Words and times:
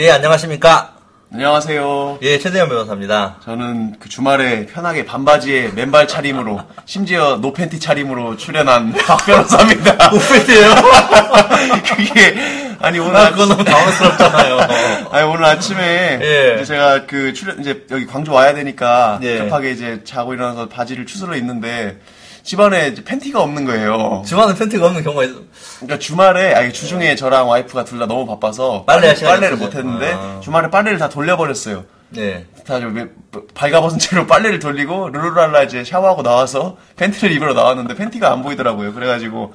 예, 0.00 0.10
안녕하십니까. 0.12 0.94
안녕하세요. 1.30 2.20
예, 2.22 2.38
최대현 2.38 2.70
변호사입니다. 2.70 3.36
저는 3.44 3.96
그 4.00 4.08
주말에 4.08 4.64
편하게 4.64 5.04
반바지에 5.04 5.72
맨발 5.74 6.08
차림으로 6.08 6.58
심지어 6.86 7.36
노팬티 7.36 7.78
차림으로 7.80 8.38
출연한 8.38 8.94
박 9.06 9.18
변호사입니다. 9.26 10.10
오페트예요 10.14 10.70
그게 11.84 12.34
아니 12.80 12.98
오늘 12.98 13.12
나 13.12 13.26
아, 13.26 13.30
그거 13.30 13.44
너무 13.44 13.62
당황스럽잖아요. 13.62 14.58
아니 15.12 15.28
오늘 15.28 15.44
아침에 15.44 16.18
예. 16.22 16.64
제가 16.64 17.04
그 17.04 17.34
출연 17.34 17.60
이제 17.60 17.84
여기 17.90 18.06
광주 18.06 18.32
와야 18.32 18.54
되니까 18.54 19.18
예. 19.22 19.40
급하게 19.40 19.72
이제 19.72 20.00
자고 20.04 20.32
일어나서 20.32 20.70
바지를 20.70 21.04
추스러 21.04 21.36
입는데 21.36 21.98
집안에 22.54 22.94
팬티가 22.94 23.40
없는 23.40 23.64
거예요. 23.64 24.24
주말은 24.26 24.56
팬티가 24.56 24.84
없는 24.86 25.04
경우가 25.04 25.22
있어. 25.22 25.34
그러니까 25.76 26.00
주말에 26.00 26.52
아니 26.52 26.72
주중에 26.72 27.14
저랑 27.14 27.48
와이프가 27.48 27.84
둘 27.84 28.00
다 28.00 28.06
너무 28.06 28.26
바빠서 28.26 28.84
시간이 28.88 29.22
빨래를. 29.22 29.56
못 29.56 29.72
했는데 29.76 30.12
아. 30.12 30.40
주말에 30.42 30.68
빨래를 30.68 30.98
다 30.98 31.08
돌려버렸어요. 31.08 31.84
네. 32.08 32.46
다 32.66 32.80
좀, 32.80 33.08
발가벗은 33.54 34.00
채로 34.00 34.26
빨래를 34.26 34.58
돌리고, 34.58 35.10
룰루랄라 35.10 35.62
이제 35.62 35.84
샤워하고 35.84 36.24
나와서 36.24 36.76
팬티를 36.96 37.30
입으러 37.36 37.54
나왔는데 37.54 37.94
팬티가 37.94 38.32
안 38.32 38.42
보이더라고요. 38.42 38.94
그래가지고, 38.94 39.54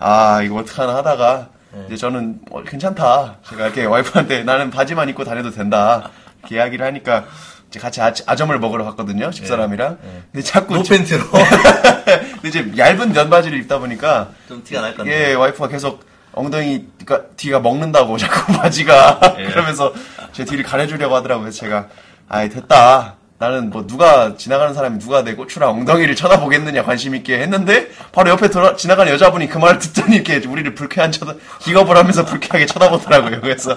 아, 0.00 0.42
이거 0.42 0.56
어떡하나 0.56 0.96
하다가, 0.96 1.48
이제 1.86 1.96
저는, 1.96 2.40
어, 2.50 2.64
괜찮다. 2.64 3.36
제가 3.48 3.66
이렇게 3.66 3.84
와이프한테 3.84 4.42
나는 4.42 4.70
바지만 4.70 5.08
입고 5.10 5.22
다녀도 5.22 5.50
된다. 5.52 6.10
이렇게 6.40 6.56
이야기를 6.56 6.84
하니까, 6.86 7.24
이제 7.72 7.80
같이 7.80 8.02
아, 8.02 8.12
아점을 8.26 8.56
먹으러 8.58 8.84
갔거든요. 8.84 9.30
집사람이랑. 9.30 9.96
근데 10.30 10.44
자꾸. 10.44 10.74
노 10.74 10.82
팬티로. 10.82 11.24
근데 12.42 12.48
이제 12.48 12.70
얇은 12.76 13.12
면바지를 13.12 13.58
입다 13.60 13.78
보니까, 13.78 14.28
좀 14.46 14.62
티가 14.62 14.82
날 14.82 14.94
건데. 14.94 15.30
예, 15.30 15.32
와이프가 15.32 15.68
계속 15.68 16.04
엉덩이, 16.32 16.84
가 17.06 17.22
뒤가 17.34 17.60
먹는다고 17.60 18.18
자꾸 18.20 18.52
바지가. 18.52 19.36
예. 19.38 19.44
그러면서 19.46 19.94
제 20.32 20.44
뒤를 20.44 20.64
가려주려고 20.64 21.16
하더라고요. 21.16 21.50
제가, 21.50 21.88
아이, 22.28 22.50
됐다. 22.50 23.16
나는 23.42 23.70
뭐 23.70 23.84
누가, 23.88 24.36
지나가는 24.36 24.72
사람이 24.72 25.00
누가 25.00 25.24
내 25.24 25.34
고추랑 25.34 25.70
엉덩이를 25.70 26.14
쳐다보겠느냐 26.14 26.84
관심 26.84 27.16
있게 27.16 27.40
했는데, 27.40 27.88
바로 28.12 28.30
옆에 28.30 28.48
돌아, 28.48 28.76
지나가는 28.76 29.12
여자분이 29.12 29.48
그 29.48 29.58
말을 29.58 29.80
듣더니 29.80 30.14
이렇게 30.14 30.36
우리를 30.46 30.76
불쾌한 30.76 31.10
쳐다, 31.10 31.34
기겁을 31.62 31.96
하면서 31.96 32.24
불쾌하게 32.24 32.66
쳐다보더라고요. 32.66 33.40
그래서 33.40 33.76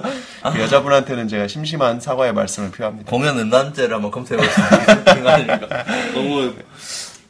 그 0.54 0.62
여자분한테는 0.62 1.28
제가 1.28 1.48
심심한 1.48 2.00
사과의 2.00 2.34
말씀을 2.34 2.70
표합니다. 2.70 3.10
공연 3.10 3.40
음란죄를 3.40 3.96
한번 3.96 4.12
검색해보겠습니다. 4.12 5.84
너무 6.14 6.54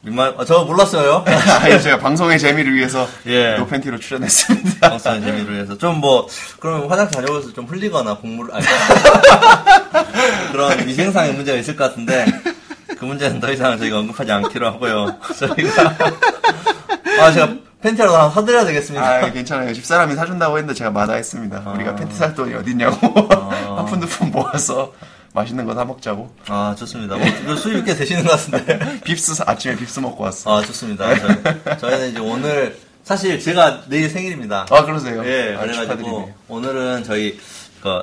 민망, 0.06 0.32
아, 0.38 0.44
저 0.44 0.62
몰랐어요. 0.64 1.24
아니, 1.62 1.82
제가 1.82 1.98
방송의 1.98 2.38
재미를 2.38 2.72
위해서 2.74 3.08
예. 3.26 3.56
노팬티로 3.56 3.98
출연했습니다. 3.98 4.88
방송의 4.90 5.20
재미를 5.20 5.52
위해서. 5.54 5.76
좀 5.76 5.96
뭐, 5.98 6.28
그럼 6.60 6.88
화장실 6.88 7.16
다녀오면서 7.20 7.52
좀 7.52 7.64
흘리거나 7.66 8.14
곡물, 8.18 8.48
아니. 8.54 8.64
그런 10.52 10.86
위생상의 10.86 11.32
문제가 11.32 11.58
있을 11.58 11.74
것 11.74 11.88
같은데, 11.88 12.24
그 12.96 13.04
문제는 13.04 13.40
더 13.40 13.50
이상 13.52 13.76
저희가 13.78 13.98
언급하지 13.98 14.30
않기로 14.30 14.66
하고요. 14.68 15.16
저희가. 15.40 15.96
아, 17.20 17.32
제가 17.32 17.54
팬티라도 17.82 18.14
하나 18.16 18.30
사드려야 18.30 18.64
되겠습니다. 18.64 19.04
아, 19.04 19.30
괜찮아요. 19.32 19.74
집사람이 19.74 20.14
사준다고 20.14 20.56
했는데 20.56 20.78
제가 20.78 20.90
마다했습니다. 20.92 21.64
우리가 21.74 21.96
팬티 21.96 22.14
살 22.16 22.32
돈이 22.32 22.54
어딨냐고. 22.54 23.28
한푼 23.76 23.98
두 23.98 24.06
푼 24.06 24.30
모아서 24.30 24.92
맛있는 25.36 25.66
거 25.66 25.74
사 25.74 25.84
먹자고. 25.84 26.30
아, 26.48 26.74
좋습니다. 26.78 27.16
뭐, 27.44 27.56
수입 27.56 27.84
꽤 27.84 27.94
되시는 27.94 28.24
것 28.24 28.30
같은데. 28.30 28.78
빕스, 29.04 29.34
사- 29.34 29.44
아침에 29.46 29.76
빕스 29.76 30.00
먹고 30.00 30.24
왔어. 30.24 30.56
아, 30.58 30.62
좋습니다. 30.62 31.06
저희, 31.18 31.78
저희 31.78 31.98
는 31.98 32.10
이제 32.10 32.18
오늘, 32.20 32.78
사실 33.04 33.38
제가 33.38 33.82
내일 33.88 34.08
생일입니다. 34.08 34.66
아, 34.70 34.84
그러세요? 34.86 35.22
예, 35.26 35.54
아, 35.54 35.60
그래가지고 35.60 35.82
축하드리네요. 35.82 36.34
오늘은 36.48 37.04
저희 37.04 37.38
그 37.82 38.02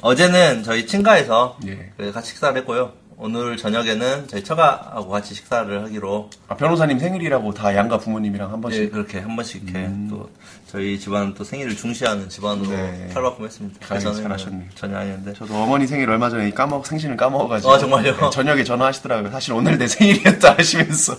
어제는 0.00 0.62
저희 0.64 0.86
친가에서 0.86 1.58
예. 1.66 1.92
그 1.98 2.10
같이 2.12 2.30
식사를 2.30 2.56
했고요. 2.56 2.92
오늘 3.22 3.58
저녁에는 3.58 4.28
저희 4.28 4.42
처가하고 4.42 5.10
같이 5.10 5.34
식사를 5.34 5.84
하기로 5.84 6.30
아, 6.48 6.56
변호사님 6.56 6.98
생일이라고 6.98 7.52
다 7.52 7.76
양가 7.76 7.98
부모님이랑 7.98 8.50
한 8.50 8.62
번씩. 8.62 8.82
예, 8.84 8.88
그렇게 8.88 9.18
한 9.18 9.36
번씩 9.36 9.62
이렇게 9.64 9.90
또 10.08 10.30
저희 10.66 10.98
집안은 10.98 11.34
또 11.34 11.44
생일을 11.44 11.76
중시하는 11.76 12.30
집안으로 12.30 12.70
네. 12.70 13.10
탈바꿈했습니다. 13.12 13.98
저는 13.98 14.22
잘하셨네요. 14.22 14.68
전혀 14.74 14.96
아니었는데. 14.96 15.34
저도 15.34 15.54
어머니 15.54 15.86
생일 15.86 16.08
얼마 16.08 16.30
전에 16.30 16.50
까먹, 16.50 16.86
생신을 16.86 17.18
까먹어가지고. 17.18 17.70
아, 17.70 17.78
정말요? 17.78 18.16
네, 18.16 18.30
저녁에 18.30 18.64
전화하시더라고요. 18.64 19.30
사실 19.30 19.52
오늘 19.52 19.76
내 19.76 19.86
생일이었다 19.86 20.54
하시면서. 20.56 21.14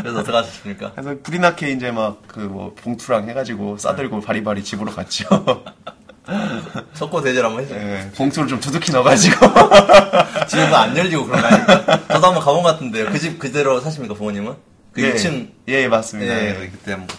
그래서 0.00 0.18
어떻게 0.20 0.32
하셨습니까? 0.36 0.92
그래서 0.92 1.14
불이 1.22 1.38
나게 1.40 1.70
이제 1.72 1.90
막 1.90 2.22
그 2.26 2.40
뭐 2.52 2.74
봉투랑 2.74 3.28
해가지고 3.28 3.76
싸들고 3.76 4.20
바리바리 4.22 4.64
집으로 4.64 4.90
갔죠. 4.92 5.26
석고 6.94 7.20
대절 7.22 7.44
한번 7.44 7.64
했어요. 7.64 7.78
예, 7.80 8.10
봉투를 8.16 8.48
좀 8.48 8.60
두둑히 8.60 8.92
넣어가지고. 8.92 9.46
집에서 10.48 10.76
안 10.76 10.96
열리고 10.96 11.26
그런 11.26 11.40
거 11.40 11.46
아닙니까? 11.48 12.06
저도 12.08 12.26
한번 12.26 12.42
가본 12.42 12.62
것 12.62 12.72
같은데요. 12.72 13.06
그 13.10 13.18
집 13.18 13.38
그대로 13.38 13.80
사십니까, 13.80 14.14
부모님은? 14.14 14.54
그 14.92 15.02
예, 15.02 15.14
2층 15.14 15.48
예, 15.68 15.88
맞습니다. 15.88 16.34
예, 16.34 16.48
예. 16.62 16.68
그때 16.70 16.92
한번. 16.92 17.16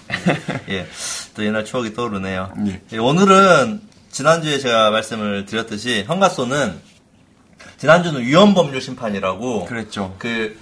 예. 0.69 0.87
또 1.35 1.43
옛날 1.43 1.65
추억이 1.65 1.93
떠오르네요. 1.93 2.53
예. 2.67 2.81
예, 2.93 2.97
오늘은 2.97 3.81
지난주에 4.11 4.59
제가 4.59 4.91
말씀을 4.91 5.45
드렸듯이 5.47 6.03
헌가소는 6.07 6.79
지난주는 7.79 8.21
위헌법률 8.21 8.79
심판이라고 8.79 9.65
그랬죠. 9.65 10.15
그 10.19 10.57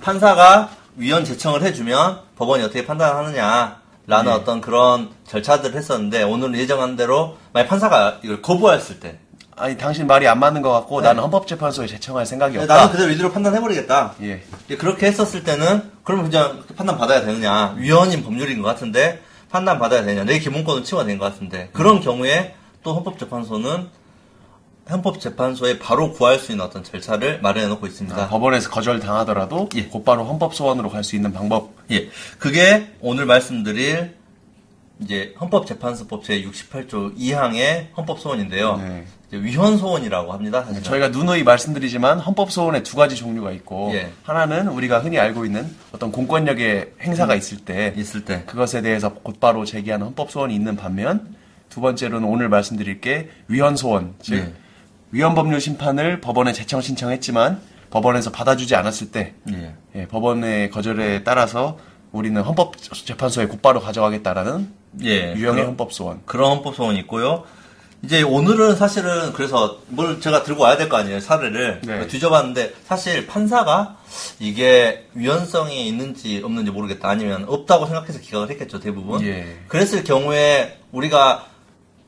판사가 0.00 0.70
위헌 0.96 1.24
제청을 1.24 1.62
해주면 1.62 2.20
법원이 2.36 2.62
어떻게 2.64 2.86
판단하느냐 2.86 3.79
라는 4.10 4.32
네. 4.32 4.36
어떤 4.36 4.60
그런 4.60 5.10
절차들을 5.28 5.76
했었는데 5.76 6.24
오늘은 6.24 6.56
예정한 6.56 6.96
대로 6.96 7.36
만약 7.52 7.68
판사가 7.68 8.18
이걸 8.24 8.42
거부했을 8.42 8.98
때 8.98 9.18
아니 9.56 9.76
당신 9.78 10.06
말이 10.06 10.26
안 10.26 10.40
맞는 10.40 10.62
것 10.62 10.72
같고 10.72 11.00
네. 11.00 11.08
나는 11.08 11.22
헌법재판소에 11.22 11.86
제청할 11.86 12.26
생각이 12.26 12.58
없다. 12.58 12.74
나는 12.74 12.90
그대로 12.92 13.10
위대로 13.10 13.30
판단해버리겠다. 13.30 14.14
예. 14.22 14.42
예, 14.70 14.76
그렇게 14.76 15.06
했었을 15.06 15.44
때는 15.44 15.90
그러면 16.02 16.28
그냥 16.28 16.64
판단 16.76 16.98
받아야 16.98 17.20
되느냐 17.20 17.74
위헌인 17.78 18.24
법률인 18.24 18.62
것 18.62 18.68
같은데 18.68 19.22
판단 19.50 19.78
받아야 19.78 20.02
되느냐 20.02 20.24
내 20.24 20.38
기본권은 20.40 20.82
침해된 20.84 21.18
것 21.18 21.26
같은데 21.26 21.70
그런 21.72 21.96
음. 21.98 22.00
경우에 22.00 22.54
또 22.82 22.94
헌법재판소는 22.94 23.88
헌법재판소에 24.90 25.78
바로 25.78 26.12
구할 26.12 26.38
수 26.38 26.50
있는 26.50 26.64
어떤 26.64 26.82
절차를 26.82 27.40
마련해 27.42 27.68
놓고 27.68 27.86
있습니다. 27.86 28.20
아, 28.24 28.28
법원에서 28.28 28.70
거절 28.70 28.98
당하더라도 28.98 29.68
예. 29.76 29.84
곧바로 29.84 30.24
헌법 30.24 30.54
소원으로 30.54 30.88
갈 30.90 31.04
수 31.04 31.14
있는 31.16 31.32
방법. 31.32 31.79
예, 31.90 32.08
그게 32.38 32.88
오늘 33.00 33.26
말씀드릴 33.26 34.14
이제 35.00 35.34
헌법재판소법 35.40 36.24
제 36.24 36.42
68조 36.42 37.16
2항의 37.16 37.86
헌법소원인데요. 37.96 38.76
네. 38.76 39.06
이제 39.28 39.38
위헌 39.38 39.78
소원이라고 39.78 40.32
합니다. 40.32 40.62
사실은. 40.62 40.82
저희가 40.82 41.08
누누이 41.08 41.42
말씀드리지만 41.42 42.18
헌법 42.20 42.50
소원에 42.50 42.82
두 42.82 42.96
가지 42.96 43.16
종류가 43.16 43.52
있고 43.52 43.92
예. 43.94 44.10
하나는 44.24 44.68
우리가 44.68 44.98
흔히 44.98 45.18
알고 45.18 45.44
있는 45.46 45.66
어떤 45.92 46.12
공권력의 46.12 46.92
행사가 47.00 47.34
있을 47.34 47.58
때 47.58 47.94
있을 47.96 48.24
때 48.24 48.42
그것에 48.46 48.82
대해서 48.82 49.14
곧바로 49.14 49.64
제기하는 49.64 50.06
헌법 50.06 50.30
소원이 50.30 50.54
있는 50.54 50.76
반면 50.76 51.34
두 51.70 51.80
번째로는 51.80 52.28
오늘 52.28 52.48
말씀드릴 52.48 53.00
게 53.00 53.30
위헌 53.48 53.76
소원, 53.76 54.14
즉 54.20 54.34
예. 54.34 54.52
위헌 55.12 55.34
법률 55.34 55.60
심판을 55.60 56.20
법원에 56.20 56.52
제청 56.52 56.80
신청했지만 56.80 57.60
법원에서 57.90 58.30
받아주지 58.30 58.74
않았을 58.76 59.10
때 59.10 59.34
예. 59.52 59.74
예, 59.96 60.06
법원의 60.08 60.70
거절에 60.70 61.24
따라서 61.24 61.78
우리는 62.12 62.40
헌법재판소에 62.42 63.46
곧바로 63.46 63.80
가져가겠다라는 63.80 64.72
예. 65.04 65.34
유형의 65.34 65.38
그런- 65.40 65.66
헌법 65.66 65.92
소원. 65.92 66.20
그런 66.26 66.50
헌법 66.50 66.74
소원이 66.74 66.98
있고요. 67.00 67.44
이제 68.02 68.22
오늘은 68.22 68.76
사실은 68.76 69.32
그래서 69.34 69.78
뭘 69.88 70.20
제가 70.22 70.42
들고 70.42 70.62
와야 70.62 70.78
될 70.78 70.88
거 70.88 70.96
아니에요 70.96 71.20
사례를 71.20 71.82
네. 71.84 72.06
뒤져봤는데 72.06 72.72
사실 72.86 73.26
판사가 73.26 73.98
이게 74.38 75.06
위헌성이 75.12 75.86
있는지 75.86 76.40
없는지 76.42 76.70
모르겠다 76.70 77.10
아니면 77.10 77.44
없다고 77.46 77.84
생각해서 77.84 78.18
기각을 78.20 78.48
했겠죠 78.50 78.80
대부분. 78.80 79.22
예. 79.26 79.58
그랬을 79.68 80.02
경우에 80.04 80.78
우리가 80.92 81.44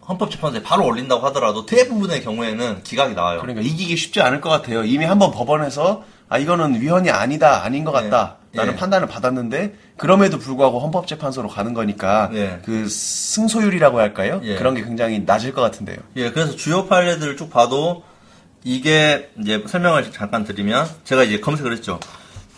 헌법재판소에 0.09 0.63
바로 0.63 0.87
올린다고 0.87 1.25
하더라도 1.27 1.65
대부분의 1.67 2.23
경우에는 2.23 2.83
기각이 2.83 3.15
나와요. 3.15 3.41
그러니까 3.41 3.63
이기기 3.63 3.97
쉽지 3.97 4.21
않을 4.21 4.41
것 4.41 4.51
같아요. 4.51 4.85
이미 4.85 5.05
한번 5.05 5.31
법원에서 5.31 6.05
아 6.29 6.39
이거는 6.39 6.81
위헌이 6.81 7.11
아니다 7.11 7.63
아닌 7.63 7.85
것 7.85 7.93
같다 7.93 8.37
예. 8.55 8.59
라는 8.59 8.73
예. 8.73 8.77
판단을 8.77 9.07
받았는데 9.07 9.75
그럼에도 9.97 10.39
불구하고 10.39 10.81
헌법재판소로 10.81 11.49
가는 11.49 11.75
거니까 11.75 12.31
예. 12.33 12.61
그 12.65 12.89
승소율이라고 12.89 13.99
할까요? 13.99 14.41
예. 14.43 14.57
그런 14.57 14.75
게 14.75 14.83
굉장히 14.83 15.21
낮을 15.21 15.53
것 15.53 15.61
같은데요. 15.61 15.99
예, 16.17 16.31
그래서 16.31 16.57
주요 16.57 16.87
판례들을 16.87 17.37
쭉 17.37 17.51
봐도 17.51 18.03
이게 18.65 19.31
이제 19.41 19.63
설명을 19.67 20.11
잠깐 20.13 20.45
드리면 20.45 20.89
제가 21.05 21.25
이제 21.25 21.39
검색을 21.41 21.73
했죠. 21.73 22.01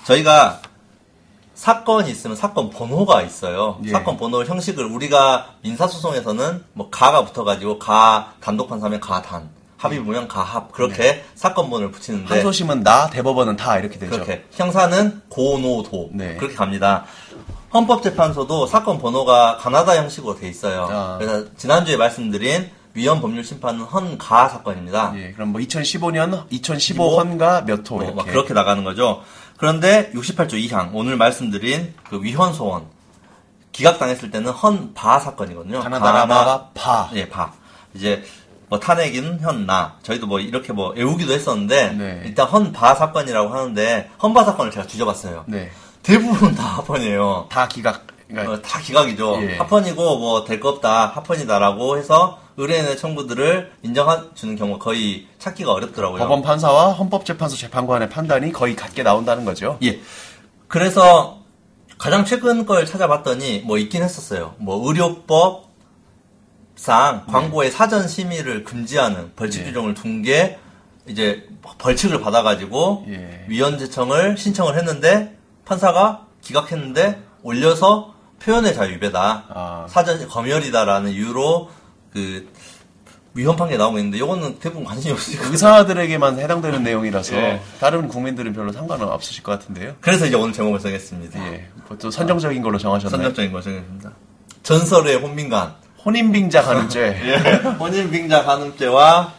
저희가 0.05 0.61
사건이 1.54 2.10
있으면 2.10 2.36
사건 2.36 2.70
번호가 2.70 3.22
있어요. 3.22 3.78
예. 3.84 3.90
사건 3.90 4.16
번호 4.16 4.44
형식을 4.44 4.84
우리가 4.84 5.54
민사소송에서는 5.62 6.64
뭐 6.72 6.90
가가 6.90 7.24
붙어가지고 7.24 7.78
가 7.78 8.34
단독 8.40 8.68
판사면 8.68 9.00
가단 9.00 9.50
합의 9.76 10.00
보면 10.00 10.28
가합 10.28 10.72
그렇게 10.72 11.24
사건 11.34 11.68
번호를 11.68 11.92
붙이는데 11.92 12.32
항소심은 12.32 12.82
나 12.82 13.08
대법원은 13.10 13.56
다 13.56 13.78
이렇게 13.78 13.98
되죠. 13.98 14.16
네. 14.16 14.24
그렇게 14.24 14.44
형사는 14.52 15.22
고노도 15.28 16.10
네. 16.12 16.36
그렇게 16.36 16.54
갑니다. 16.54 17.04
헌법재판소도 17.72 18.66
사건 18.66 18.98
번호가 18.98 19.58
가나다 19.58 19.96
형식으로 19.96 20.36
돼 20.36 20.48
있어요. 20.48 20.88
아. 20.90 21.18
그래서 21.18 21.46
지난주에 21.56 21.96
말씀드린 21.96 22.70
위헌 22.94 23.20
법률 23.20 23.44
심판은 23.44 23.80
헌가 23.80 24.48
사건입니다. 24.48 25.12
예, 25.16 25.32
그럼 25.32 25.48
뭐 25.48 25.60
2015년, 25.60 26.44
2015 26.48 26.78
15 26.78 27.18
헌가 27.18 27.62
몇호 27.62 27.96
뭐, 27.96 28.04
이렇게. 28.04 28.14
막 28.14 28.26
그렇게 28.26 28.54
나가는 28.54 28.84
거죠. 28.84 29.22
그런데 29.56 30.10
68조 30.14 30.54
2항 30.54 30.90
오늘 30.92 31.16
말씀드린 31.16 31.94
그 32.08 32.22
위헌 32.22 32.52
소원 32.54 32.84
기각당했을 33.72 34.30
때는 34.30 34.52
헌바 34.52 35.18
사건이거든요. 35.20 35.80
가나다라바가 35.80 36.70
파. 36.74 37.10
예, 37.14 37.28
바. 37.28 37.52
이제 37.94 38.24
뭐 38.68 38.78
탄핵인 38.80 39.40
현나 39.40 39.96
저희도 40.02 40.26
뭐 40.26 40.40
이렇게 40.40 40.72
뭐 40.72 40.90
외우기도 40.90 41.32
했었는데 41.32 41.92
네. 41.92 42.22
일단 42.24 42.46
헌바 42.46 42.94
사건이라고 42.94 43.52
하는데 43.52 44.10
헌바 44.22 44.44
사건을 44.44 44.70
제가 44.70 44.86
뒤져봤어요. 44.86 45.44
네. 45.46 45.70
대부분 46.02 46.54
다 46.54 46.62
합헌이에요. 46.78 47.46
다 47.50 47.66
기각. 47.68 48.06
그러니까 48.28 48.54
어, 48.54 48.62
다 48.62 48.78
기각이죠. 48.80 49.38
예. 49.42 49.56
합헌이고 49.58 50.18
뭐 50.18 50.44
될 50.44 50.60
거 50.60 50.70
없다 50.70 51.06
합헌이다라고 51.08 51.98
해서 51.98 52.38
의뢰인의 52.56 52.96
청구들을 52.96 53.72
인정해주는 53.82 54.56
경우가 54.56 54.84
거의 54.84 55.26
찾기가 55.38 55.72
어렵더라고요. 55.72 56.18
법원 56.20 56.42
판사와 56.42 56.92
헌법재판소 56.92 57.56
재판관의 57.56 58.08
판단이 58.10 58.52
거의 58.52 58.76
같게 58.76 59.02
나온다는 59.02 59.44
거죠. 59.44 59.78
예. 59.82 60.00
그래서 60.68 61.42
가장 61.98 62.24
최근 62.24 62.66
걸 62.66 62.86
찾아봤더니 62.86 63.60
뭐 63.60 63.78
있긴 63.78 64.02
했었어요. 64.02 64.54
뭐 64.58 64.86
의료법상 64.86 65.66
광고의 67.26 67.70
사전 67.70 68.08
심의를 68.08 68.64
금지하는 68.64 69.32
벌칙 69.34 69.60
네. 69.60 69.66
규정을 69.66 69.94
둔 69.94 70.22
게 70.22 70.58
이제 71.06 71.46
벌칙을 71.78 72.20
받아가지고 72.20 73.04
예. 73.08 73.44
위헌 73.48 73.78
제청을 73.78 74.38
신청을 74.38 74.76
했는데 74.76 75.36
판사가 75.64 76.26
기각했는데 76.40 77.22
올려서 77.42 78.14
표현의 78.40 78.74
자유 78.74 78.92
위배다. 78.94 79.44
아. 79.48 79.86
사전 79.88 80.26
검열이다라는 80.28 81.10
이유로 81.10 81.70
그 82.14 82.49
위헌 83.34 83.56
판결이 83.56 83.76
나오고 83.76 83.99
있는데 83.99 84.19
이거는 84.19 84.61
대부분 84.61 84.84
관심이 84.84 85.12
없으니까 85.12 85.49
의사들에게만 85.49 86.38
해당되는 86.38 86.84
내용이라서 86.84 87.37
예. 87.37 87.61
다른 87.81 88.06
국민들은 88.06 88.52
별로 88.52 88.72
상관은 88.72 89.08
없으실 89.08 89.43
것 89.43 89.58
같은데요. 89.58 89.96
그래서 90.00 90.25
이제 90.25 90.37
오늘 90.37 90.52
제목을 90.52 90.78
정했습니다. 90.78 91.52
예. 91.52 91.69
뭐또 91.88 92.12
선정적인 92.12 92.62
걸로 92.62 92.78
정하셨나요? 92.78 93.11
선정적인 93.11 93.52
거 93.52 93.61
정했습니다. 93.61 94.12
전설의 94.62 95.16
혼민간. 95.16 95.75
혼인빙자 96.05 96.62
가는죄. 96.62 97.00
예. 97.25 97.37
혼인빙자 97.78 98.44
간음죄와 98.44 99.32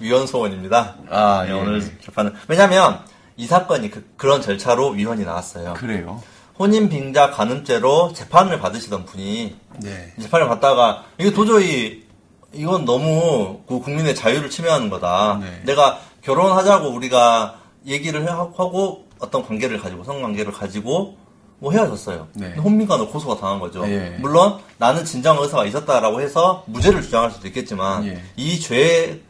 위헌 0.00 0.26
소원입니다. 0.26 0.96
아, 1.08 1.44
예, 1.46 1.50
예. 1.50 1.52
오늘 1.52 1.80
재판은. 2.00 2.34
왜냐면, 2.48 3.00
이 3.36 3.46
사건이 3.46 3.90
그, 3.90 4.26
런 4.26 4.42
절차로 4.42 4.90
위헌이 4.90 5.24
나왔어요. 5.24 5.74
그래요. 5.74 6.22
혼인빙자 6.58 7.30
간음죄로 7.30 8.12
재판을 8.14 8.58
받으시던 8.58 9.04
분이, 9.04 9.56
네. 9.82 10.12
재판을 10.20 10.48
받다가, 10.48 11.04
이게 11.18 11.32
도저히, 11.32 12.05
이건 12.56 12.84
너무 12.84 13.60
그 13.68 13.78
국민의 13.80 14.14
자유를 14.14 14.50
침해하는 14.50 14.88
거다. 14.90 15.38
네. 15.40 15.62
내가 15.64 15.98
결혼하자고 16.22 16.88
우리가 16.88 17.56
얘기를 17.86 18.28
하- 18.30 18.40
하고 18.40 19.04
어떤 19.18 19.44
관계를 19.46 19.78
가지고, 19.80 20.04
성관계를 20.04 20.52
가지고, 20.52 21.16
뭐 21.58 21.72
헤어졌어요. 21.72 22.28
네. 22.34 22.54
혼민간으로 22.56 23.08
고소가 23.08 23.38
당한 23.40 23.58
거죠. 23.60 23.82
예. 23.88 24.16
물론 24.20 24.58
나는 24.76 25.04
진정 25.06 25.40
의사가 25.40 25.64
있었다라고 25.64 26.20
해서 26.20 26.64
무죄를 26.66 27.00
주장할 27.00 27.30
수도 27.30 27.46
있겠지만 27.48 28.04
예. 28.06 28.22
이죄 28.36 29.22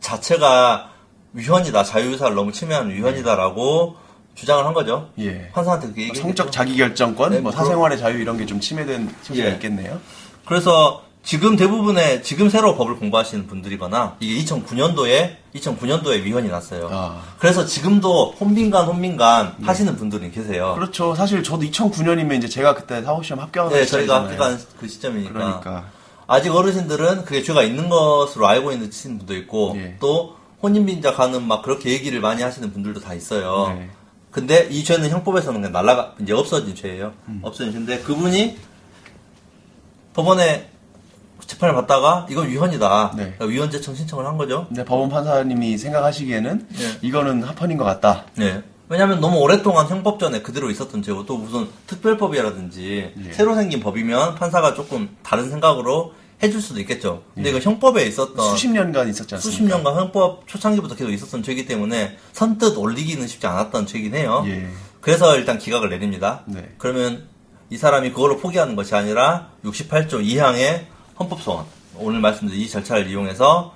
자체가 0.00 0.90
위헌이다, 1.32 1.82
자유의사를 1.82 2.34
너무 2.36 2.52
침해하는 2.52 2.94
위헌이다라고 2.94 3.96
주장을 4.36 4.64
한 4.64 4.72
거죠. 4.72 5.08
예. 5.18 5.48
판사한테 5.52 5.88
얘기했죠. 5.88 6.22
성적 6.22 6.52
자기결정권, 6.52 7.30
네, 7.32 7.38
뭐뭐 7.40 7.50
사생활의 7.52 7.98
자유 7.98 8.20
이런 8.20 8.36
게 8.36 8.46
좀 8.46 8.60
침해된 8.60 9.12
소지가 9.22 9.48
예. 9.48 9.52
있겠네요. 9.54 9.98
그래서 10.44 11.02
지금 11.24 11.56
대부분의 11.56 12.22
지금 12.22 12.50
새로 12.50 12.76
법을 12.76 12.96
공부하시는 12.96 13.46
분들이거나 13.46 14.16
이게 14.20 14.44
2009년도에 14.44 15.36
2009년도에 15.54 16.22
위헌이 16.22 16.48
났어요. 16.48 16.90
아. 16.92 17.22
그래서 17.38 17.64
지금도 17.64 18.32
혼민간 18.32 18.84
혼민간 18.86 19.56
하시는 19.62 19.96
분들이 19.96 20.30
계세요. 20.30 20.74
그렇죠. 20.74 21.14
사실 21.14 21.42
저도 21.42 21.62
2009년이면 21.64 22.36
이제 22.36 22.48
제가 22.48 22.74
그때 22.74 23.02
사법시험 23.02 23.40
합격하는 23.40 23.74
네, 23.74 23.86
저희가. 23.86 24.24
합격한 24.24 24.60
그 24.78 24.86
시점이니까. 24.86 25.32
그러니까. 25.32 25.84
아직 26.26 26.54
어르신들은 26.54 27.24
그게 27.24 27.42
죄가 27.42 27.62
있는 27.62 27.88
것으로 27.88 28.46
알고 28.46 28.72
있는 28.72 28.90
분도 28.90 29.34
있고 29.34 29.74
예. 29.76 29.96
또 30.00 30.36
혼인빈자 30.62 31.14
가는 31.14 31.42
막 31.46 31.62
그렇게 31.62 31.90
얘기를 31.90 32.20
많이 32.20 32.42
하시는 32.42 32.70
분들도 32.70 33.00
다 33.00 33.14
있어요. 33.14 33.74
네. 33.74 33.90
근데 34.30 34.68
이 34.70 34.84
죄는 34.84 35.08
형법에서는 35.08 35.60
그냥 35.60 35.72
날라가 35.72 36.14
이제 36.20 36.34
없어진 36.34 36.74
죄예요. 36.74 37.12
음. 37.28 37.40
없어진 37.42 37.72
죄인데 37.72 38.00
그분이 38.00 38.58
법원에 40.14 40.73
재판을 41.46 41.74
받다가 41.74 42.26
이건 42.30 42.48
위헌이다. 42.48 43.12
네. 43.16 43.22
그러니까 43.36 43.44
위헌 43.46 43.70
제청 43.70 43.94
신청을 43.94 44.26
한 44.26 44.36
거죠. 44.36 44.66
근데 44.68 44.84
법원 44.84 45.08
판사님이 45.08 45.76
생각하시기에는 45.78 46.68
예. 46.78 46.98
이거는 47.02 47.42
합헌인 47.42 47.76
것 47.76 47.84
같다. 47.84 48.24
네. 48.36 48.62
왜냐하면 48.88 49.20
너무 49.20 49.38
오랫동안 49.38 49.86
형법전에 49.86 50.42
그대로 50.42 50.70
있었던 50.70 51.02
죄고 51.02 51.26
또 51.26 51.38
무슨 51.38 51.68
특별법이라든지 51.86 53.12
예. 53.26 53.32
새로 53.32 53.54
생긴 53.54 53.80
법이면 53.80 54.34
판사가 54.34 54.74
조금 54.74 55.16
다른 55.22 55.50
생각으로 55.50 56.12
해줄 56.42 56.60
수도 56.60 56.80
있겠죠. 56.80 57.22
근데 57.34 57.50
이거 57.50 57.58
형법에 57.58 58.04
있었던 58.06 58.44
예. 58.44 58.50
수십 58.50 58.68
년간 58.68 59.08
있었지 59.08 59.34
않습니까? 59.34 59.40
수십 59.40 59.62
년간 59.64 59.96
형법 59.96 60.46
초창기부터 60.46 60.96
계속 60.96 61.10
있었던 61.12 61.42
죄이기 61.42 61.66
때문에 61.66 62.16
선뜻 62.32 62.76
올리기는 62.76 63.26
쉽지 63.26 63.46
않았던 63.46 63.86
죄이긴 63.86 64.14
해요. 64.14 64.44
예. 64.46 64.68
그래서 65.00 65.36
일단 65.36 65.58
기각을 65.58 65.90
내립니다. 65.90 66.42
네. 66.46 66.74
그러면 66.78 67.26
이 67.70 67.76
사람이 67.76 68.12
그걸로 68.12 68.36
포기하는 68.38 68.76
것이 68.76 68.94
아니라 68.94 69.48
68조 69.64 70.24
2항의 70.24 70.93
헌법 71.18 71.40
소원 71.42 71.64
오늘 71.96 72.20
말씀드린 72.20 72.60
이 72.62 72.68
절차를 72.68 73.08
이용해서 73.08 73.72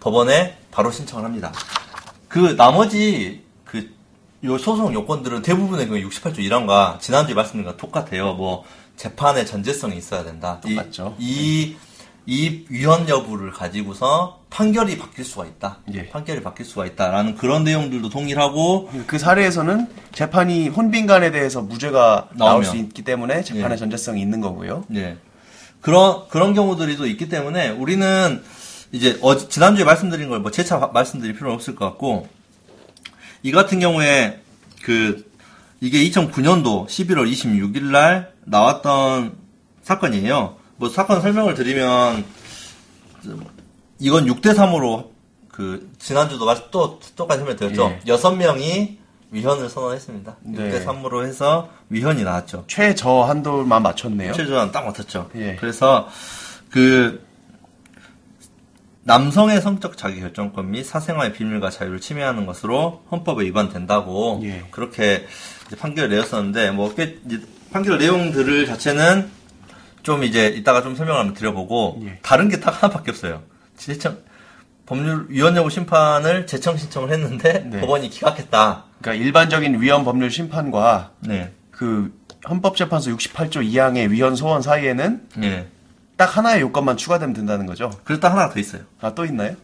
법원에 0.00 0.58
바로 0.70 0.90
신청을 0.90 1.24
합니다. 1.24 1.52
그 2.28 2.56
나머지 2.56 3.42
그 3.64 3.94
요 4.44 4.58
소송 4.58 4.92
요건들은 4.92 5.40
대부분의 5.42 5.88
그 5.88 5.96
68조 5.96 6.38
1항과 6.38 7.00
지난주에 7.00 7.34
말씀드린 7.34 7.64
것 7.64 7.76
똑같아요. 7.78 8.34
뭐 8.34 8.64
재판의 8.96 9.46
전제성이 9.46 9.96
있어야 9.96 10.24
된다. 10.24 10.60
이- 10.66 10.74
똑같죠. 10.76 11.16
이, 11.18 11.74
이 12.26 12.64
위헌 12.68 13.08
여부를 13.08 13.50
가지고서 13.50 14.40
판결이 14.50 14.98
바뀔 14.98 15.24
수가 15.24 15.46
있다. 15.46 15.78
예. 15.94 16.08
판결이 16.10 16.42
바뀔 16.42 16.66
수가 16.66 16.84
있다라는 16.86 17.36
그런 17.36 17.64
내용들도 17.64 18.10
동일하고 18.10 18.90
그 19.06 19.18
사례에서는 19.18 19.88
재판이 20.12 20.68
혼빈간에 20.68 21.30
대해서 21.30 21.62
무죄가 21.62 22.28
나올 22.34 22.50
나오면. 22.60 22.70
수 22.70 22.76
있기 22.76 23.02
때문에 23.02 23.42
재판의 23.42 23.72
예. 23.72 23.76
전제성이 23.76 24.20
있는 24.20 24.40
거고요. 24.42 24.84
예. 24.94 25.16
그런, 25.86 26.26
그런 26.26 26.52
경우들이 26.52 26.96
또 26.96 27.06
있기 27.06 27.28
때문에 27.28 27.68
우리는 27.70 28.42
이제 28.90 29.16
어 29.22 29.36
지난주에 29.36 29.84
말씀드린 29.84 30.28
걸 30.28 30.40
뭐 30.40 30.50
재차 30.50 30.80
바- 30.80 30.88
말씀드릴 30.88 31.34
필요는 31.34 31.54
없을 31.54 31.76
것 31.76 31.84
같고, 31.84 32.28
이 33.44 33.52
같은 33.52 33.78
경우에 33.78 34.40
그, 34.82 35.24
이게 35.80 35.98
2009년도 36.10 36.88
11월 36.88 37.30
26일 37.30 37.84
날 37.84 38.32
나왔던 38.46 39.36
사건이에요. 39.82 40.56
뭐 40.76 40.88
사건 40.88 41.20
설명을 41.22 41.54
드리면, 41.54 42.24
이건 44.00 44.26
6대 44.26 44.56
3으로 44.56 45.10
그, 45.48 45.88
지난주도 46.00 46.46
말- 46.46 46.70
또 46.72 46.98
똑같이 47.14 47.38
설명드렸죠. 47.44 47.82
예. 47.90 48.00
여섯 48.08 48.32
명이 48.32 48.98
위헌을 49.30 49.68
선언했습니다. 49.68 50.36
네. 50.42 50.58
6대 50.70 50.84
3으로 50.84 51.24
해서 51.24 51.68
위헌이 51.90 52.22
나왔죠. 52.24 52.64
최저 52.68 53.22
한도만 53.22 53.82
맞췄네요. 53.82 54.32
최저한 54.32 54.72
딱 54.72 54.84
맡았죠. 54.86 55.30
예. 55.36 55.56
그래서 55.56 56.08
그 56.70 57.24
남성의 59.02 59.60
성적 59.60 59.96
자기 59.96 60.20
결정권 60.20 60.70
및 60.72 60.84
사생활의 60.84 61.32
비밀과 61.32 61.70
자유를 61.70 62.00
침해하는 62.00 62.44
것으로 62.46 63.04
헌법에 63.10 63.44
위반된다고 63.44 64.40
예. 64.44 64.64
그렇게 64.70 65.26
판결을 65.78 66.10
내렸었는데 66.10 66.72
뭐꽤 66.72 67.18
이제 67.26 67.40
판결 67.72 67.98
내용들을 67.98 68.66
자체는 68.66 69.30
좀 70.02 70.24
이제 70.24 70.48
이따가 70.48 70.82
좀 70.82 70.94
설명을 70.96 71.20
한번 71.20 71.34
드려보고 71.34 72.00
예. 72.04 72.18
다른 72.22 72.48
게 72.48 72.58
딱 72.60 72.82
하나밖에 72.82 73.10
없어요. 73.10 73.42
재청 73.76 74.18
법률 74.86 75.26
위헌 75.28 75.56
여부 75.56 75.68
심판을 75.70 76.46
재청 76.46 76.76
신청을 76.76 77.10
했는데 77.12 77.60
네. 77.68 77.80
법원이 77.80 78.08
기각했다. 78.10 78.85
그러니까 79.00 79.24
일반적인 79.24 79.80
위헌 79.80 80.04
법률 80.04 80.30
심판과 80.30 81.10
네. 81.20 81.52
그 81.70 82.12
헌법재판소 82.48 83.10
68조 83.16 83.56
2항의 83.70 84.10
위헌 84.10 84.36
소원 84.36 84.62
사이에는 84.62 85.28
예. 85.42 85.66
딱 86.16 86.36
하나의 86.36 86.60
요건만 86.62 86.96
추가되면 86.96 87.34
된다는 87.34 87.66
거죠. 87.66 87.90
그리고 88.04 88.20
또 88.20 88.28
하나가 88.28 88.52
더 88.52 88.58
있어요. 88.60 88.82
아, 89.00 89.14
또 89.14 89.24
있나요? 89.24 89.54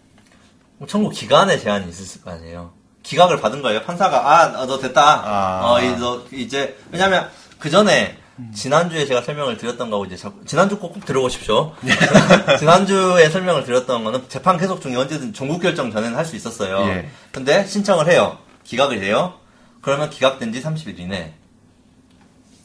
뭐 0.79 0.87
청구 0.89 1.11
기간에 1.11 1.59
제한이 1.59 1.89
있을 1.89 2.23
거 2.23 2.31
아니에요. 2.33 2.73
기각을 3.03 3.41
받은 3.41 3.63
거예요. 3.63 3.83
판사가 3.83 4.61
아너 4.61 4.79
됐다. 4.79 5.03
아. 5.25 5.61
어, 5.65 5.81
이, 5.81 5.97
너 5.97 6.23
이제 6.33 6.77
왜냐면 6.91 7.29
그 7.59 7.71
전에 7.71 8.17
지난주에 8.55 9.07
제가 9.07 9.23
설명을 9.23 9.57
드렸던 9.57 9.91
거고 9.91 10.05
이제 10.05 10.17
지난주 10.47 10.79
꼭, 10.79 10.93
꼭 10.95 11.05
들어보십시오. 11.05 11.75
지난주에 12.59 13.29
설명을 13.29 13.65
드렸던 13.65 14.05
거는 14.05 14.25
재판 14.29 14.57
계속 14.59 14.81
중에 14.81 14.97
언제든 14.97 15.33
종국 15.33 15.61
결정 15.63 15.91
전에는 15.91 16.17
할 16.17 16.25
수 16.25 16.37
있었어요. 16.37 16.81
예. 16.89 17.09
근데 17.31 17.65
신청을 17.67 18.11
해요. 18.11 18.39
기각을 18.65 19.03
해요. 19.03 19.35
그러면 19.81 20.11
기각된 20.11 20.53
지 20.53 20.63
30일 20.63 20.99
이내. 20.99 21.35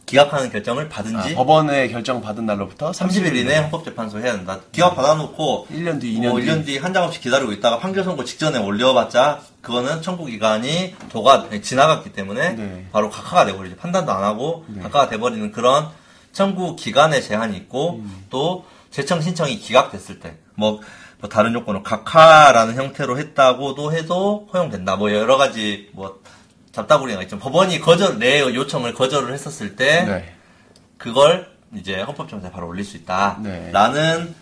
기각하는 0.05 0.49
결정을 0.49 0.85
아, 0.85 0.89
받은지 0.89 1.35
법원의 1.35 1.91
결정 1.91 2.21
받은 2.21 2.45
날로부터 2.45 2.91
30일 2.91 3.35
이내에 3.35 3.57
헌법재판소 3.57 4.19
해야 4.19 4.33
된다. 4.37 4.61
기각 4.71 4.95
받아놓고 4.95 5.67
1년 5.69 5.99
뒤, 5.99 6.15
2년 6.17 6.29
뭐 6.29 6.39
뒤. 6.39 6.45
1년 6.47 6.65
뒤 6.65 6.77
한 6.77 6.93
장 6.93 7.03
없이 7.03 7.19
기다리고 7.19 7.51
있다가 7.51 7.79
판결 7.79 8.05
선고 8.05 8.23
직전에 8.23 8.57
올려봤자 8.57 9.41
그거는 9.61 10.01
청구 10.01 10.25
기간이 10.27 10.95
도가 11.09 11.49
지나갔기 11.61 12.13
때문에 12.13 12.51
네. 12.51 12.87
바로 12.93 13.09
각하가 13.09 13.43
돼버리죠. 13.45 13.75
판단도 13.75 14.09
안 14.13 14.23
하고 14.23 14.65
각하가 14.81 15.09
돼버리는 15.09 15.51
그런 15.51 15.89
청구 16.31 16.77
기간의 16.77 17.21
제한이 17.21 17.57
있고 17.57 17.95
음. 17.95 18.25
또 18.29 18.65
재청 18.91 19.19
신청이 19.21 19.57
기각됐을 19.59 20.19
때 20.21 20.37
뭐 20.55 20.79
다른 21.29 21.53
요건으로 21.53 21.83
각하라는 21.83 22.75
형태로 22.75 23.17
했다고도 23.17 23.93
해도 23.93 24.47
허용된다. 24.53 24.95
뭐 24.95 25.12
여러 25.12 25.38
가지 25.38 25.89
뭐 25.93 26.21
잡다구리가 26.71 27.24
있죠. 27.24 27.39
법원이 27.39 27.79
거절 27.79 28.19
내 28.19 28.41
요청을 28.41 28.93
거절을 28.93 29.33
했었을 29.33 29.75
때 29.75 30.05
네. 30.05 30.36
그걸 30.97 31.51
이제 31.75 32.00
헌법재판소에 32.01 32.51
바로 32.51 32.67
올릴 32.67 32.86
수 32.86 32.97
있다. 32.97 33.39
네. 33.41 33.71
라는 33.71 34.36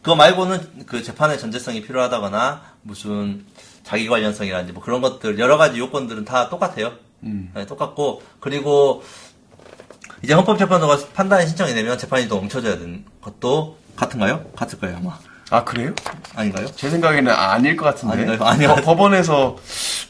그거 0.00 0.16
말고는 0.16 0.86
그 0.86 1.02
재판의 1.02 1.38
전제성이 1.38 1.82
필요하다거나 1.82 2.62
무슨 2.82 3.44
자기 3.82 4.08
관련성이라든지 4.08 4.72
뭐 4.72 4.82
그런 4.82 5.00
것들 5.00 5.38
여러 5.38 5.58
가지 5.58 5.78
요건들은 5.78 6.24
다 6.24 6.48
똑같아요. 6.48 6.92
음. 7.24 7.50
네, 7.54 7.66
똑같고 7.66 8.22
그리고 8.40 9.02
이제 10.22 10.32
헌법재판소가 10.32 11.08
판단이 11.14 11.46
신청이 11.46 11.74
되면 11.74 11.98
재판이 11.98 12.28
또 12.28 12.40
멈춰져야 12.40 12.78
되는 12.78 13.04
것도 13.20 13.76
같은가요? 13.96 14.44
같을 14.56 14.78
거예요 14.78 14.96
아마. 14.96 15.18
아 15.50 15.62
그래요? 15.62 15.94
아닌가요? 16.34 16.66
제 16.74 16.90
생각에는 16.90 17.30
아닐 17.32 17.76
것 17.76 17.84
같은데. 17.84 18.14
아닌가요? 18.14 18.38
아니요. 18.48 18.68
법- 18.76 18.84
법원에서 18.84 19.56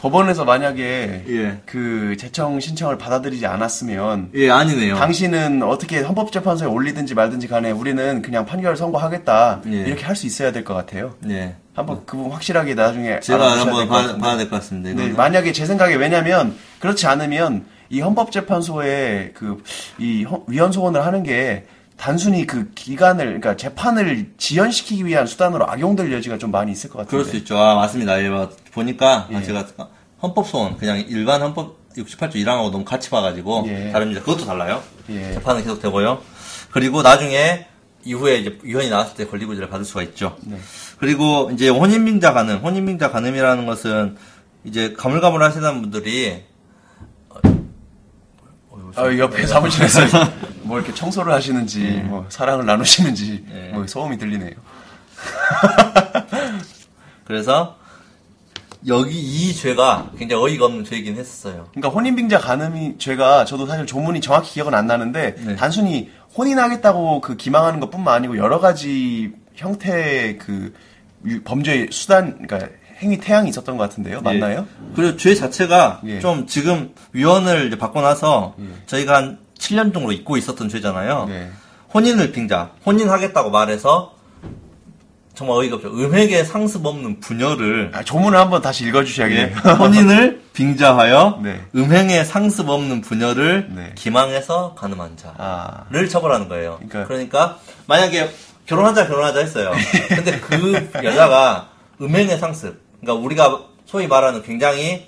법원에서 0.01 0.45
만약에 0.47 1.25
예. 1.29 1.59
그 1.67 2.17
재청 2.19 2.59
신청을 2.59 2.97
받아들이지 2.97 3.47
않았으면 3.47 4.31
예, 4.35 4.49
아니네요. 4.51 4.97
당신은 4.97 5.63
어떻게 5.63 6.01
헌법재판소에 6.01 6.67
올리든지 6.69 7.15
말든지 7.15 7.49
간에 7.49 7.71
우리는 7.71 8.23
그냥 8.23 8.47
판결 8.47 8.77
선고하겠다 8.77 9.61
예. 9.67 9.71
이렇게 9.83 10.05
할 10.05 10.17
수 10.17 10.27
있어야 10.27 10.53
될 10.53 10.65
것 10.65 10.73
같아요. 10.73 11.15
예. 11.29 11.55
한번 11.75 12.01
그 12.07 12.17
부분 12.17 12.33
확실하게 12.33 12.73
나중에 12.75 13.21
제가 13.21 13.59
한번 13.61 13.87
봐. 13.89 14.17
봐야 14.17 14.37
될 14.39 14.49
것 14.49 14.57
같습니다. 14.57 14.95
네. 15.03 15.11
만약에 15.11 15.53
제 15.53 15.67
생각에 15.67 15.95
왜냐면 15.97 16.57
그렇지 16.81 17.07
않으면 17.07 17.67
이 17.91 18.01
헌법재판소에 18.01 19.33
그 19.35 19.63
이 19.99 20.25
위헌 20.47 20.73
소원을 20.73 21.05
하는 21.05 21.23
게 21.23 21.67
단순히 21.97 22.47
그 22.47 22.71
기간을 22.75 23.25
그러니까 23.25 23.57
재판을 23.57 24.33
지연시키기 24.37 25.07
위한 25.07 25.27
수단으로 25.27 25.69
악용될 25.69 26.13
여지가 26.13 26.39
좀 26.39 26.51
많이 26.51 26.73
있을 26.73 26.91
것 26.91 26.99
같은데. 26.99 27.11
그럴 27.11 27.25
수 27.25 27.37
있죠. 27.37 27.59
아, 27.59 27.75
맞습니다. 27.75 28.23
예, 28.23 28.29
뭐, 28.29 28.51
보니까, 28.73 29.29
아, 29.31 29.41
예. 29.41 29.43
제가 29.43 29.67
헌법 30.23 30.47
소원, 30.47 30.77
그냥 30.77 30.99
일반 31.09 31.41
헌법 31.41 31.77
68조 31.95 32.35
1항하고 32.35 32.71
너무 32.71 32.85
같이 32.85 33.09
봐가지고, 33.09 33.65
예. 33.69 33.91
다릅니다. 33.93 34.21
그것도 34.21 34.45
달라요. 34.45 34.83
예. 35.09 35.33
재판은 35.35 35.63
계속 35.63 35.81
되고요. 35.81 36.21
그리고 36.71 37.03
나중에, 37.03 37.67
이후에 38.05 38.37
이제 38.37 38.59
위헌이 38.63 38.91
나왔을 38.91 39.17
때 39.17 39.27
권리구제를 39.27 39.69
받을 39.69 39.85
수가 39.85 40.03
있죠. 40.03 40.37
네. 40.43 40.59
그리고 40.99 41.51
이제 41.53 41.69
혼인빙자 41.69 42.33
가늠, 42.33 42.59
혼인빙자 42.59 43.11
가늠이라는 43.11 43.67
것은, 43.67 44.17
이제 44.65 44.95
가물가물 44.97 45.43
하시는 45.43 45.81
분들이, 45.81 46.45
아, 48.97 49.19
옆에 49.19 49.47
사무실에서 49.47 50.01
뭐 50.63 50.79
이렇게 50.79 50.93
청소를 50.95 51.33
하시는지 51.33 52.03
뭐 52.07 52.27
사랑을 52.29 52.67
나누시는지 52.67 53.45
예. 53.53 53.71
뭐 53.73 53.87
소음이 53.87 54.19
들리네요. 54.19 54.53
그래서, 57.25 57.77
여기 58.87 59.19
이 59.19 59.53
죄가 59.55 60.11
굉장히 60.17 60.43
어이가 60.45 60.67
없는 60.67 60.85
죄이긴 60.85 61.17
했었어요. 61.17 61.67
그러니까 61.73 61.89
혼인빙자 61.89 62.39
가늠이 62.39 62.99
죄가 62.99 63.45
저도 63.45 63.67
사실 63.67 63.85
조문이 63.85 64.21
정확히 64.21 64.53
기억은 64.55 64.75
안 64.75 64.87
나는데 64.87 65.35
네. 65.35 65.57
단순히 65.57 66.11
혼인하겠다고 66.37 67.21
그 67.21 67.37
기망하는 67.37 67.81
것뿐만 67.81 68.15
아니고 68.15 68.37
여러 68.37 68.61
가지 68.61 69.33
형태의 69.57 70.39
그 70.39 70.73
유- 71.25 71.43
범죄의 71.43 71.89
수단 71.91 72.47
그러니까 72.47 72.71
행위 73.03 73.19
태양이 73.19 73.49
있었던 73.51 73.77
것 73.77 73.89
같은데요. 73.89 74.21
맞나요? 74.23 74.61
예. 74.61 74.93
그리고 74.95 75.17
죄 75.17 75.35
자체가 75.35 76.01
예. 76.07 76.21
좀 76.21 76.47
지금 76.47 76.95
이제 77.67 77.77
받고 77.79 78.01
나서 78.01 78.55
저희가 78.87 79.17
한 79.17 79.39
7년 79.59 79.93
정도 79.93 80.13
잊고 80.13 80.37
있었던 80.37 80.69
죄잖아요. 80.69 81.27
네. 81.29 81.51
혼인을 81.93 82.33
빙자, 82.33 82.71
혼인하겠다고 82.85 83.51
말해서 83.51 84.15
정말 85.35 85.59
어이가 85.59 85.77
없죠. 85.77 85.89
음행의 85.89 86.47
상습 86.47 86.87
없는 86.87 87.21
부녀를 87.21 87.91
아, 87.95 88.03
조문을 88.03 88.39
한번 88.39 88.63
다시 88.63 88.85
예, 88.85 88.89
읽어주셔야겠네요. 88.89 89.57
혼인을 89.79 90.41
빙자하여 90.55 91.41
네. 91.43 91.61
음행의 91.77 92.25
상습 92.25 92.69
없는 92.71 93.03
부녀를 93.03 93.69
네. 93.71 93.93
기망해서 93.95 94.75
가늠한 94.75 95.19
자를 95.19 95.35
아, 95.39 95.85
처벌하는 96.09 96.49
거예요. 96.49 96.79
그러니까- 96.89 97.07
그러니까 97.07 97.59
만약에 97.87 98.31
결혼하자 98.65 99.07
결혼하자 99.09 99.41
했어요. 99.41 99.73
근데 100.09 100.41
그 100.41 100.91
여자가 101.05 101.69
음행의 102.01 102.39
상습, 102.39 102.81
그러니까 103.07 103.15
우리가 103.15 103.61
소위 103.87 104.07
말하는 104.09 104.43
굉장히 104.43 105.07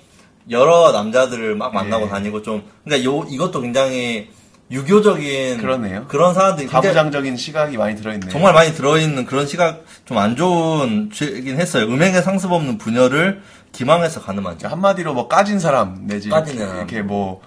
여러 0.49 0.91
남자들을 0.91 1.55
막 1.55 1.73
만나고 1.73 2.05
예. 2.05 2.09
다니고 2.09 2.41
좀 2.41 2.63
그러니까 2.83 3.09
요 3.09 3.25
이것도 3.29 3.61
굉장히 3.61 4.29
유교적인 4.71 5.57
그러네요. 5.57 6.05
그런 6.07 6.33
사람들이 6.33 6.67
가부장적인 6.67 7.37
시각이 7.37 7.75
많이 7.77 7.95
들어있네요. 7.95 8.31
정말 8.31 8.53
많이 8.53 8.73
들어있는 8.73 9.25
그런 9.25 9.45
시각 9.47 9.83
좀 10.05 10.17
안 10.17 10.35
좋은 10.35 11.09
죄이긴 11.11 11.59
했어요. 11.59 11.85
음행의 11.85 12.21
상습 12.23 12.51
없는 12.51 12.77
부녀를 12.77 13.41
기망해서 13.71 14.21
가늠한 14.21 14.57
자. 14.59 14.69
한마디로 14.69 15.13
뭐 15.13 15.27
까진 15.27 15.59
사람 15.59 16.07
내지 16.07 16.29
사람. 16.29 16.77
이렇게 16.77 17.01
뭐 17.01 17.41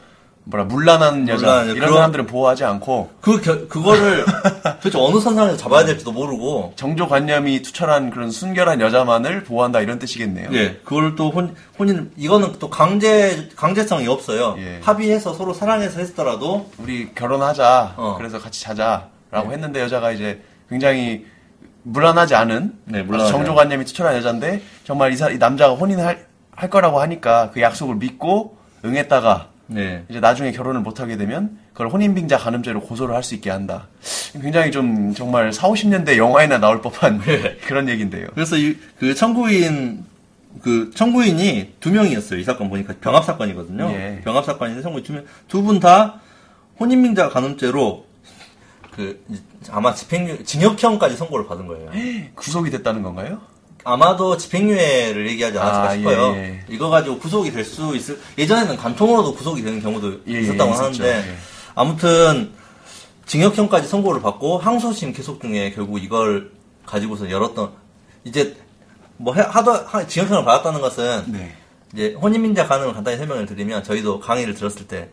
뭐라 0.45 0.65
물란한 0.65 1.29
여자 1.29 1.47
물란한. 1.47 1.67
이런 1.67 1.79
그런- 1.79 1.93
사람들은 1.95 2.27
보호하지 2.27 2.65
않고 2.65 3.11
그 3.21 3.41
겨- 3.41 3.69
그거를 3.69 4.25
도대체 4.83 4.99
어느 4.99 5.21
선상에서 5.21 5.57
잡아야 5.57 5.85
될지도 5.85 6.11
모르고 6.11 6.73
정조관념이 6.75 7.63
투철한 7.63 8.11
그런 8.11 8.31
순결한 8.33 8.81
여자만을 8.81 9.45
보호한다 9.45 9.81
이런 9.81 10.01
뜻이겠네요. 10.01 10.49
예, 10.53 10.81
그걸 10.85 11.15
또 11.15 11.31
혼, 11.31 11.55
혼인, 11.79 12.11
이거는 12.17 12.55
또 12.59 12.69
강제, 12.71 13.49
강제성이 13.55 14.09
없어요. 14.09 14.57
예. 14.59 14.81
합의해서 14.83 15.33
서로 15.35 15.55
사랑해서 15.55 16.01
했더라도, 16.01 16.69
우리 16.79 17.15
결혼하자. 17.15 17.95
어. 17.97 18.15
그래서 18.19 18.41
같이 18.41 18.63
자자라고 18.63 19.53
했는데 19.53 19.81
여자가 19.81 20.11
이제 20.11 20.43
굉장히 20.69 21.25
물란하지 21.85 22.35
않은 22.35 22.73
네, 22.87 23.07
정조관념이 23.07 23.85
투철한 23.85 24.17
여자인데 24.17 24.61
정말 24.85 25.13
이, 25.13 25.17
사, 25.17 25.31
이 25.31 25.39
남자가 25.39 25.75
혼인할 25.75 26.27
할 26.55 26.69
거라고 26.71 27.01
하니까 27.01 27.51
그 27.53 27.61
약속을 27.61 27.95
믿고 27.97 28.57
응했다가 28.85 29.49
네. 29.67 30.05
이제 30.09 30.21
나중에 30.21 30.53
결혼을 30.53 30.81
못 30.81 31.01
하게 31.01 31.17
되면 31.17 31.59
그걸 31.73 31.89
혼인빙자 31.89 32.37
간음죄로 32.39 32.81
고소를 32.83 33.15
할 33.15 33.23
수 33.23 33.35
있게 33.35 33.51
한다. 33.51 33.89
굉장히 34.33 34.71
좀 34.71 35.15
정말 35.15 35.53
4, 35.53 35.69
50년대 35.69 36.17
영화에나 36.17 36.59
나올 36.59 36.83
법한 36.83 37.21
네. 37.21 37.57
그런 37.65 37.89
얘기인데요. 37.89 38.27
그래서 38.35 38.57
이, 38.57 38.77
그 38.99 39.15
청구인, 39.15 40.05
그 40.61 40.91
청구인이 40.95 41.75
두 41.81 41.91
명이었어요. 41.91 42.39
이 42.41 42.45
사건 42.45 42.69
보니까 42.69 42.95
병합 43.01 43.25
사건이거든요. 43.25 43.89
예. 43.93 44.21
병합 44.25 44.45
사건인데 44.45 44.83
청구인 44.83 45.05
두 45.05 45.13
명, 45.13 45.25
두 45.49 45.63
분 45.63 45.81
다 45.81 46.21
혼인빙자 46.81 47.29
간음죄로 47.31 48.07
그, 48.95 49.25
아마 49.71 49.95
집행유, 49.95 50.45
징역형까지 50.45 51.17
선고를 51.17 51.47
받은 51.47 51.67
거예요. 51.67 51.91
구속이 52.35 52.71
됐다는 52.71 53.03
건가요? 53.03 53.41
아마도 53.85 54.37
집행유예를 54.37 55.29
얘기하지 55.31 55.59
않았을까 55.59 55.89
아, 55.89 55.97
싶어요. 55.97 56.35
예, 56.37 56.39
예. 56.39 56.65
이거 56.69 56.89
가지고 56.89 57.19
구속이 57.19 57.51
될 57.51 57.65
수 57.65 57.97
있을, 57.97 58.21
예전에는 58.39 58.77
간통으로도 58.77 59.35
구속이 59.35 59.63
되는 59.63 59.81
경우도 59.83 60.21
예, 60.29 60.35
예, 60.35 60.41
있었다고. 60.41 60.73
하는데, 60.73 61.05
예. 61.09 61.37
아무튼, 61.75 62.53
징역형까지 63.27 63.89
선고를 63.89 64.21
받고, 64.23 64.59
항소심 64.59 65.13
계속 65.13 65.41
중에 65.41 65.73
결국 65.75 66.03
이걸 66.03 66.51
가지고서 66.87 67.31
열었던, 67.31 67.71
이제, 68.25 68.57
뭐, 69.17 69.35
해- 69.35 69.43
하도, 69.43 69.73
하- 69.73 70.07
징역형을 70.07 70.45
받았다는 70.45 70.81
것은, 70.81 71.25
네. 71.29 71.55
이제, 71.93 72.15
혼인민자 72.21 72.67
가능을 72.69 72.95
간단히 72.95 73.17
설명을 73.17 73.47
드리면, 73.47 73.83
저희도 73.85 74.21
강의를 74.21 74.55
들었을 74.55 74.87
때, 74.87 75.09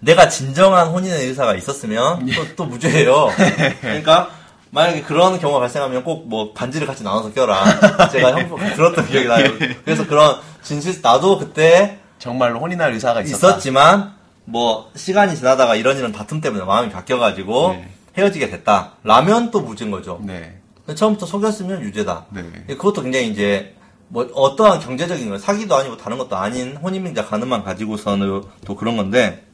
내가 0.00 0.28
진정한 0.28 0.88
혼인의 0.88 1.26
의사가 1.26 1.54
있었으면, 1.56 2.26
또, 2.34 2.54
또 2.56 2.64
무죄예요. 2.66 3.28
그러니까, 3.80 4.30
만약에 4.70 5.02
그런 5.02 5.38
경우가 5.38 5.60
발생하면 5.60 6.04
꼭 6.04 6.26
뭐 6.28 6.52
반지를 6.52 6.86
같이 6.86 7.02
나눠서 7.02 7.32
껴라. 7.32 7.64
제가 8.10 8.32
형 8.32 8.74
들었던 8.74 9.06
기억이 9.06 9.26
나요. 9.28 9.50
그래서 9.84 10.06
그런 10.06 10.36
진실, 10.62 11.00
나도 11.00 11.38
그때 11.38 11.98
정말 12.18 12.54
혼인할 12.54 12.92
의사가 12.92 13.22
있었다. 13.22 13.48
있었지만, 13.48 14.14
뭐, 14.44 14.90
시간이 14.96 15.36
지나다가 15.36 15.76
이런 15.76 15.96
이런 15.96 16.12
다툼 16.12 16.40
때문에 16.40 16.64
마음이 16.64 16.90
바뀌어가지고, 16.90 17.68
네. 17.72 17.88
헤어지게 18.18 18.50
됐다. 18.50 18.94
라면 19.04 19.50
또 19.50 19.60
무죄인 19.60 19.90
거죠. 19.90 20.20
네. 20.22 20.58
처음부터 20.94 21.26
속였으면 21.26 21.82
유죄다. 21.82 22.26
네. 22.30 22.42
그것도 22.66 23.02
굉장히 23.02 23.28
이제, 23.28 23.74
뭐, 24.08 24.28
어떠한 24.34 24.80
경제적인 24.80 25.30
거, 25.30 25.38
사기도 25.38 25.76
아니고 25.76 25.96
다른 25.96 26.18
것도 26.18 26.36
아닌 26.36 26.76
혼인민자 26.76 27.24
가늠만 27.26 27.62
가지고서는 27.62 28.42
또 28.66 28.74
그런 28.74 28.96
건데, 28.96 29.44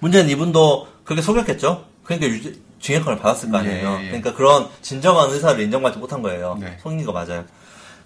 문제는 0.00 0.28
이분도 0.30 0.86
그렇게 1.04 1.22
속였겠죠? 1.22 1.84
그러니까 2.04 2.28
유죄, 2.28 2.54
징역형을 2.80 3.18
받았을 3.18 3.50
거 3.50 3.58
아니에요. 3.58 3.98
예, 4.00 4.04
예. 4.04 4.06
그러니까 4.08 4.34
그런 4.34 4.68
진정한 4.82 5.30
의사를 5.30 5.60
인정받지 5.62 5.98
못한 5.98 6.22
거예요. 6.22 6.56
네. 6.60 6.78
속인 6.82 7.04
거 7.04 7.12
맞아요. 7.12 7.44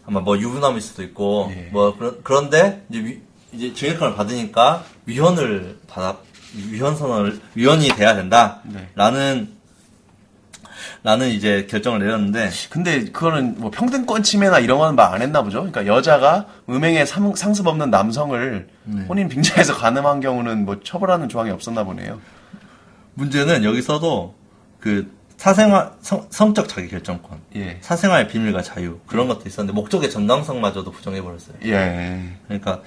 아마 0.06 0.20
뭐 0.20 0.36
유부남일 0.38 0.80
수도 0.80 1.02
있고, 1.02 1.50
예. 1.56 1.68
뭐, 1.72 1.96
그런, 1.96 2.18
그런데, 2.22 2.84
이제, 2.90 2.98
위- 3.04 3.20
이제 3.52 3.72
징역형을 3.72 4.16
받으니까 4.16 4.84
위헌을 5.06 5.78
받아, 5.88 6.18
위헌 6.70 6.96
선언을 6.96 7.40
위헌이 7.54 7.88
돼야 7.88 8.14
된다. 8.14 8.60
네. 8.64 8.88
라는 8.94 9.54
라는 11.02 11.28
이제 11.30 11.66
결정을 11.68 11.98
내렸는데 12.00 12.50
근데 12.70 13.04
그거는 13.04 13.56
뭐 13.58 13.70
평등권 13.70 14.22
침해나 14.22 14.58
이런 14.58 14.78
거는 14.78 14.96
말 14.96 15.12
안 15.14 15.20
했나 15.22 15.42
보죠. 15.42 15.58
그러니까 15.58 15.86
여자가 15.86 16.46
음행에 16.68 17.04
상, 17.04 17.34
상습 17.34 17.66
없는 17.66 17.90
남성을 17.90 18.68
혼인 19.08 19.28
빙자해서 19.28 19.74
가늠한 19.76 20.20
경우는 20.20 20.64
뭐 20.64 20.80
처벌하는 20.82 21.28
조항이 21.28 21.50
없었나 21.50 21.84
보네요. 21.84 22.20
문제는 23.14 23.64
여기서도 23.64 24.34
그 24.84 25.10
사생활 25.38 25.92
성, 26.02 26.26
성적 26.28 26.68
자기 26.68 26.88
결정권, 26.88 27.38
예. 27.56 27.78
사생활 27.80 28.28
비밀과 28.28 28.60
자유 28.60 28.98
그런 29.06 29.28
것도 29.28 29.44
있었는데 29.46 29.74
목적의 29.74 30.10
정당성마저도 30.10 30.90
부정해 30.90 31.22
버렸어요. 31.22 31.56
예. 31.64 32.20
그러니까 32.46 32.82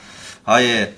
아예 0.46 0.94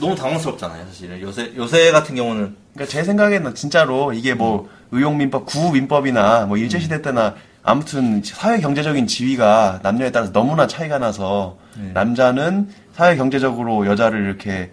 너무 0.00 0.16
당황스럽잖아요, 0.16 0.86
사실은. 0.86 1.20
요새 1.20 1.52
요새 1.54 1.92
같은 1.92 2.14
경우는 2.14 2.56
그러니까 2.72 2.90
제 2.90 3.04
생각에는 3.04 3.54
진짜로 3.54 4.14
이게 4.14 4.32
뭐 4.32 4.70
의용민법, 4.90 5.44
구민법이나 5.44 6.46
뭐 6.46 6.56
일제시대 6.56 7.02
때나 7.02 7.34
아무튼 7.62 8.22
사회 8.24 8.60
경제적인 8.60 9.06
지위가 9.06 9.80
남녀에 9.82 10.10
따라서 10.12 10.32
너무나 10.32 10.66
차이가 10.66 10.98
나서 10.98 11.58
남자는 11.92 12.70
사회 12.94 13.16
경제적으로 13.16 13.86
여자를 13.86 14.24
이렇게 14.24 14.70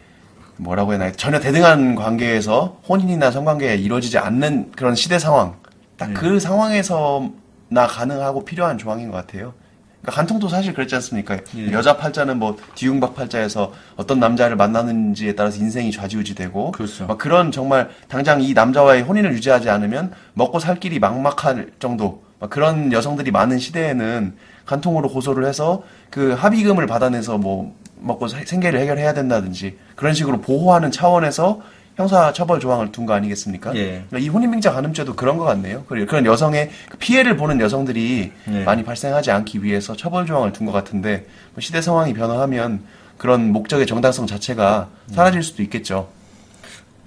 뭐라고 0.62 0.92
해야 0.92 1.00
되나 1.00 1.12
전혀 1.14 1.40
대등한 1.40 1.96
관계에서 1.96 2.80
혼인이나 2.88 3.32
성관계가 3.32 3.74
이루어지지 3.74 4.18
않는 4.20 4.72
그런 4.76 4.96
시대 4.96 5.18
상황 5.18 5.56
딱그 5.98 6.40
상황에서나 6.40 7.88
가능하고 7.90 8.46
필요한 8.46 8.78
조항인 8.78 9.12
것 9.12 9.18
같아요. 9.18 9.54
그러니까 10.02 10.16
간통도 10.18 10.50
사실 10.50 10.74
그랬지 10.74 10.96
않습니까? 10.96 11.38
예. 11.56 11.72
여자 11.72 11.98
팔자는 11.98 12.38
뭐 12.38 12.58
뒤흉박 12.74 13.16
팔자에서 13.16 13.72
어떤 13.96 14.20
남자를 14.20 14.56
만나는지에 14.56 15.36
따라서 15.36 15.60
인생이 15.60 15.92
좌지우지되고 15.92 16.72
그렇죠. 16.72 17.06
막 17.06 17.18
그런 17.18 17.52
정말 17.52 17.90
당장 18.08 18.42
이 18.42 18.54
남자와의 18.54 19.04
혼인을 19.04 19.34
유지하지 19.34 19.70
않으면 19.70 20.12
먹고 20.34 20.60
살 20.60 20.80
길이 20.80 21.00
막막할 21.00 21.74
정도 21.80 22.24
막 22.40 22.50
그런 22.50 22.92
여성들이 22.92 23.30
많은 23.30 23.60
시대에는 23.60 24.36
간통으로 24.66 25.10
고소를 25.10 25.46
해서 25.46 25.84
그 26.10 26.32
합의금을 26.32 26.88
받아내서 26.88 27.38
뭐 27.38 27.76
먹고 28.02 28.28
사- 28.28 28.44
생계를 28.46 28.80
해결해야 28.82 29.14
된다든지 29.14 29.78
그런 29.96 30.14
식으로 30.14 30.42
보호하는 30.42 30.92
차원에서 30.92 31.62
형사 31.96 32.32
처벌 32.34 32.60
조항을 32.60 32.92
둔 32.92 33.06
거 33.06 33.14
아니겠습니까? 33.14 33.76
예. 33.76 34.06
그러니까 34.10 34.18
이 34.20 34.28
혼인빙자 34.30 34.72
간음죄도 34.72 35.16
그런 35.16 35.38
것 35.38 35.44
같네요. 35.44 35.84
그런 35.86 36.26
여성의 36.26 36.72
그 36.90 36.98
피해를 36.98 37.36
보는 37.38 37.60
여성들이 37.60 38.32
예. 38.52 38.64
많이 38.64 38.84
발생하지 38.84 39.30
않기 39.32 39.64
위해서 39.64 39.96
처벌 39.96 40.26
조항을 40.26 40.52
둔 40.54 40.66
것 40.66 40.72
같은데 40.72 41.26
뭐 41.54 41.60
시대 41.62 41.82
상황이 41.82 42.14
변화하면 42.14 42.84
그런 43.18 43.52
목적의 43.52 43.86
정당성 43.86 44.26
자체가 44.26 44.90
사라질 45.12 45.44
수도 45.44 45.62
있겠죠. 45.64 46.10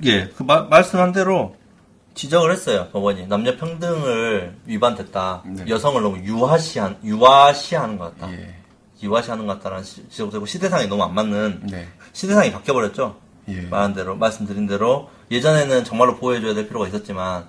예, 0.04 0.26
그 0.36 0.42
마- 0.42 0.62
말씀한 0.62 1.12
대로 1.12 1.56
지적을 2.14 2.52
했어요 2.52 2.86
법원이 2.92 3.26
남녀 3.26 3.56
평등을 3.56 4.54
위반됐다. 4.66 5.42
네. 5.46 5.64
여성을 5.68 6.00
너무 6.02 6.18
유화시한 6.18 6.96
유화시하는 7.02 7.98
것 7.98 8.16
같다. 8.18 8.32
예. 8.32 8.54
유화시하는 9.04 9.46
것 9.46 9.60
같다는 9.60 9.84
시- 9.84 10.08
지적되고 10.08 10.46
시대상이 10.46 10.86
너무 10.88 11.02
안 11.04 11.14
맞는 11.14 11.60
네. 11.64 11.86
시대상이 12.12 12.50
바뀌어버렸죠. 12.52 13.16
예. 13.48 13.60
말한 13.62 13.94
대로 13.94 14.16
말씀드린 14.16 14.66
대로 14.66 15.10
예전에는 15.30 15.84
정말로 15.84 16.16
보호해줘야 16.16 16.54
될 16.54 16.66
필요가 16.66 16.88
있었지만 16.88 17.44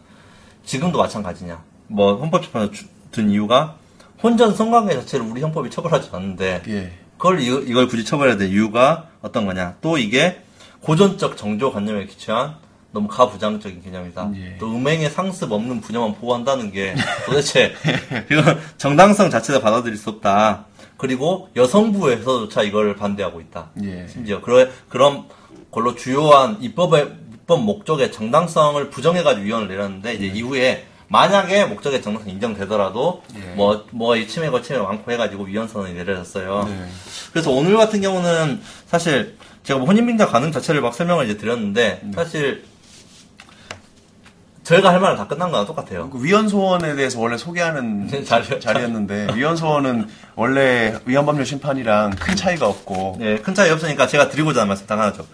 지금도 0.66 0.98
마찬가지냐. 1.00 1.64
뭐 1.88 2.16
헌법재판소 2.18 2.72
주- 2.72 2.86
든 3.12 3.30
이유가 3.30 3.76
혼전 4.22 4.56
성관계 4.56 4.94
자체를 4.96 5.26
우리 5.26 5.42
형법이 5.42 5.70
처벌하지 5.70 6.10
않는데 6.12 6.64
예. 6.68 6.94
그걸 7.18 7.40
이, 7.40 7.46
이걸 7.46 7.88
굳이 7.88 8.04
처벌해야 8.04 8.36
될 8.38 8.50
이유가 8.50 9.08
어떤 9.22 9.46
거냐. 9.46 9.76
또 9.82 9.98
이게 9.98 10.42
고전적 10.82 11.38
정조관념에 11.38 12.06
기초한 12.08 12.56
너무 12.92 13.08
가부장적인 13.08 13.82
개념이다. 13.84 14.32
예. 14.36 14.58
또 14.58 14.68
음행의 14.74 15.10
상습 15.10 15.52
없는 15.52 15.82
분야만 15.82 16.16
보호한다는 16.16 16.72
게 16.72 16.96
도대체 17.26 17.74
이건 18.32 18.60
정당성 18.78 19.30
자체가 19.30 19.60
받아들일 19.62 19.98
수 19.98 20.10
없다. 20.10 20.66
그리고 20.98 21.50
여성부에서조차 21.56 22.64
이걸 22.64 22.96
반대하고 22.96 23.42
있다. 23.42 23.72
예. 23.84 24.08
심지어 24.08 24.42
그런 24.42 24.70
그런 24.90 25.26
걸로 25.72 25.96
주요한 25.96 26.58
입법의 26.62 27.26
입법 27.34 27.64
목적의 27.64 28.12
정당성을 28.12 28.90
부정해가지고 28.90 29.46
위헌을 29.46 29.68
내렸는데 29.68 30.14
이제 30.16 30.26
이후에 30.26 30.88
만약에 31.08 31.66
목적의 31.66 32.02
정당성 32.02 32.30
이 32.30 32.34
인정되더라도 32.34 33.22
예. 33.36 33.56
뭐뭐 33.56 34.16
이 34.16 34.28
침해가 34.28 34.62
침해 34.62 34.80
많고 34.80 35.12
해가지고 35.12 35.44
위헌 35.44 35.68
선언이 35.68 35.94
내려졌어요. 35.94 36.66
네. 36.68 36.88
그래서 37.32 37.52
오늘 37.52 37.78
같은 37.78 38.02
경우는 38.02 38.62
사실 38.88 39.38
제가 39.64 39.80
뭐 39.80 39.88
혼인빙자 39.88 40.28
가능 40.28 40.52
자체를 40.52 40.82
막 40.82 40.94
설명을 40.94 41.26
이제 41.26 41.38
드렸는데 41.38 42.02
네. 42.04 42.12
사실 42.14 42.64
저희가 44.66 44.92
할 44.92 45.00
말은 45.00 45.16
다 45.16 45.28
끝난 45.28 45.52
거랑 45.52 45.66
똑같아요. 45.68 46.10
그 46.10 46.22
위헌 46.24 46.50
소원에 46.50 46.96
대해서 46.96 47.20
원래 47.20 47.38
소개하는 47.38 48.10
자리- 48.26 48.60
자리였는데 48.60 49.28
위헌 49.36 49.56
소원은 49.56 50.10
원래 50.36 50.96
위헌법률 51.06 51.46
심판이랑 51.46 52.12
큰 52.12 52.36
차이가 52.36 52.68
없고 52.68 53.20
예, 53.22 53.38
큰 53.38 53.54
차이 53.54 53.70
없으니까 53.70 54.08
제가 54.08 54.28
드리고자 54.30 54.62
하는 54.62 54.70
말씀 54.70 54.88
딱 54.88 55.00
하나죠. 55.00 55.26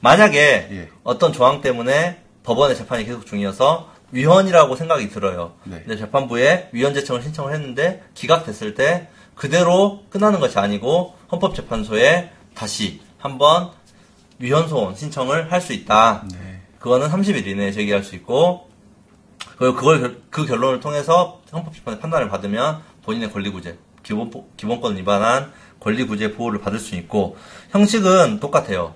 만약에 0.00 0.68
예. 0.70 0.88
어떤 1.02 1.32
조항 1.32 1.60
때문에 1.60 2.20
법원의 2.44 2.76
재판이 2.76 3.04
계속 3.04 3.26
중이어서 3.26 3.90
위헌이라고 4.12 4.76
생각이 4.76 5.08
들어요. 5.10 5.54
네. 5.64 5.80
근데 5.84 5.96
재판부에 5.96 6.68
위헌 6.70 6.94
제청을 6.94 7.22
신청을 7.22 7.52
했는데 7.54 8.04
기각됐을 8.14 8.74
때 8.74 9.08
그대로 9.34 10.04
끝나는 10.10 10.38
것이 10.38 10.58
아니고 10.60 11.16
헌법재판소에 11.32 12.30
다시 12.54 13.00
한번 13.18 13.70
위헌 14.38 14.68
소원 14.68 14.94
신청을 14.94 15.50
할 15.50 15.60
수 15.60 15.72
있다. 15.72 16.22
네. 16.30 16.60
그거는 16.78 17.08
30일 17.08 17.44
이내에 17.48 17.72
제기할 17.72 18.04
수 18.04 18.14
있고 18.14 18.65
그리고 19.58 19.74
그걸 19.74 20.00
결- 20.00 20.16
그 20.30 20.46
결론을 20.46 20.80
통해서 20.80 21.40
헌법재판의 21.52 22.00
판단을 22.00 22.28
받으면 22.28 22.82
본인의 23.04 23.32
권리구제 23.32 23.78
기본 24.02 24.30
기본권 24.56 24.96
위반한 24.96 25.52
권리구제 25.80 26.32
보호를 26.34 26.60
받을 26.60 26.78
수 26.78 26.94
있고 26.96 27.36
형식은 27.70 28.40
똑같아요. 28.40 28.94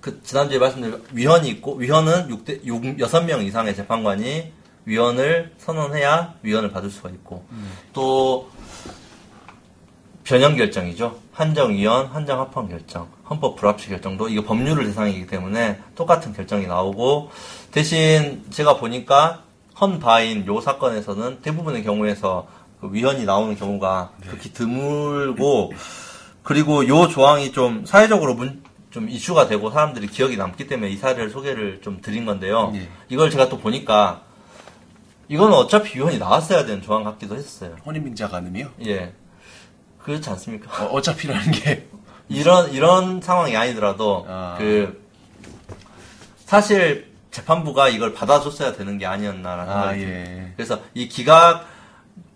그 0.00 0.22
지난주에 0.22 0.58
말씀드린 0.58 1.02
위헌이 1.12 1.48
있고 1.50 1.74
위헌은 1.74 2.28
6대 2.28 2.64
6, 2.64 2.82
6명 2.98 3.44
이상의 3.44 3.74
재판관이 3.74 4.52
위헌을 4.84 5.52
선언해야 5.58 6.34
위헌을 6.42 6.70
받을 6.70 6.88
수가 6.90 7.10
있고 7.10 7.44
또 7.92 8.48
변형 10.24 10.56
결정이죠. 10.56 11.18
한정 11.32 11.70
위헌, 11.72 12.06
한정 12.06 12.40
합헌 12.40 12.68
결정, 12.68 13.08
헌법 13.28 13.56
불합치 13.56 13.88
결정도 13.88 14.28
이게 14.28 14.42
법률을 14.44 14.84
대상이기 14.86 15.26
때문에 15.26 15.78
똑같은 15.94 16.32
결정이 16.32 16.66
나오고 16.66 17.30
대신 17.70 18.44
제가 18.50 18.76
보니까 18.76 19.42
헌 19.80 19.98
바인 20.00 20.46
요 20.46 20.60
사건에서는 20.60 21.40
대부분의 21.40 21.84
경우에서 21.84 22.46
그 22.80 22.92
위헌이 22.92 23.24
나오는 23.24 23.56
경우가 23.56 24.12
극히 24.28 24.52
드물고 24.52 25.72
그리고 26.42 26.86
요 26.88 27.08
조항이 27.08 27.52
좀 27.52 27.84
사회적으로 27.84 28.34
문, 28.34 28.62
좀 28.90 29.08
이슈가 29.08 29.48
되고 29.48 29.70
사람들이 29.70 30.06
기억이 30.06 30.36
남기 30.36 30.66
때문에 30.66 30.90
이 30.90 30.96
사례를 30.96 31.30
소개를 31.30 31.80
좀 31.82 32.00
드린 32.00 32.24
건데요. 32.24 32.72
예. 32.74 32.88
이걸 33.08 33.30
제가 33.30 33.48
또 33.48 33.58
보니까 33.58 34.22
이거는 35.28 35.54
어차피 35.54 35.98
위헌이 35.98 36.18
나왔어야 36.18 36.64
되는 36.64 36.82
조항 36.82 37.04
같기도 37.04 37.36
했어요. 37.36 37.76
혼인빙자 37.84 38.28
가늠이요? 38.28 38.70
예. 38.86 39.12
그렇지 39.98 40.30
않습니까? 40.30 40.84
어, 40.84 40.88
어차피라는 40.92 41.52
게 41.52 41.86
이런, 42.28 42.72
이런 42.72 43.20
상황이 43.20 43.56
아니더라도, 43.56 44.24
아. 44.28 44.56
그, 44.58 45.02
사실 46.44 47.07
재판부가 47.30 47.88
이걸 47.88 48.12
받아줬어야 48.12 48.72
되는 48.72 48.98
게 48.98 49.06
아니었나라는 49.06 49.72
아, 49.72 49.76
생각이 49.80 50.00
듭니다. 50.00 50.30
예. 50.30 50.52
그래서 50.56 50.80
이 50.94 51.08
기각 51.08 51.66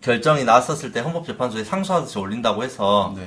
결정이 0.01 0.45
나왔었을 0.45 0.93
때 0.93 1.01
헌법재판소에 1.01 1.65
상소하듯이 1.65 2.19
올린다고 2.19 2.63
해서 2.65 3.15
네. 3.17 3.25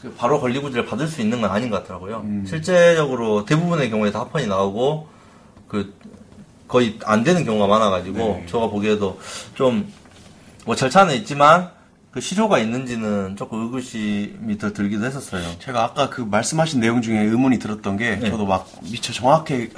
그 0.00 0.12
바로 0.14 0.40
권리구제를 0.40 0.86
받을 0.86 1.06
수 1.06 1.20
있는 1.20 1.40
건 1.40 1.50
아닌 1.50 1.70
것 1.70 1.82
같더라고요. 1.82 2.22
음. 2.24 2.44
실제적으로 2.46 3.44
대부분의 3.44 3.90
경우에 3.90 4.10
다 4.10 4.20
합헌이 4.20 4.46
나오고 4.46 5.08
그 5.68 5.94
거의 6.66 6.98
안 7.04 7.22
되는 7.22 7.44
경우가 7.44 7.66
많아가지고 7.66 8.18
네. 8.18 8.46
제가 8.46 8.68
보기에도 8.68 9.20
좀 9.54 10.02
뭐 10.64 10.76
절차는 10.76 11.14
있지만 11.16 11.70
그 12.12 12.20
실효가 12.20 12.58
있는지는 12.58 13.36
조금 13.36 13.62
의구심이 13.62 14.58
더 14.58 14.74
들기도 14.74 15.06
했었어요. 15.06 15.42
제가 15.58 15.82
아까 15.82 16.10
그 16.10 16.20
말씀하신 16.20 16.78
내용 16.78 17.00
중에 17.00 17.18
의문이 17.18 17.58
들었던 17.58 17.96
게 17.96 18.16
네. 18.16 18.30
저도 18.30 18.44
막 18.44 18.70
미처 18.82 19.14
정확하게 19.14 19.70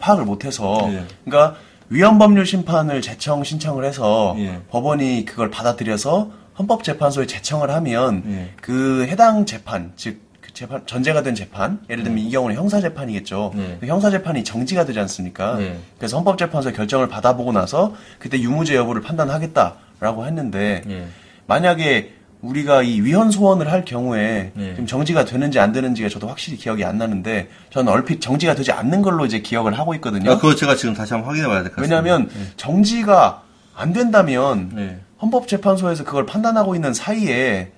파악을 0.00 0.24
못해서 0.24 0.78
네. 0.90 1.04
그러니까 1.26 1.58
위헌법률 1.90 2.46
심판을 2.46 3.02
제청 3.02 3.44
신청을 3.44 3.84
해서 3.84 4.34
예. 4.38 4.62
법원이 4.70 5.26
그걸 5.26 5.50
받아들여서 5.50 6.30
헌법재판소에 6.58 7.26
제청을 7.26 7.70
하면 7.70 8.22
예. 8.28 8.54
그 8.62 9.06
해당 9.06 9.44
재판 9.44 9.92
즉그 9.94 10.54
재판 10.54 10.86
전제가 10.86 11.22
된 11.22 11.34
재판 11.34 11.80
예를 11.90 12.02
들면 12.02 12.24
이 12.24 12.30
경우는 12.30 12.56
형사 12.56 12.80
재판이겠죠. 12.80 13.52
네. 13.54 13.76
그 13.80 13.86
형사 13.86 14.08
재판이 14.08 14.42
정지가 14.42 14.86
되지 14.86 15.00
않습니까? 15.00 15.56
네. 15.58 15.78
그래서 15.98 16.16
헌법재판소의 16.16 16.74
결정을 16.74 17.08
받아보고 17.08 17.52
나서 17.52 17.94
그때 18.18 18.40
유무죄 18.40 18.74
여부를 18.74 19.02
판단하겠다라고 19.02 20.24
했는데 20.24 20.82
예. 20.88 21.06
만약에 21.46 22.12
우리가 22.42 22.82
이 22.82 23.00
위헌 23.00 23.30
소원을 23.30 23.72
할 23.72 23.84
경우에 23.86 24.52
네. 24.54 24.70
지금 24.72 24.86
정지가 24.86 25.24
되는지 25.24 25.58
안 25.58 25.72
되는지가 25.72 26.10
저도 26.10 26.28
확실히 26.28 26.58
기억이 26.58 26.84
안 26.84 26.98
나는데 26.98 27.48
저는 27.70 27.90
얼핏 27.90 28.20
정지가 28.20 28.54
되지 28.54 28.70
않는 28.72 29.00
걸로 29.00 29.24
이제 29.24 29.40
기억을 29.40 29.78
하고 29.78 29.94
있거든요. 29.94 30.32
아, 30.32 30.36
그거 30.36 30.54
제가 30.54 30.76
지금 30.76 30.94
다시 30.94 31.14
한번 31.14 31.30
확인해 31.30 31.48
봐야 31.48 31.62
될 31.62 31.70
것 31.72 31.76
같습니다. 31.76 31.96
왜냐하면 32.02 32.28
정지가 32.56 33.42
안 33.74 33.92
된다면 33.94 34.70
네. 34.74 35.00
헌법재판소에서 35.22 36.04
그걸 36.04 36.26
판단하고 36.26 36.74
있는 36.74 36.92
사이에 36.92 37.72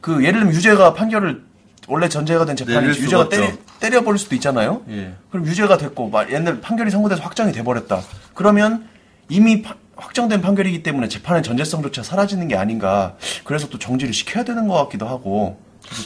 그 0.00 0.24
예를 0.24 0.40
들면 0.40 0.54
유죄가 0.54 0.94
판결을 0.94 1.42
원래 1.86 2.08
전제가 2.08 2.44
된 2.44 2.56
재판이 2.56 2.88
유죄가. 2.88 3.28
때려, 3.28 3.46
때려버릴 3.80 4.18
수도 4.18 4.34
있잖아요. 4.34 4.82
예. 4.90 5.12
그럼 5.30 5.46
유죄가 5.46 5.78
됐고 5.78 6.10
막 6.10 6.30
옛날 6.32 6.60
판결이 6.60 6.90
선고돼서 6.90 7.22
확정이 7.22 7.52
돼버렸다. 7.52 8.02
그러면 8.34 8.86
이미 9.28 9.62
파- 9.62 9.74
확정된 9.98 10.40
판결이기 10.40 10.82
때문에 10.82 11.08
재판의 11.08 11.42
전제성조차 11.42 12.02
사라지는 12.02 12.48
게 12.48 12.56
아닌가. 12.56 13.16
그래서 13.44 13.68
또 13.68 13.78
정지를 13.78 14.14
시켜야 14.14 14.44
되는 14.44 14.68
것 14.68 14.74
같기도 14.84 15.06
하고. 15.06 15.60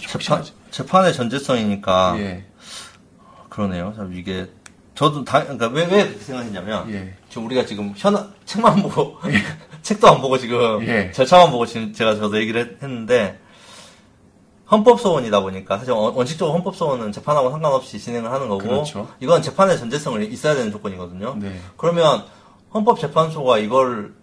재판. 0.09 0.45
재판의 0.71 1.13
전제성이니까 1.13 2.15
예. 2.19 2.45
그러네요. 3.49 3.93
참 3.97 4.13
이게 4.15 4.49
저도 4.95 5.25
다 5.25 5.43
그러니까 5.43 5.67
왜 5.69 5.85
왜 5.85 6.05
그렇게 6.07 6.19
생각했냐면 6.25 6.91
예. 6.93 7.15
지금 7.29 7.47
우리가 7.47 7.67
지금 7.67 7.93
현 7.97 8.33
책만 8.47 8.83
보고 8.83 9.19
책도 9.83 10.09
안 10.09 10.21
보고 10.21 10.39
지금 10.39 10.83
예. 10.87 11.11
절차만 11.13 11.51
보고 11.51 11.67
지금 11.67 11.93
제가 11.93 12.15
저도 12.17 12.39
얘기를 12.39 12.61
했- 12.61 12.83
했는데 12.83 13.39
헌법 14.71 15.01
소원이다 15.01 15.41
보니까 15.41 15.77
사실 15.79 15.93
원- 15.93 16.15
원칙적으로 16.15 16.57
헌법 16.57 16.77
소원은 16.77 17.13
재판하고 17.13 17.51
상관없이 17.51 17.99
진행을 17.99 18.31
하는 18.31 18.49
거고 18.49 18.59
그렇죠. 18.63 19.09
이건 19.21 19.43
재판의 19.43 19.77
전제성을 19.79 20.33
있어야 20.33 20.55
되는 20.55 20.71
조건이거든요. 20.71 21.37
네. 21.39 21.59
그러면 21.77 22.25
헌법재판소가 22.75 23.59
이걸 23.59 24.15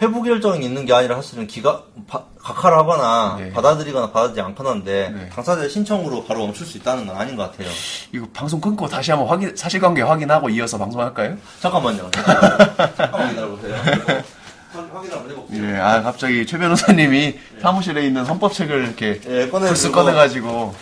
회부 0.00 0.22
결정이 0.22 0.64
있는 0.64 0.86
게 0.86 0.92
아니라 0.94 1.16
사실은 1.16 1.48
기가 1.48 1.82
바- 2.06 2.22
각하를 2.40 2.78
하거나 2.78 3.36
네. 3.40 3.50
받아들이거나 3.52 4.12
받아들이지 4.12 4.40
않거나인데 4.40 5.08
네. 5.10 5.28
당사자의 5.30 5.68
신청으로 5.68 6.24
바로 6.24 6.40
멈출 6.46 6.64
수 6.66 6.78
있다는 6.78 7.06
건 7.06 7.16
아닌 7.16 7.34
것 7.34 7.50
같아요. 7.50 7.68
이거 8.12 8.26
방송 8.32 8.60
끊고 8.60 8.86
다시 8.86 9.10
한번 9.10 9.28
확인, 9.28 9.56
사실관계 9.56 10.02
확인하고 10.02 10.50
이어서 10.50 10.78
방송할까요? 10.78 11.36
잠깐만요. 11.60 12.08
잠깐만 12.96 13.30
기다려보세요. 13.30 13.74
확- 14.72 14.94
확인 14.94 15.10
한번 15.10 15.30
해볼게요. 15.32 15.64
예, 15.64 15.76
아, 15.78 16.02
갑자기 16.02 16.46
최 16.46 16.58
변호사님이 16.58 17.36
사무실에 17.60 18.06
있는 18.06 18.24
헌법책을 18.24 18.84
이렇게 18.84 19.20
예, 19.26 19.48
꺼내 19.48 19.72
꺼내가지고. 19.90 20.74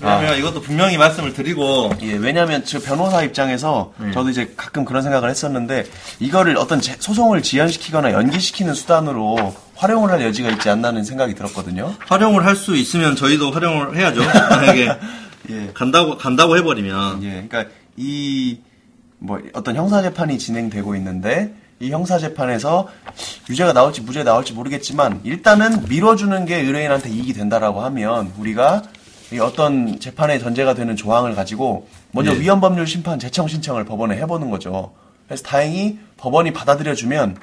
왜냐면 0.00 0.38
이것도 0.38 0.60
분명히 0.60 0.96
말씀을 0.98 1.32
드리고 1.32 1.92
예, 2.02 2.14
왜냐면 2.14 2.64
저 2.64 2.78
변호사 2.80 3.22
입장에서 3.22 3.92
네. 3.98 4.12
저도 4.12 4.30
이제 4.30 4.52
가끔 4.56 4.84
그런 4.84 5.02
생각을 5.02 5.30
했었는데 5.30 5.84
이거를 6.20 6.56
어떤 6.56 6.80
제- 6.80 6.96
소송을 6.98 7.42
지연시키거나 7.42 8.12
연기시키는 8.12 8.74
수단으로 8.74 9.54
활용을 9.76 10.10
할 10.10 10.22
여지가 10.22 10.50
있지 10.50 10.68
않나는 10.70 11.04
생각이 11.04 11.34
들었거든요. 11.34 11.94
활용을 12.06 12.44
할 12.44 12.54
수 12.56 12.76
있으면 12.76 13.16
저희도 13.16 13.50
활용을 13.50 13.96
해야죠. 13.96 14.20
만약에 14.24 14.88
예. 15.50 15.70
간다고 15.74 16.16
간다고 16.16 16.56
해버리면 16.56 17.22
예, 17.22 17.46
그러니까 17.48 17.64
이 17.96 18.58
뭐 19.20 19.38
어떤 19.54 19.74
형사 19.74 20.02
재판이 20.02 20.36
진행되고 20.38 20.94
있는데 20.96 21.54
이 21.80 21.90
형사 21.90 22.18
재판에서 22.18 22.88
유죄가 23.48 23.72
나올지 23.72 24.02
무죄가 24.02 24.22
나올지 24.30 24.52
모르겠지만 24.52 25.20
일단은 25.24 25.86
밀어주는 25.88 26.44
게 26.44 26.56
의뢰인한테 26.56 27.08
이익이 27.08 27.32
된다라고 27.32 27.80
하면 27.84 28.32
우리가 28.38 28.82
이 28.82 29.03
어떤 29.40 29.98
재판의 29.98 30.40
전제가 30.40 30.74
되는 30.74 30.96
조항을 30.96 31.34
가지고 31.34 31.88
먼저 32.12 32.34
예. 32.34 32.40
위헌 32.40 32.60
법률 32.60 32.86
심판 32.86 33.18
재청 33.18 33.48
신청을 33.48 33.84
법원에 33.84 34.16
해보는 34.16 34.50
거죠. 34.50 34.92
그래서 35.26 35.42
다행히 35.42 35.98
법원이 36.16 36.52
받아들여주면 36.52 37.36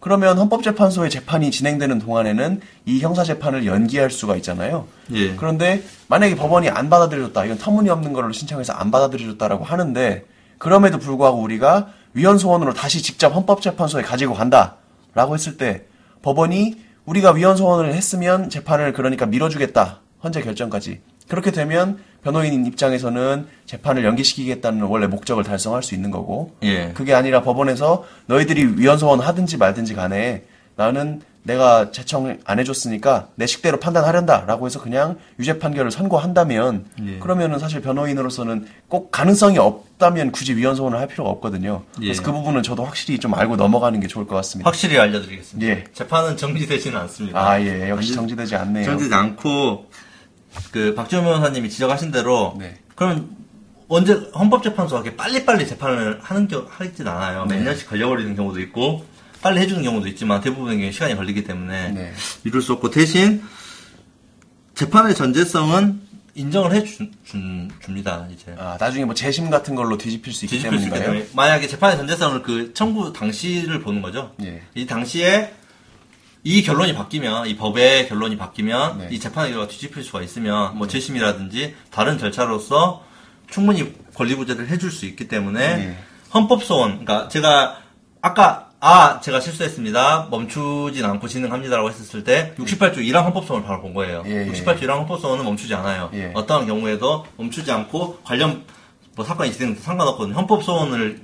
그러면 0.00 0.36
헌법재판소의 0.36 1.08
재판이 1.08 1.50
진행되는 1.50 1.98
동안에는 1.98 2.60
이 2.84 3.00
형사 3.00 3.24
재판을 3.24 3.64
연기할 3.64 4.10
수가 4.10 4.36
있잖아요. 4.36 4.86
예. 5.14 5.34
그런데 5.34 5.82
만약에 6.08 6.36
법원이 6.36 6.68
안 6.68 6.90
받아들여줬다, 6.90 7.46
이건 7.46 7.56
터무니없는 7.56 8.12
거를 8.12 8.34
신청해서 8.34 8.74
안 8.74 8.90
받아들여줬다라고 8.90 9.64
하는데 9.64 10.26
그럼에도 10.58 10.98
불구하고 10.98 11.40
우리가 11.40 11.88
위헌 12.12 12.36
소원으로 12.36 12.74
다시 12.74 13.02
직접 13.02 13.34
헌법재판소에 13.34 14.02
가지고 14.02 14.34
간다라고 14.34 15.32
했을 15.32 15.56
때 15.56 15.84
법원이 16.20 16.82
우리가 17.06 17.32
위헌 17.32 17.56
소원을 17.56 17.94
했으면 17.94 18.50
재판을 18.50 18.92
그러니까 18.92 19.24
밀어주겠다 19.24 20.00
헌재 20.22 20.42
결정까지 20.42 21.00
그렇게 21.28 21.50
되면 21.50 21.98
변호인 22.22 22.66
입장에서는 22.66 23.46
재판을 23.66 24.04
연기시키겠다는 24.04 24.82
원래 24.82 25.06
목적을 25.06 25.44
달성할 25.44 25.82
수 25.82 25.94
있는 25.94 26.10
거고 26.10 26.54
예. 26.62 26.92
그게 26.94 27.14
아니라 27.14 27.42
법원에서 27.42 28.04
너희들이 28.26 28.78
위헌 28.78 28.98
소원 28.98 29.20
하든지 29.20 29.58
말든지 29.58 29.94
간에 29.94 30.44
나는 30.76 31.20
내가 31.44 31.90
제청 31.90 32.38
안 32.46 32.58
해줬으니까 32.58 33.28
내 33.34 33.46
식대로 33.46 33.78
판단하련다라고 33.78 34.64
해서 34.64 34.80
그냥 34.80 35.18
유죄 35.38 35.58
판결을 35.58 35.90
선고한다면 35.90 36.86
예. 37.06 37.18
그러면은 37.18 37.58
사실 37.58 37.82
변호인으로서는 37.82 38.66
꼭 38.88 39.10
가능성이 39.10 39.58
없다면 39.58 40.32
굳이 40.32 40.56
위헌 40.56 40.74
소원을 40.74 40.98
할 40.98 41.06
필요가 41.06 41.28
없거든요. 41.28 41.82
그래서 41.96 42.22
예. 42.22 42.24
그 42.24 42.32
부분은 42.32 42.62
저도 42.62 42.84
확실히 42.84 43.18
좀 43.18 43.34
알고 43.34 43.56
넘어가는 43.56 44.00
게 44.00 44.06
좋을 44.08 44.26
것 44.26 44.34
같습니다. 44.36 44.66
확실히 44.66 44.98
알려드리겠습니다. 44.98 45.68
예. 45.68 45.84
재판은 45.92 46.38
정지되지는 46.38 46.98
않습니다. 47.00 47.38
아 47.38 47.60
예, 47.60 47.90
역시 47.90 48.14
정지되지 48.14 48.56
않네요. 48.56 48.86
정지되지 48.86 49.14
않고 49.14 49.90
그 50.70 50.94
박지원 50.94 51.24
변호사님이 51.24 51.70
지적하신 51.70 52.10
대로 52.10 52.54
네. 52.58 52.78
그럼 52.94 53.36
언제 53.88 54.14
헌법재판소가 54.34 55.02
이렇게 55.02 55.16
빨리빨리 55.16 55.66
재판을 55.66 56.18
하는 56.22 56.48
겨 56.48 56.66
하진 56.70 57.06
않아요. 57.06 57.44
몇 57.46 57.56
네. 57.56 57.62
년씩 57.62 57.88
걸려버리는 57.88 58.34
경우도 58.34 58.60
있고 58.60 59.04
빨리 59.42 59.60
해주는 59.60 59.82
경우도 59.82 60.08
있지만 60.08 60.40
대부분의 60.40 60.78
경우 60.78 60.90
시간이 60.92 61.16
걸리기 61.16 61.44
때문에 61.44 61.90
네. 61.90 62.12
이룰 62.44 62.62
수 62.62 62.72
없고 62.72 62.90
대신 62.90 63.42
재판의 64.74 65.14
전제성은 65.14 66.00
인정을 66.36 66.72
해 66.74 66.82
주, 66.82 67.08
준- 67.24 67.70
줍니다. 67.80 68.26
이제 68.32 68.54
아 68.58 68.76
나중에 68.80 69.04
뭐 69.04 69.14
재심 69.14 69.50
같은 69.50 69.76
걸로 69.76 69.96
뒤집힐 69.96 70.32
수 70.32 70.46
있기 70.46 70.56
뒤집힐 70.56 70.78
수 70.80 70.86
있기 70.86 70.98
때문인가요? 70.98 71.22
때문에 71.22 71.36
만약에 71.36 71.68
재판의 71.68 71.96
전제성을 71.96 72.42
그 72.42 72.74
청구 72.74 73.12
당시를 73.12 73.80
보는 73.82 74.02
거죠. 74.02 74.32
예. 74.42 74.62
이 74.74 74.84
당시에 74.86 75.54
이 76.44 76.62
결론이 76.62 76.94
바뀌면 76.94 77.46
이 77.48 77.56
법의 77.56 78.06
결론이 78.08 78.36
바뀌면 78.36 78.98
네. 78.98 79.08
이 79.10 79.18
재판 79.18 79.46
의 79.46 79.52
결과가 79.52 79.68
뒤집힐 79.68 80.04
수가 80.04 80.20
있으면 80.20 80.76
뭐 80.76 80.86
재심이라든지 80.86 81.74
다른 81.90 82.18
절차로서 82.18 83.02
충분히 83.48 83.94
권리부재를 84.14 84.68
해줄 84.68 84.90
수 84.90 85.06
있기 85.06 85.26
때문에 85.26 85.76
네. 85.76 85.98
헌법 86.34 86.62
소원 86.62 87.04
그러니까 87.04 87.28
제가 87.28 87.78
아까 88.20 88.70
아 88.78 89.20
제가 89.20 89.40
실수했습니다 89.40 90.28
멈추진 90.30 91.06
않고 91.06 91.28
진행합니다라고 91.28 91.88
했었을 91.88 92.24
때 92.24 92.54
68조 92.58 92.98
1항 92.98 93.24
헌법 93.24 93.46
소원을 93.46 93.66
바로 93.66 93.80
본 93.80 93.94
거예요. 93.94 94.22
예, 94.26 94.46
예. 94.46 94.52
68조 94.52 94.82
1항 94.82 94.98
헌법 94.98 95.20
소원은 95.20 95.46
멈추지 95.46 95.74
않아요. 95.74 96.10
예. 96.12 96.32
어떠한 96.34 96.66
경우에도 96.66 97.24
멈추지 97.38 97.72
않고 97.72 98.18
관련 98.22 98.64
뭐 99.16 99.24
사건이 99.24 99.50
진행돼도 99.52 99.82
상관없거든요. 99.82 100.36
헌법 100.36 100.62
소원을 100.62 101.22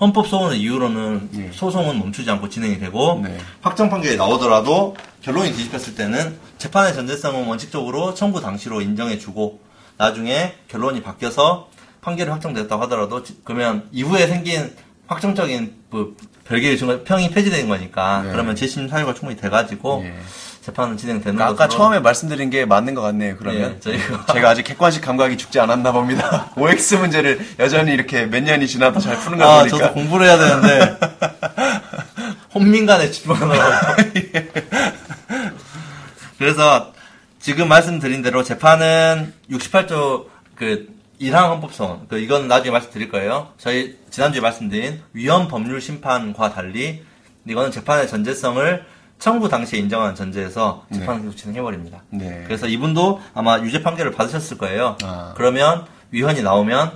헌법 0.00 0.26
소원의 0.26 0.60
이유로는 0.60 1.30
예. 1.36 1.50
소송은 1.52 1.98
멈추지 1.98 2.28
않고 2.30 2.48
진행이 2.48 2.78
되고 2.78 3.20
네. 3.22 3.38
확정 3.60 3.88
판결이 3.88 4.16
나오더라도 4.16 4.96
결론이 5.20 5.52
뒤집혔을 5.52 5.94
때는 5.94 6.36
재판의 6.58 6.94
전제성은 6.94 7.46
원칙적으로 7.46 8.14
청구 8.14 8.40
당시로 8.40 8.80
인정해주고 8.80 9.60
나중에 9.98 10.54
결론이 10.68 11.02
바뀌어서 11.02 11.68
판결이 12.00 12.30
확정됐다고 12.30 12.82
하더라도 12.84 13.22
지- 13.22 13.38
그러면 13.44 13.88
이후에 13.92 14.26
생긴 14.26 14.74
확정적인 15.06 15.74
뭐 15.90 16.16
별개의 16.46 16.76
증거 16.78 17.04
평이 17.04 17.30
폐지된 17.30 17.68
거니까 17.68 18.22
네. 18.22 18.32
그러면 18.32 18.56
재심 18.56 18.88
사유가 18.88 19.14
충분히 19.14 19.38
돼가지고 19.40 20.02
예. 20.04 20.14
재판은 20.62 20.96
진행되는 20.96 21.34
그러니까 21.36 21.64
아까 21.64 21.68
처음에 21.68 21.98
말씀드린 21.98 22.48
게 22.48 22.64
맞는 22.64 22.94
것 22.94 23.02
같네요. 23.02 23.36
그러면 23.36 23.80
예, 23.84 23.90
저희가- 23.90 24.32
제가 24.32 24.50
아직 24.50 24.62
객관식 24.62 25.02
감각이 25.02 25.36
죽지 25.36 25.58
않았나 25.58 25.90
봅니다. 25.92 26.50
OX 26.56 26.94
문제를 26.94 27.44
여전히 27.58 27.92
이렇게 27.92 28.26
몇 28.26 28.42
년이 28.44 28.68
지나도 28.68 29.00
잘 29.00 29.16
푸는 29.18 29.38
거 29.38 29.44
아 29.44 29.58
보니까 29.60 29.76
저도 29.78 29.92
공부를 29.92 30.26
해야 30.26 30.38
되는데 30.38 30.98
혼민간에 32.54 33.10
집중하느라고 33.10 34.02
그래서 36.38 36.92
지금 37.40 37.68
말씀드린 37.68 38.22
대로 38.22 38.42
재판은 38.44 39.32
68조 39.50 40.26
그 40.54 40.86
1항 41.20 41.48
헌법소원 41.50 42.06
그 42.08 42.18
이건 42.18 42.46
나중에 42.48 42.70
말씀드릴 42.72 43.08
거예요. 43.10 43.52
저희 43.58 43.96
지난주에 44.10 44.40
말씀드린 44.40 45.00
위헌 45.12 45.48
법률 45.48 45.80
심판과 45.80 46.52
달리 46.52 47.02
이거는 47.48 47.70
재판의 47.72 48.06
전제성을 48.08 48.84
청구 49.22 49.48
당시에 49.48 49.78
인정하는 49.78 50.16
전제에서 50.16 50.84
재판을 50.92 51.22
계속 51.22 51.36
진행해버립니다. 51.36 52.02
네. 52.10 52.42
그래서 52.44 52.66
이분도 52.66 53.20
아마 53.34 53.60
유죄 53.60 53.80
판결을 53.80 54.10
받으셨을 54.10 54.58
거예요. 54.58 54.96
아. 55.04 55.32
그러면 55.36 55.86
위헌이 56.10 56.42
나오면 56.42 56.90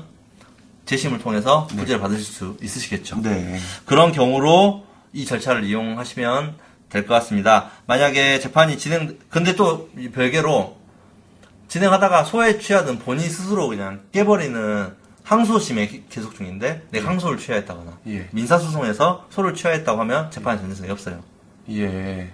재심을 0.87 1.21
통해서 1.21 1.69
무죄를 1.75 2.01
받으실 2.01 2.25
수 2.25 2.57
있으시겠죠. 2.61 3.23
네. 3.23 3.61
그런 3.85 4.11
경우로 4.11 4.85
이 5.13 5.25
절차를 5.25 5.63
이용하시면 5.65 6.55
될 6.89 7.07
것 7.07 7.15
같습니다. 7.15 7.71
만약에 7.87 8.41
재판이 8.41 8.77
진행, 8.79 9.19
근데 9.31 9.55
또이 9.55 10.11
별개로 10.11 10.77
진행하다가 11.69 12.25
소에 12.25 12.59
취하든 12.59 12.99
본인 13.01 13.29
스스로 13.29 13.69
그냥 13.69 14.01
깨버리는 14.13 14.93
항소심에 15.23 15.87
기- 15.89 16.05
계속 16.09 16.35
중인데 16.35 16.87
내가 16.91 17.09
항소를 17.11 17.39
취하했다거나 17.39 17.99
예. 18.09 18.29
민사소송에서 18.33 19.27
소를 19.31 19.55
취하했다고 19.55 20.01
하면 20.01 20.31
재판의 20.33 20.61
전제성이 20.61 20.91
없어요. 20.91 21.21
예. 21.71 22.31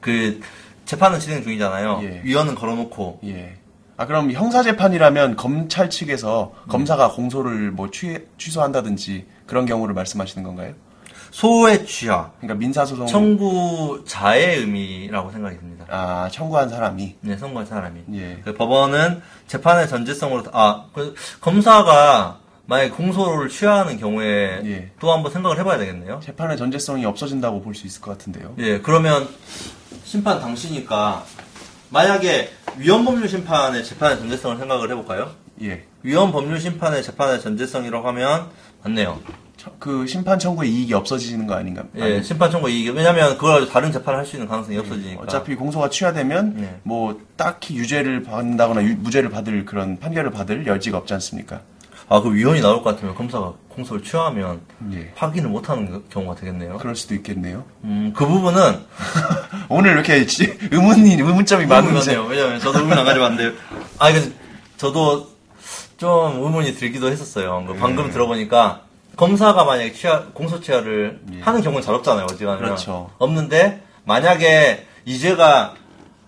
그 0.00 0.40
재판은 0.84 1.20
진행 1.20 1.42
중이잖아요. 1.42 2.00
예. 2.02 2.20
위원은 2.24 2.54
걸어놓고 2.54 3.20
예. 3.24 3.56
아 3.96 4.06
그럼 4.06 4.32
형사 4.32 4.62
재판이라면 4.62 5.36
검찰 5.36 5.88
측에서 5.88 6.52
음. 6.64 6.68
검사가 6.68 7.12
공소를 7.12 7.70
뭐 7.70 7.90
취, 7.90 8.18
취소한다든지 8.38 9.26
그런 9.46 9.66
경우를 9.66 9.94
말씀하시는 9.94 10.44
건가요? 10.44 10.74
소의 11.30 11.84
취하, 11.84 12.30
그러니까 12.38 12.54
민사 12.54 12.84
소송 12.84 13.06
청구자의 13.08 14.58
의미라고 14.58 15.32
생각이 15.32 15.58
듭니다. 15.58 15.84
아 15.88 16.28
청구한 16.30 16.68
사람이 16.68 17.16
네, 17.20 17.36
선고한 17.36 17.66
사람이. 17.66 18.02
예. 18.14 18.40
그 18.44 18.54
법원은 18.54 19.20
재판의 19.48 19.88
전제성으로 19.88 20.44
아 20.52 20.86
그, 20.92 21.14
검사가 21.40 22.38
만약 22.66 22.84
에 22.84 22.88
공소를 22.90 23.48
취하하는 23.50 23.98
경우에 23.98 24.60
예. 24.64 24.90
또 24.98 25.12
한번 25.12 25.30
생각을 25.32 25.58
해봐야 25.58 25.76
되겠네요. 25.78 26.20
재판의 26.24 26.56
전제성이 26.56 27.04
없어진다고 27.04 27.60
볼 27.62 27.74
수 27.74 27.86
있을 27.86 28.00
것 28.00 28.12
같은데요. 28.12 28.54
예, 28.58 28.78
그러면 28.80 29.28
심판 30.04 30.40
당시니까 30.40 31.24
만약에 31.90 32.50
위헌법률 32.78 33.28
심판의 33.28 33.84
재판의 33.84 34.18
전제성을 34.18 34.56
생각을 34.56 34.90
해볼까요? 34.90 35.30
예. 35.62 35.84
위헌법률 36.02 36.58
심판의 36.60 37.02
재판의 37.02 37.40
전제성이라고 37.40 38.08
하면 38.08 38.48
맞네요. 38.82 39.20
처- 39.56 39.70
그 39.78 40.06
심판 40.06 40.38
청구의 40.38 40.70
이익이 40.70 40.94
없어지는 40.94 41.46
거 41.46 41.54
아닌가? 41.54 41.84
예, 41.96 42.22
심판 42.22 42.50
청구 42.50 42.68
이익 42.70 42.94
왜냐하면 42.94 43.34
그걸 43.36 43.54
가지고 43.54 43.72
다른 43.72 43.92
재판을 43.92 44.18
할 44.18 44.26
수 44.26 44.36
있는 44.36 44.48
가능성이 44.48 44.78
없어지니까. 44.78 45.22
어차피 45.22 45.54
공소가 45.54 45.88
취하되면 45.90 46.54
네. 46.56 46.80
뭐 46.82 47.20
딱히 47.36 47.76
유죄를 47.76 48.22
받는다거나 48.22 48.82
유- 48.84 48.96
무죄를 48.96 49.30
받을 49.30 49.64
그런 49.64 49.98
판결을 49.98 50.30
받을 50.30 50.66
여지가 50.66 50.98
없지 50.98 51.12
않습니까? 51.14 51.60
아, 52.14 52.20
그 52.20 52.32
위헌이 52.32 52.60
나올 52.60 52.76
것 52.76 52.84
같으면 52.94 53.12
검사가 53.16 53.54
공소를 53.70 54.04
취하하면 54.04 54.60
예. 54.92 55.10
확인을 55.16 55.50
못하는 55.50 56.04
경우가 56.10 56.36
되겠네요. 56.36 56.78
그럴 56.78 56.94
수도 56.94 57.12
있겠네요. 57.16 57.64
음, 57.82 58.12
그 58.14 58.24
부분은 58.24 58.78
오늘 59.68 59.94
이렇게 59.94 60.24
지- 60.24 60.56
의문이 60.70 61.14
의문점이 61.14 61.66
많네요. 61.66 62.22
왜냐면 62.26 62.60
저도 62.60 62.78
의문 62.78 62.96
안 62.96 63.04
가지고 63.04 63.24
왔는데, 63.24 63.56
아, 63.98 64.10
이거 64.10 64.20
저도 64.76 65.26
좀 65.96 66.40
의문이 66.44 66.74
들기도 66.74 67.08
했었어요. 67.10 67.64
그 67.66 67.74
방금 67.74 68.06
예. 68.06 68.10
들어보니까 68.12 68.82
검사가 69.16 69.64
만약에 69.64 69.92
취하, 69.92 70.22
공소 70.26 70.60
취하를 70.60 71.20
예. 71.34 71.40
하는 71.40 71.62
경우는 71.62 71.82
잘 71.82 71.96
없잖아요. 71.96 72.26
어지간하면 72.26 72.64
그렇죠. 72.64 73.10
없는데 73.18 73.82
만약에 74.04 74.86
이 75.04 75.18
죄가 75.18 75.74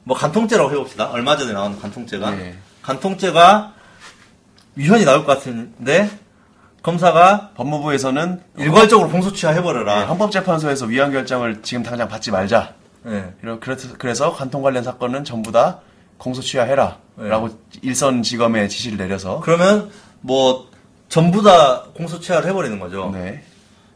뭐 0.03 0.17
간통죄라고 0.17 0.73
해봅시다. 0.73 1.11
얼마 1.13 1.37
전에 1.37 1.53
나온 1.53 1.81
간통죄가 1.81 2.33
예. 2.41 2.57
간통죄가 2.83 3.75
위헌이 4.77 5.05
나올 5.05 5.25
것 5.25 5.33
같은데 5.39 6.09
검사가 6.83 7.51
법무부에서는 7.57 8.41
일괄적으로 8.59 9.09
공소 9.11 9.33
취하 9.33 9.53
예, 9.53 9.57
해버려라. 9.57 10.07
헌법재판소에서 10.07 10.87
위헌 10.87 11.11
결정을 11.13 11.63
지금 11.63 11.83
당장 11.83 12.07
받지 12.09 12.31
말자. 12.31 12.75
예. 13.09 13.35
이러- 13.43 13.59
그래서, 13.59 13.89
그래서 13.99 14.33
관통 14.33 14.63
관련 14.63 14.85
사건은 14.85 15.25
전부 15.25 15.51
다 15.51 15.81
공소 16.19 16.41
취하 16.41 16.65
해라. 16.65 16.99
네. 17.17 17.29
라고 17.29 17.49
일선 17.83 18.23
지검에 18.23 18.69
지시를 18.69 18.99
내려서. 18.99 19.41
그러면 19.41 19.91
뭐 20.21 20.69
전부 21.09 21.43
다 21.43 21.85
공소 21.95 22.21
취하를 22.21 22.49
해버리는 22.49 22.79
거죠. 22.79 23.11
네. 23.13 23.43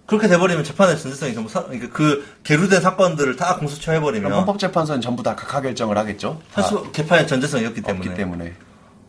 그렇게 0.07 0.27
돼버리면 0.27 0.65
재판의 0.65 0.99
전제성이 0.99 1.35
전부 1.35 1.49
사, 1.49 1.63
그러니까 1.63 1.89
그 1.93 2.27
계류된 2.43 2.81
사건들을 2.81 3.37
다 3.37 3.57
공소 3.57 3.77
그럼 3.77 3.83
취하해버리면 3.83 4.33
헌법재판소는 4.33 5.01
전부 5.01 5.23
다 5.23 5.37
각하 5.37 5.61
결정을 5.61 5.97
하겠죠. 5.97 6.41
사실 6.53 6.79
개판의 6.93 7.29
전제성이 7.29 7.67
없기 7.67 7.81
다 7.83 7.89
때문에. 7.89 8.09
없기 8.11 8.17
때문에. 8.21 8.53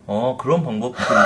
어 0.06 0.36
그런 0.40 0.62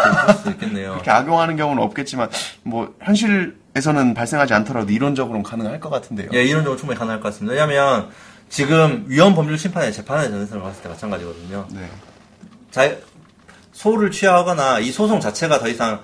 좀 0.02 0.30
있을 0.30 0.42
수 0.42 0.50
있겠네요. 0.50 0.92
그렇게 0.92 1.10
악용하는 1.10 1.56
경우는 1.56 1.82
없겠지만, 1.82 2.28
뭐, 2.62 2.94
현실에서는 3.02 4.14
발생하지 4.14 4.54
않더라도 4.54 4.92
이론적으로는 4.92 5.42
가능할 5.42 5.80
것 5.80 5.90
같은데요. 5.90 6.30
예, 6.34 6.44
이론적으로 6.44 6.78
충분히 6.78 6.98
가능할 6.98 7.20
것 7.20 7.30
같습니다. 7.30 7.52
왜냐하면 7.52 8.10
지금 8.48 9.04
위헌 9.08 9.34
법률 9.34 9.58
심판의 9.58 9.92
재판의 9.92 10.30
전제성을 10.30 10.62
봤을 10.62 10.82
때 10.82 10.88
마찬가지거든요. 10.88 11.66
네. 11.72 11.88
자, 12.70 12.94
소를 13.72 14.10
취하거나 14.10 14.78
이 14.80 14.90
소송 14.90 15.20
자체가 15.20 15.58
더 15.58 15.68
이상 15.68 16.00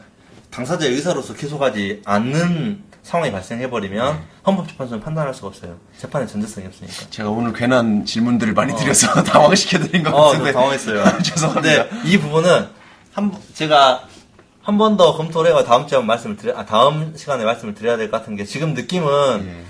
당사자의 0.51 0.93
의사로서 0.93 1.35
계속하지 1.35 2.03
않는 2.05 2.83
상황이 3.03 3.33
발생해버리면 3.33 4.15
네. 4.15 4.23
헌법재판소는 4.47 5.03
판단할 5.03 5.35
수가 5.35 5.49
없어요. 5.49 5.77
재판의 5.99 6.29
전제성이 6.29 6.67
없으니까. 6.69 6.95
제가 7.11 7.31
오늘 7.31 7.53
괜한 7.53 8.05
질문들을 8.05 8.55
많이 8.55 8.75
드려서 8.77 9.09
당황시켜드린 9.25 10.03
것 10.05 10.15
어, 10.15 10.27
같은데. 10.29 10.53
저 10.53 10.59
당황했어요. 10.59 11.05
죄송합니다. 11.23 11.89
근데 11.89 12.09
이 12.09 12.19
부분은 12.19 12.69
한 13.13 13.35
제가 13.55 14.05
한 14.63 14.79
번 14.79 14.97
더 14.97 15.17
검토를 15.17 15.51
해가 15.51 15.65
다음 15.65 15.89
주에 15.89 15.99
말씀을 15.99 16.37
드려, 16.37 16.57
아, 16.57 16.65
다음 16.65 17.17
시간에 17.17 17.45
말씀을 17.45 17.75
드려야 17.75 17.97
될 17.97 18.11
것 18.13 18.19
같은 18.19 18.37
게 18.37 18.45
지금 18.45 18.75
느낌은 18.75 19.45
예. 19.47 19.65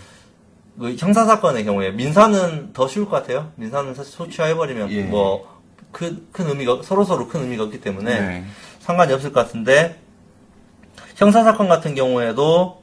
그 0.79 0.97
형사 0.99 1.25
사건의 1.25 1.65
경우에 1.65 1.91
민사는 1.93 2.75
더 2.75 2.87
쉬울 2.89 3.07
것 3.09 3.13
같아요. 3.13 3.51
민사는 3.57 3.95
사실 3.95 4.13
소취해버리면 4.13 4.91
예. 4.91 5.03
뭐큰 5.05 6.27
큰 6.33 6.47
의미가 6.49 6.81
서로 6.83 7.05
서로 7.05 7.27
큰 7.29 7.41
의미가 7.41 7.65
없기 7.65 7.81
때문에 7.81 8.21
네. 8.21 8.45
상관이 8.81 9.15
없을 9.15 9.33
것 9.33 9.41
같은데 9.47 9.99
형사 11.17 11.43
사건 11.43 11.69
같은 11.69 11.95
경우에도 11.95 12.82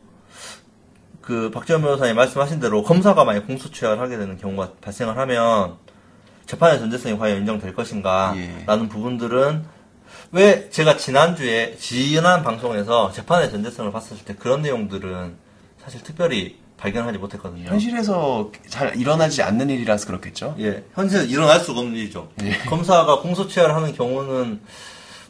그 1.30 1.52
박지원 1.52 1.84
변호사님 1.84 2.16
말씀하신 2.16 2.60
대로 2.60 2.82
검사가 2.82 3.24
만약 3.24 3.46
공소취하를 3.46 4.02
하게 4.02 4.18
되는 4.18 4.40
경우가 4.40 4.72
발생을 4.82 5.16
하면 5.16 5.76
재판의 6.48 6.80
전제성이 6.80 7.20
과연 7.20 7.38
인정될 7.38 7.76
것인가 7.76 8.34
예. 8.36 8.64
라는 8.66 8.90
부분들은 8.90 9.64
왜 10.32 10.72
제가 10.72 10.98
지난주에 10.98 11.76
지난 11.78 12.42
방송에서 12.42 13.12
재판의 13.12 13.52
전제성을 13.52 13.92
봤을 13.92 14.18
때 14.18 14.34
그런 14.34 14.64
내용들은 14.64 15.36
사실 15.78 16.02
특별히 16.02 16.58
발견하지 16.78 17.20
못했거든요. 17.20 17.70
현실에서 17.70 18.52
잘 18.68 18.98
일어나지 18.98 19.44
않는 19.44 19.70
일이라서 19.70 20.08
그렇겠죠. 20.08 20.56
예, 20.58 20.84
현실에 20.96 21.26
일어날 21.26 21.60
수가 21.60 21.82
없는 21.82 21.96
일이죠. 21.96 22.28
예. 22.42 22.58
검사가 22.68 23.20
공소취하를 23.20 23.76
하는 23.76 23.94
경우는 23.94 24.62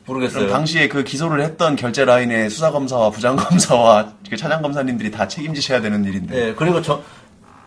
모르겠어요. 0.10 0.50
당시에 0.50 0.88
그 0.88 1.04
기소를 1.04 1.42
했던 1.42 1.76
결제 1.76 2.04
라인의 2.06 2.50
수사 2.50 2.72
검사와 2.72 3.12
부장 3.12 3.36
검사와 3.36 4.14
그 4.30 4.36
차장 4.36 4.62
검사님들이 4.62 5.12
다 5.12 5.28
책임지셔야 5.28 5.82
되는 5.82 6.04
일인데. 6.04 6.36
네, 6.36 6.54
그리고 6.56 6.82
저, 6.82 7.02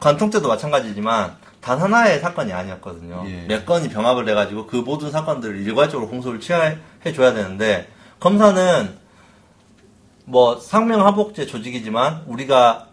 관통죄도 0.01 0.49
마찬가지지만, 0.49 1.37
단 1.61 1.79
하나의 1.79 2.21
사건이 2.21 2.53
아니었거든요. 2.53 3.25
예. 3.29 3.47
몇 3.47 3.65
건이 3.65 3.89
병합을 3.89 4.29
해가지고 4.29 4.67
그 4.67 4.77
모든 4.77 5.11
사건들을 5.13 5.61
일괄적으로 5.61 6.09
공소를 6.09 6.41
취해 6.41 6.79
줘야 7.15 7.33
되는데, 7.33 7.89
검사는 8.19 8.91
뭐 10.25 10.59
상명하복제 10.59 11.47
조직이지만, 11.47 12.25
우리가 12.27 12.89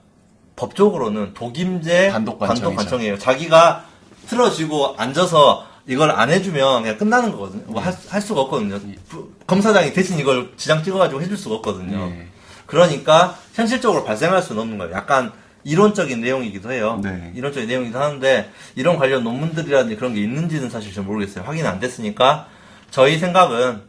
법적으로는 0.55 1.33
독임제 1.33 2.09
단독. 2.11 2.37
관청이에요. 2.39 3.17
자기가 3.17 3.85
틀어지고 4.27 4.95
앉아서 4.97 5.65
이걸 5.89 6.11
안 6.11 6.29
해주면 6.29 6.83
그냥 6.83 6.97
끝나는 6.99 7.31
거거든요. 7.31 7.63
뭐 7.65 7.81
할, 7.81 7.93
할 8.09 8.21
수가 8.21 8.41
없거든요. 8.41 8.79
부- 9.07 9.31
검사장이 9.47 9.91
대신 9.91 10.19
이걸 10.19 10.53
지장 10.55 10.83
찍어가지고 10.83 11.19
해줄 11.19 11.35
수가 11.35 11.55
없거든요. 11.55 11.97
예. 12.11 12.27
그러니까 12.67 13.35
현실적으로 13.55 14.03
발생할 14.03 14.43
수는 14.43 14.61
없는 14.61 14.77
거예요. 14.77 14.93
약간 14.93 15.31
이론적인 15.63 16.21
내용이기도 16.21 16.71
해요. 16.71 16.99
네. 17.03 17.33
이론적인 17.35 17.67
내용이기도 17.67 17.99
하는데 17.99 18.51
이런 18.75 18.97
관련 18.97 19.23
논문들이라든지 19.23 19.95
그런 19.95 20.13
게 20.13 20.21
있는지는 20.21 20.69
사실 20.69 20.93
잘 20.93 21.03
모르겠어요. 21.03 21.43
확인 21.43 21.65
안 21.65 21.79
됐으니까 21.79 22.47
저희 22.91 23.17
생각은 23.17 23.81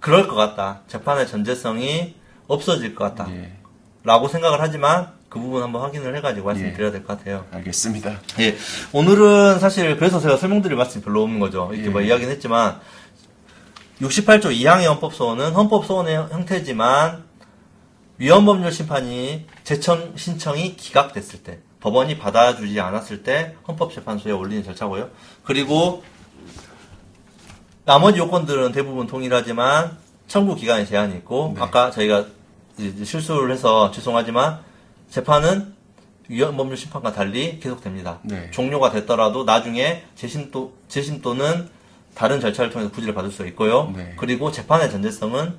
그럴 0.00 0.26
것 0.28 0.34
같다. 0.34 0.80
재판의 0.88 1.28
전제성이 1.28 2.14
없어질 2.46 2.94
것 2.94 3.04
같다. 3.14 3.30
예. 3.34 3.52
라고 4.02 4.28
생각을 4.28 4.62
하지만 4.62 5.10
그 5.36 5.40
부분 5.40 5.62
한번 5.62 5.82
확인을 5.82 6.16
해가지고 6.16 6.46
말씀드려야 6.46 6.88
예. 6.88 6.92
될것 6.92 7.18
같아요. 7.18 7.44
알겠습니다. 7.52 8.20
예. 8.40 8.56
오늘은 8.92 9.58
사실 9.58 9.96
그래서 9.96 10.18
제가 10.18 10.38
설명드릴 10.38 10.76
말씀이 10.76 11.04
별로 11.04 11.22
없는 11.22 11.38
거죠. 11.38 11.68
이렇게 11.72 11.88
예. 11.88 11.90
뭐 11.90 12.00
이야기는 12.00 12.32
했지만 12.32 12.80
68조 14.00 14.44
2항의 14.44 14.86
헌법소원은 14.86 15.52
헌법소원의 15.52 16.28
형태지만 16.30 17.24
위헌법률 18.18 18.72
심판이 18.72 19.46
재청 19.62 20.14
신청이 20.16 20.76
기각됐을 20.76 21.42
때 21.42 21.58
법원이 21.80 22.18
받아주지 22.18 22.80
않았을 22.80 23.22
때 23.22 23.56
헌법재판소에 23.68 24.32
올리는 24.32 24.64
절차고요. 24.64 25.10
그리고 25.44 26.02
나머지 27.84 28.18
요건들은 28.18 28.72
대부분 28.72 29.06
동일하지만 29.06 29.98
청구 30.26 30.56
기간에 30.56 30.86
제한이 30.86 31.14
있고 31.16 31.52
네. 31.54 31.62
아까 31.62 31.90
저희가 31.90 32.24
실수를 33.04 33.52
해서 33.52 33.90
죄송하지만 33.90 34.60
재판은 35.10 35.74
위헌법률 36.28 36.76
심판과 36.76 37.12
달리 37.12 37.60
계속됩니다. 37.60 38.18
네. 38.22 38.50
종료가 38.50 38.90
됐더라도 38.90 39.44
나중에 39.44 40.02
재심 40.16 40.50
또 40.50 40.74
재심 40.88 41.22
또는 41.22 41.68
다른 42.14 42.40
절차를 42.40 42.70
통해서 42.70 42.90
구제를 42.90 43.14
받을 43.14 43.30
수 43.30 43.46
있고요. 43.48 43.92
네. 43.94 44.14
그리고 44.16 44.50
재판의 44.50 44.90
전제성은 44.90 45.54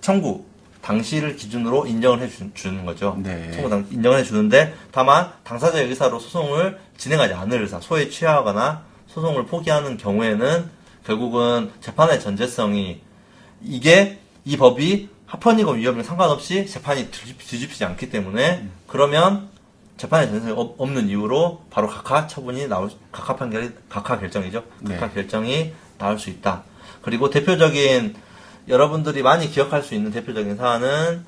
청구 0.00 0.44
당시를 0.80 1.36
기준으로 1.36 1.86
인정을 1.86 2.22
해 2.22 2.28
주- 2.28 2.52
주는 2.54 2.86
거죠. 2.86 3.18
네. 3.22 3.50
청구 3.52 3.68
당 3.68 3.86
인정을 3.90 4.18
해 4.18 4.24
주는데 4.24 4.74
다만 4.92 5.30
당사자의 5.44 5.88
의사로 5.88 6.18
소송을 6.18 6.78
진행하지 6.96 7.34
않을 7.34 7.60
의사, 7.60 7.80
소에 7.80 8.08
취하거나 8.08 8.84
소송을 9.08 9.44
포기하는 9.46 9.98
경우에는 9.98 10.70
결국은 11.04 11.70
재판의 11.82 12.20
전제성이 12.20 13.00
이게 13.62 14.20
이 14.46 14.56
법이 14.56 15.10
합헌이건 15.30 15.78
위헌이건 15.78 16.02
상관없이 16.04 16.66
재판이 16.66 17.10
뒤집- 17.10 17.38
뒤집 17.38 17.70
히지 17.70 17.84
않기 17.84 18.10
때문에 18.10 18.68
그러면 18.88 19.48
재판에 19.96 20.50
없- 20.52 20.74
없는 20.80 21.08
이유로 21.08 21.66
바로 21.70 21.86
각하 21.86 22.26
처분이 22.26 22.66
나올 22.66 22.90
수- 22.90 22.96
각하 23.12 23.36
판결이 23.36 23.70
각하 23.88 24.18
결정이죠. 24.18 24.64
네. 24.80 24.96
각하 24.96 25.12
결정이 25.14 25.72
나올 25.98 26.18
수 26.18 26.30
있다. 26.30 26.64
그리고 27.02 27.30
대표적인 27.30 28.16
여러분들이 28.66 29.22
많이 29.22 29.48
기억할 29.48 29.82
수 29.82 29.94
있는 29.94 30.10
대표적인 30.10 30.56
사안은 30.56 31.24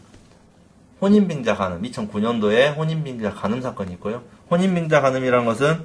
혼인빙자 1.00 1.56
간음 1.56 1.82
2009년도에 1.82 2.76
혼인빙자 2.76 3.30
간음 3.34 3.60
사건이 3.60 3.92
있고요. 3.94 4.22
혼인빙자 4.50 5.00
간음이라는 5.00 5.44
것은 5.46 5.84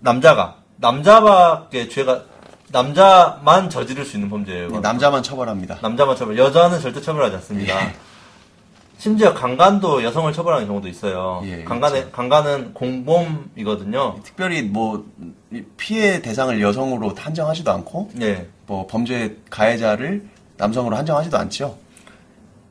남자가 0.00 0.58
남자밖에 0.76 1.88
죄가 1.88 2.24
남자만 2.72 3.70
저지를 3.70 4.04
수 4.04 4.16
있는 4.16 4.30
범죄예요. 4.30 4.68
네, 4.68 4.80
남자만 4.80 5.22
처벌합니다. 5.22 5.78
남자만 5.82 6.16
처벌, 6.16 6.36
여자는 6.38 6.80
절대 6.80 7.00
처벌하지 7.00 7.36
않습니다. 7.36 7.86
예. 7.86 7.94
심지어 8.98 9.34
강간도 9.34 10.02
여성을 10.02 10.32
처벌하는 10.32 10.66
경우도 10.66 10.88
있어요. 10.88 11.42
예, 11.44 11.64
강간에, 11.64 12.10
강간은 12.10 12.72
공범이거든요. 12.72 14.20
특별히 14.24 14.62
뭐이 14.62 15.02
피해 15.76 16.22
대상을 16.22 16.60
여성으로 16.60 17.14
한정하지도 17.16 17.70
않고 17.70 18.10
예. 18.20 18.48
뭐 18.66 18.86
범죄 18.86 19.36
가해자를 19.50 20.26
남성으로 20.56 20.96
한정하지도 20.96 21.36
않죠. 21.36 21.76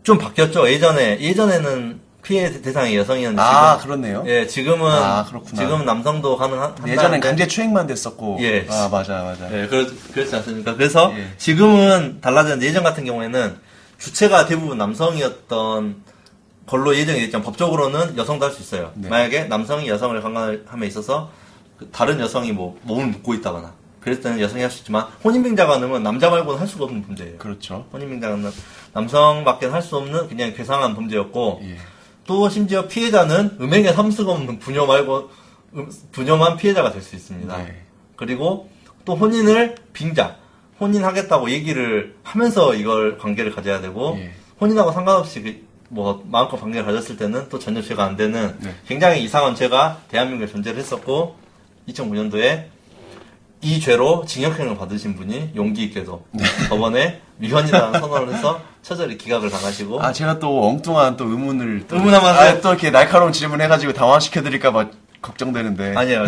좀 0.04 0.18
바뀌었죠. 0.18 0.68
예전에, 0.70 1.20
예전에는 1.20 2.00
피해 2.22 2.62
대상이 2.62 2.96
여성이었는데. 2.96 3.42
아 3.42 3.78
지금, 3.78 3.88
그렇네요. 3.88 4.24
예, 4.28 4.46
지금은, 4.48 4.90
아, 4.92 5.26
그렇구나. 5.26 5.62
지금 5.62 5.86
남성도 5.86 6.38
가능한, 6.38 6.76
예전엔 6.88 7.20
강제 7.20 7.48
추행만 7.48 7.88
됐었고. 7.88 8.38
예. 8.42 8.68
아 8.70 8.90
맞아 8.92 9.24
맞아. 9.24 9.46
예, 9.52 9.68
그렇, 9.68 9.88
그렇지 10.14 10.36
않습니까? 10.36 10.76
그래서 10.76 11.12
예. 11.18 11.28
지금은 11.38 12.22
달라졌는데 12.22 12.66
예전 12.66 12.84
같은 12.84 13.06
경우에는 13.06 13.58
주체가 13.98 14.46
대부분 14.46 14.78
남성이었던 14.78 15.96
걸로 16.68 16.96
예정이 16.96 17.20
됐지만 17.20 17.44
법적으로는 17.44 18.18
여성도 18.18 18.46
할 18.46 18.54
수 18.54 18.62
있어요. 18.62 18.92
네. 18.96 19.10
만약에 19.10 19.46
남성이 19.46 19.88
여성을 19.90 20.20
강간함에 20.22 20.88
있어서 20.88 21.32
그 21.78 21.90
다른 21.92 22.20
여성이 22.20 22.52
뭐 22.52 22.78
몸을 22.84 23.08
묶고 23.08 23.34
있다거나 23.34 23.74
그럴 24.00 24.22
때는 24.22 24.40
여성이 24.40 24.62
할 24.62 24.72
수 24.72 24.80
있지만 24.80 25.06
혼인빙자 25.24 25.66
간음은 25.68 26.02
남자 26.04 26.30
말고는 26.30 26.60
할 26.60 26.68
수가 26.68 26.86
없는 26.86 27.04
범죄예요. 27.04 27.38
그렇죠. 27.40 27.86
혼인빙자 27.92 28.30
간음은 28.30 28.52
남성밖에 28.94 29.66
할 29.68 29.82
수 29.82 29.98
없는 29.98 30.28
그냥 30.30 30.54
괴상한 30.54 30.96
범죄였고 30.96 31.62
예. 31.64 31.78
또 32.26 32.50
심지어 32.50 32.88
피해자는 32.88 33.58
음행에 33.60 33.94
삼수가 33.94 34.32
없는 34.32 34.60
부녀 34.60 34.86
말고 34.86 35.30
음, 35.74 35.92
부녀만 36.12 36.58
피해자가 36.58 36.92
될 36.92 37.02
수 37.02 37.16
있습니다. 37.16 37.58
네. 37.58 37.82
그리고 38.16 38.70
또 39.06 39.16
혼인을 39.16 39.76
빙자, 39.94 40.38
혼인하겠다고 40.80 41.50
얘기를 41.50 42.16
하면서 42.24 42.74
이걸 42.76 43.18
관계를 43.18 43.52
가져야 43.54 43.82
되고 43.82 44.16
예. 44.20 44.34
혼인하고 44.60 44.92
상관없이 44.92 45.42
그 45.42 45.72
뭐 45.94 46.24
마음껏 46.26 46.58
관계를 46.58 46.86
가졌을 46.86 47.18
때는 47.18 47.50
또 47.50 47.60
전혀 47.60 47.82
죄가 47.82 48.06
안 48.06 48.16
되는 48.16 48.56
네. 48.60 48.74
굉장히 48.88 49.24
이상한 49.24 49.56
죄가 49.56 50.04
대한민국에 50.08 50.50
존재를 50.50 50.80
했었고 50.80 51.36
2009년도에 51.90 52.68
이 53.62 53.80
죄로 53.80 54.26
징역형을 54.26 54.78
받으신 54.78 55.16
분이 55.16 55.52
용기 55.56 55.84
있게도 55.84 56.24
네. 56.32 56.44
법원에 56.70 57.22
위헌이라는 57.40 58.00
선언을 58.00 58.34
해서 58.34 58.60
처절히 58.82 59.18
기각을 59.18 59.50
당하시고 59.50 60.02
아 60.02 60.12
제가 60.12 60.40
또 60.40 60.68
엉뚱한 60.68 61.16
또 61.18 61.26
의문을 61.30 61.86
또, 61.88 61.98
의문하면서- 61.98 62.24
아, 62.24 62.62
또 62.62 62.70
이렇게 62.70 62.90
날카로운 62.90 63.32
질문 63.32 63.62
해가지고 63.62 63.94
당황시켜 63.94 64.42
드릴까봐 64.42 64.88
걱정되는데 65.22 65.94
아니에요. 65.96 66.26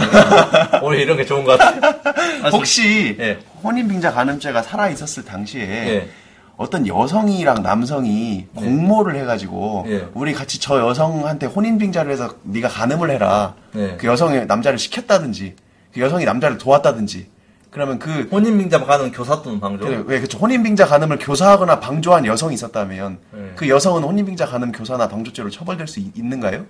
오늘 0.83 0.99
이런 0.99 1.17
게 1.17 1.25
좋은 1.25 1.43
것 1.43 1.57
같아요. 1.57 1.93
혹시 2.53 3.15
예. 3.19 3.39
혼인빙자 3.63 4.11
간음죄가 4.13 4.61
살아 4.61 4.89
있었을 4.89 5.25
당시에 5.25 5.61
예. 5.63 6.09
어떤 6.57 6.85
여성이랑 6.85 7.63
남성이 7.63 8.45
공모를 8.53 9.15
해가지고 9.15 9.85
예. 9.87 10.07
우리 10.13 10.33
같이 10.33 10.59
저 10.59 10.79
여성한테 10.79 11.47
혼인빙자를 11.47 12.11
해서 12.11 12.35
네가 12.43 12.67
간음을 12.67 13.09
해라. 13.09 13.55
네. 13.71 13.95
그 13.97 14.05
여성이 14.05 14.45
남자를 14.45 14.77
시켰다든지 14.77 15.55
그 15.55 15.72
여성이 15.97 16.25
남자를 16.25 16.57
도왔다든지 16.57 17.27
그러면 17.69 17.97
그 17.97 18.29
혼인빙자 18.31 18.85
가는 18.85 19.11
교사 19.11 19.41
또는 19.41 19.59
방조. 19.59 19.85
그, 19.85 20.03
왜 20.07 20.19
그쵸 20.19 20.37
혼인빙자 20.37 20.85
간음을 20.85 21.17
교사하거나 21.19 21.79
방조한 21.79 22.25
여성이 22.27 22.53
있었다면 22.53 23.17
네. 23.31 23.51
그 23.55 23.67
여성은 23.67 24.03
혼인빙자 24.03 24.45
간음 24.45 24.71
교사나 24.71 25.07
방조죄로 25.07 25.49
처벌될 25.49 25.87
수 25.87 25.99
있, 25.99 26.11
는가요 26.23 26.65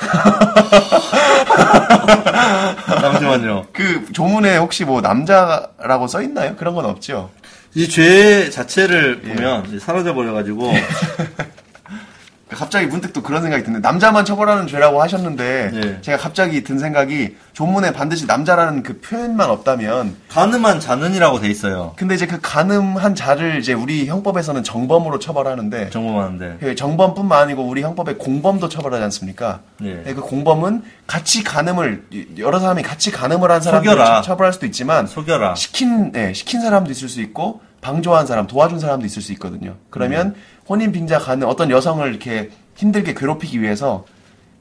잠시만요. 3.00 3.66
그 3.72 4.12
조문에 4.12 4.56
혹시 4.56 4.84
뭐 4.84 5.00
남자라고 5.00 6.06
써 6.06 6.22
있나요? 6.22 6.56
그런 6.56 6.74
건 6.74 6.84
없죠. 6.86 7.30
이 7.74 7.88
죄 7.88 8.50
자체를 8.50 9.22
예. 9.24 9.28
보면 9.34 9.66
이제 9.66 9.78
사라져 9.78 10.14
버려 10.14 10.32
가지고 10.32 10.72
갑자기 12.60 12.86
문득 12.86 13.14
또 13.14 13.22
그런 13.22 13.40
생각이 13.40 13.64
드는데 13.64 13.88
남자만 13.88 14.26
처벌하는 14.26 14.66
죄라고 14.66 15.00
하셨는데 15.00 15.70
예. 15.72 16.00
제가 16.02 16.18
갑자기 16.18 16.62
든 16.62 16.78
생각이 16.78 17.34
조문에 17.54 17.94
반드시 17.94 18.26
남자라는 18.26 18.82
그 18.82 19.00
표현만 19.00 19.48
없다면 19.48 20.14
가늠한 20.28 20.78
자는이라고 20.78 21.40
돼 21.40 21.48
있어요. 21.48 21.94
근데 21.96 22.14
이제 22.14 22.26
그 22.26 22.38
간음한 22.42 23.14
자를 23.14 23.58
이제 23.58 23.72
우리 23.72 24.06
형법에서는 24.06 24.62
정범으로 24.62 25.18
처벌하는데 25.18 25.88
정범하는데. 25.88 26.58
그 26.60 26.74
정범뿐만 26.74 27.44
아니고 27.44 27.62
우리 27.66 27.80
형법에 27.80 28.16
공범도 28.16 28.68
처벌하지 28.68 29.04
않습니까? 29.04 29.60
예. 29.82 30.02
그 30.04 30.20
공범은 30.20 30.82
같이 31.06 31.42
간음을 31.42 32.04
여러 32.36 32.60
사람이 32.60 32.82
같이 32.82 33.10
간음을 33.10 33.50
한 33.50 33.62
사람들 33.62 33.90
속여라. 33.90 34.20
처벌할 34.20 34.52
수도 34.52 34.66
있지만 34.66 35.06
속여라. 35.06 35.54
시킨 35.54 36.12
예, 36.14 36.34
시킨 36.34 36.60
사람도 36.60 36.90
있을 36.90 37.08
수 37.08 37.22
있고 37.22 37.62
방조한 37.80 38.26
사람, 38.26 38.46
도와준 38.46 38.78
사람도 38.78 39.06
있을 39.06 39.22
수 39.22 39.32
있거든요. 39.32 39.76
그러면 39.90 40.28
음. 40.28 40.34
혼인 40.68 40.92
빙자 40.92 41.18
간음 41.18 41.48
어떤 41.48 41.70
여성을 41.70 42.06
이렇게 42.08 42.50
힘들게 42.76 43.14
괴롭히기 43.14 43.60
위해서 43.60 44.04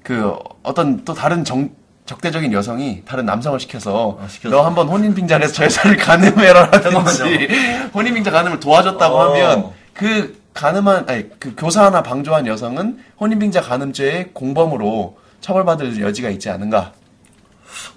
그 0.03 0.33
어떤 0.63 1.03
또 1.05 1.13
다른 1.13 1.43
정 1.43 1.71
적대적인 2.05 2.51
여성이 2.53 3.03
다른 3.05 3.25
남성을 3.25 3.59
시켜서 3.59 4.17
아. 4.19 4.27
너 4.49 4.65
한번 4.65 4.87
혼인 4.87 5.13
빙자를 5.13 5.43
해서 5.43 5.53
저 5.53 5.65
여자를 5.65 5.95
간음해라 5.97 6.65
라든지 6.71 6.89
잠깐만요. 6.89 7.89
혼인 7.93 8.13
빙자 8.15 8.31
간음을 8.31 8.59
도와줬다고 8.59 9.15
어. 9.15 9.29
하면 9.29 9.71
그 9.93 10.41
간음한 10.55 11.05
아니 11.07 11.29
그 11.39 11.53
교사나 11.55 12.01
방조한 12.01 12.47
여성은 12.47 13.03
혼인 13.19 13.37
빙자 13.37 13.61
간음죄의 13.61 14.29
공범으로 14.33 15.19
처벌받을 15.41 16.01
여지가 16.01 16.29
있지 16.31 16.49
않은가? 16.49 16.93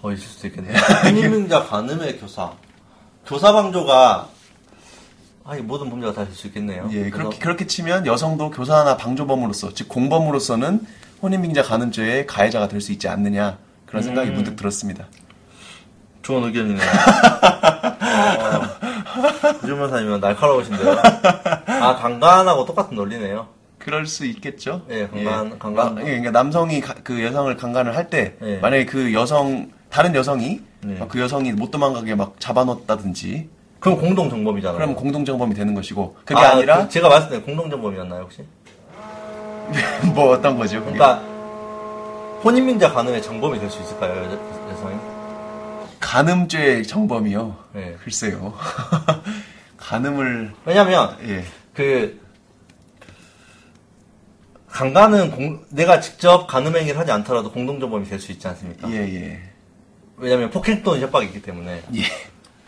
어, 0.02 0.12
있을 0.12 0.26
수도 0.26 0.48
있겠네요. 0.48 0.76
혼인 1.04 1.30
빙자 1.30 1.62
가늠의 1.64 2.18
교사. 2.18 2.52
교사 3.26 3.52
방조가 3.52 4.28
아, 5.44 5.57
이 5.57 5.61
모든 5.61 5.90
범죄가 5.90 6.12
다 6.12 6.24
될 6.24 6.35
수 6.35 6.46
있겠네요. 6.48 6.88
예, 6.92 7.11
그렇게, 7.11 7.38
그렇게 7.38 7.66
치면 7.66 8.07
여성도 8.07 8.50
교사나 8.50 8.96
방조범으로서, 8.96 9.74
즉 9.74 9.88
공범으로서는 9.88 10.81
혼인빙자 11.22 11.62
간음죄의 11.62 12.26
가해자가 12.26 12.68
될 12.68 12.81
수 12.81 12.92
있지 12.92 13.09
않느냐 13.09 13.59
그런 13.87 14.02
생각이 14.02 14.31
음. 14.31 14.35
문득 14.35 14.57
들었습니다. 14.57 15.07
좋은 16.22 16.44
의견이네요. 16.44 16.78
어, 19.42 19.52
구준변사님은 19.61 20.20
날카로우신데요. 20.20 20.96
아, 21.66 21.96
강간하고 21.96 22.64
똑같은 22.64 22.96
논리네요. 22.96 23.48
그럴 23.78 24.07
수 24.07 24.24
있겠죠. 24.26 24.83
예, 24.90 25.09
강간, 25.09 25.59
강간. 25.59 25.94
마- 25.96 26.00
예, 26.02 26.05
그러니까 26.07 26.31
남성이 26.31 26.81
가- 26.81 26.94
그 27.02 27.22
여성을 27.24 27.55
강간을 27.57 27.96
할때 27.96 28.37
예. 28.42 28.59
만약에 28.59 28.87
그 28.87 29.12
여성 29.12 29.70
다른 29.90 30.14
여성이 30.14 30.61
네. 30.85 30.94
막그 31.00 31.18
여성이 31.20 31.52
못 31.52 31.72
도망가게 31.72 32.14
막 32.14 32.37
잡아놓았다든지 32.38 33.48
그럼 33.83 33.99
공동 33.99 34.31
정범이잖아요. 34.31 34.79
그럼 34.79 34.95
공동 34.95 35.25
정범이 35.25 35.55
되는 35.55 35.75
것이고 35.75 36.16
그게 36.25 36.38
아, 36.38 36.53
아, 36.53 36.55
니라 36.55 36.85
그 36.85 36.88
제가 36.88 37.09
말했을 37.09 37.31
때 37.31 37.40
공동 37.40 37.68
정범이었나요, 37.68 38.23
혹시? 38.23 38.45
뭐 40.14 40.31
어떤 40.31 40.57
거죠? 40.57 40.79
그게? 40.85 40.92
그러니까, 40.97 41.16
혼인민자 42.45 42.92
간음의 42.92 43.21
정범이 43.23 43.59
될 43.59 43.68
수 43.71 43.83
있을까요, 43.83 44.14
여, 44.14 44.71
여성이? 44.71 44.95
간음죄 45.99 46.83
정범이요. 46.83 47.57
네. 47.73 47.97
글쎄요. 48.05 48.55
간음을 49.79 50.53
왜냐면, 50.64 51.16
예. 51.27 51.45
그, 51.75 52.21
강간은 54.68 55.33
공- 55.33 55.64
내가 55.71 56.01
직접 56.01 56.47
간음행위를 56.47 56.99
하지 56.99 57.11
않더라도 57.12 57.51
공동정범이 57.51 58.07
될 58.07 58.18
수 58.21 58.31
있지 58.33 58.47
않습니까? 58.49 58.88
예, 58.90 58.97
예. 58.97 59.40
왜냐면 60.16 60.51
폭행 60.51 60.83
또는 60.85 61.01
협박이 61.01 61.27
있기 61.27 61.42
때문에. 61.42 61.83
예. 61.97 62.03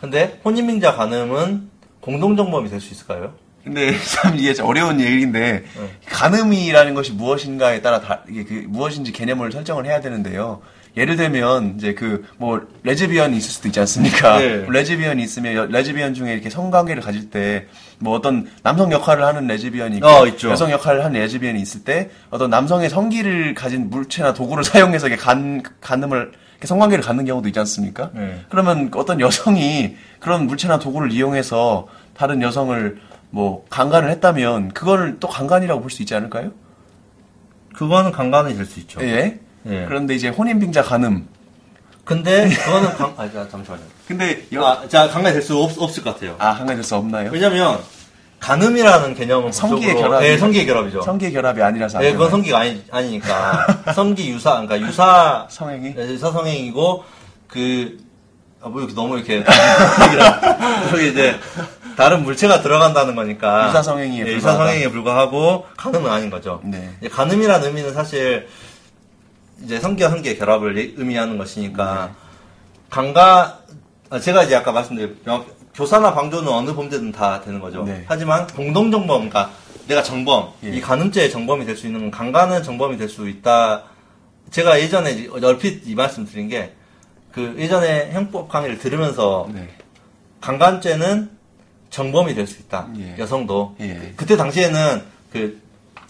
근데 0.05 0.39
혼인빙자 0.45 0.93
간음은 0.95 1.69
공동정범이 2.01 2.69
될 2.69 2.79
수 2.79 2.93
있을까요? 2.93 3.33
근데 3.63 3.97
참 3.99 4.37
이게 4.37 4.53
좀 4.53 4.67
어려운 4.67 4.99
얘기인데 4.99 5.63
네. 5.63 5.89
간음이라는 6.07 6.93
것이 6.93 7.13
무엇인가에 7.13 7.81
따라 7.81 7.99
다 7.99 8.21
이게 8.29 8.43
그 8.43 8.63
무엇인지 8.67 9.11
개념을 9.11 9.51
설정을 9.51 9.85
해야 9.87 10.01
되는데요. 10.01 10.61
예를 10.95 11.15
들면 11.17 11.75
이제 11.77 11.93
그 11.95 12.23
뭐 12.37 12.61
레즈비언이 12.83 13.35
있을 13.37 13.49
수도 13.49 13.67
있지 13.67 13.79
않습니까? 13.79 14.37
네. 14.39 14.65
레즈비언이 14.69 15.21
있으면 15.23 15.55
여- 15.55 15.65
레즈비언 15.65 16.13
중에 16.13 16.31
이렇게 16.33 16.49
성관계를 16.51 17.01
가질 17.01 17.29
때 17.31 17.65
뭐 17.97 18.13
어떤 18.15 18.47
남성 18.61 18.91
역할을 18.91 19.23
하는 19.23 19.47
레즈비언이 19.47 19.95
있고 19.97 20.05
어. 20.07 20.25
여성 20.43 20.69
역할을 20.69 21.03
하는 21.03 21.19
레즈비언이 21.19 21.59
있을 21.61 21.83
때 21.85 22.09
어떤 22.29 22.49
남성의 22.49 22.89
성기를 22.89 23.55
가진 23.55 23.89
물체나 23.89 24.33
도구를 24.33 24.63
사용해서 24.65 25.07
이렇게 25.07 25.19
간 25.21 25.63
간음을 25.81 26.33
성관계를 26.65 27.03
갖는 27.03 27.25
경우도 27.25 27.47
있지 27.49 27.59
않습니까? 27.59 28.09
네. 28.13 28.41
그러면 28.49 28.91
어떤 28.95 29.19
여성이 29.19 29.95
그런 30.19 30.47
물체나 30.47 30.79
도구를 30.79 31.11
이용해서 31.11 31.87
다른 32.15 32.41
여성을 32.41 32.99
뭐 33.29 33.65
강간을 33.69 34.09
했다면 34.11 34.71
그거를 34.73 35.17
또 35.19 35.27
강간이라고 35.27 35.81
볼 35.81 35.89
수 35.89 36.01
있지 36.01 36.15
않을까요? 36.15 36.51
그거는 37.75 38.11
강간이 38.11 38.55
될 38.55 38.65
수 38.65 38.79
있죠. 38.79 39.01
예. 39.01 39.39
예. 39.67 39.85
그런데 39.87 40.15
이제 40.15 40.29
혼인빙자 40.29 40.83
가늠. 40.83 41.25
근데 42.03 42.47
그거는 42.49 42.93
강, 42.93 43.13
아, 43.17 43.29
자, 43.31 43.47
잠시만요. 43.49 43.81
근데 44.07 44.45
여, 44.53 44.63
아, 44.63 44.87
자, 44.87 45.07
강간이 45.09 45.33
될 45.33 45.41
수 45.41 45.57
없을 45.61 46.03
것 46.03 46.13
같아요. 46.13 46.35
아, 46.37 46.49
한가지 46.51 46.83
수 46.83 46.95
없나요? 46.95 47.31
왜냐면 47.31 47.79
간음이라는 48.39 49.15
개념은 49.15 49.51
성기의 49.51 49.95
결합이- 49.95 50.19
네, 50.21 50.37
성기의 50.37 50.65
결합이죠. 50.65 51.01
성기 51.01 51.31
결합이 51.31 51.61
아니라서 51.61 51.97
안 51.97 52.03
네, 52.03 52.11
그건? 52.11 52.29
성기가 52.29 52.59
아니, 52.59 52.83
아니니까. 52.91 53.65
성기 53.95 54.29
유사, 54.29 54.61
그러니까 54.61 54.79
유사, 54.81 55.47
성행위? 55.49 55.95
네, 55.95 56.07
유사 56.09 56.31
성행이고, 56.31 57.03
그, 57.47 57.97
아, 58.61 58.69
뭐, 58.69 58.81
이렇게 58.81 58.93
너무 58.93 59.17
이렇게, 59.17 59.43
여기 60.93 61.09
이제, 61.09 61.35
다른 61.97 62.23
물체가 62.23 62.61
들어간다는 62.61 63.15
거니까. 63.15 63.69
유사 63.69 63.81
성행위에 63.81 64.23
네. 64.25 64.33
유사 64.33 64.53
성행위에 64.55 64.89
불과하고, 64.89 65.65
간음은 65.77 66.11
아닌 66.11 66.29
거죠. 66.29 66.61
네. 66.63 66.91
간음이라는 67.11 67.67
의미는 67.67 67.93
사실, 67.93 68.47
이제 69.63 69.79
성기와 69.79 70.09
성기의 70.09 70.37
결합을 70.37 70.77
예- 70.77 70.93
의미하는 70.97 71.37
것이니까, 71.37 72.09
네. 72.11 72.15
강가, 72.91 73.59
아, 74.11 74.19
제가 74.19 74.43
이제 74.43 74.55
아까 74.55 74.71
말씀드린, 74.71 75.17
명확- 75.25 75.45
교사나 75.75 76.13
방조는 76.13 76.47
어느 76.51 76.73
범죄든 76.73 77.11
다 77.11 77.41
되는 77.41 77.59
거죠. 77.59 77.83
네. 77.83 78.03
하지만 78.07 78.47
공동정범, 78.47 79.29
그러니까 79.29 79.51
내가 79.87 80.01
정범, 80.01 80.51
예. 80.63 80.69
이 80.69 80.81
간음죄의 80.81 81.29
정범이 81.29 81.65
될 81.65 81.75
수 81.75 81.85
있는 81.85 81.99
건 82.01 82.11
강간은 82.11 82.63
정범이 82.63 82.97
될 82.97 83.09
수 83.09 83.27
있다. 83.29 83.83
제가 84.51 84.79
예전에 84.79 85.27
얼핏 85.43 85.81
이 85.85 85.93
말씀 85.95 86.25
드린 86.25 86.47
게, 86.49 86.73
그 87.31 87.55
예전에 87.57 88.11
형법 88.13 88.47
강의를 88.47 88.77
들으면서 88.79 89.49
네. 89.53 89.67
강간죄는 90.41 91.31
정범이 91.89 92.35
될 92.35 92.47
수 92.47 92.61
있다. 92.61 92.87
예. 92.97 93.15
여성도. 93.19 93.75
예. 93.81 94.13
그때 94.15 94.37
당시에는 94.37 95.03
그, 95.31 95.61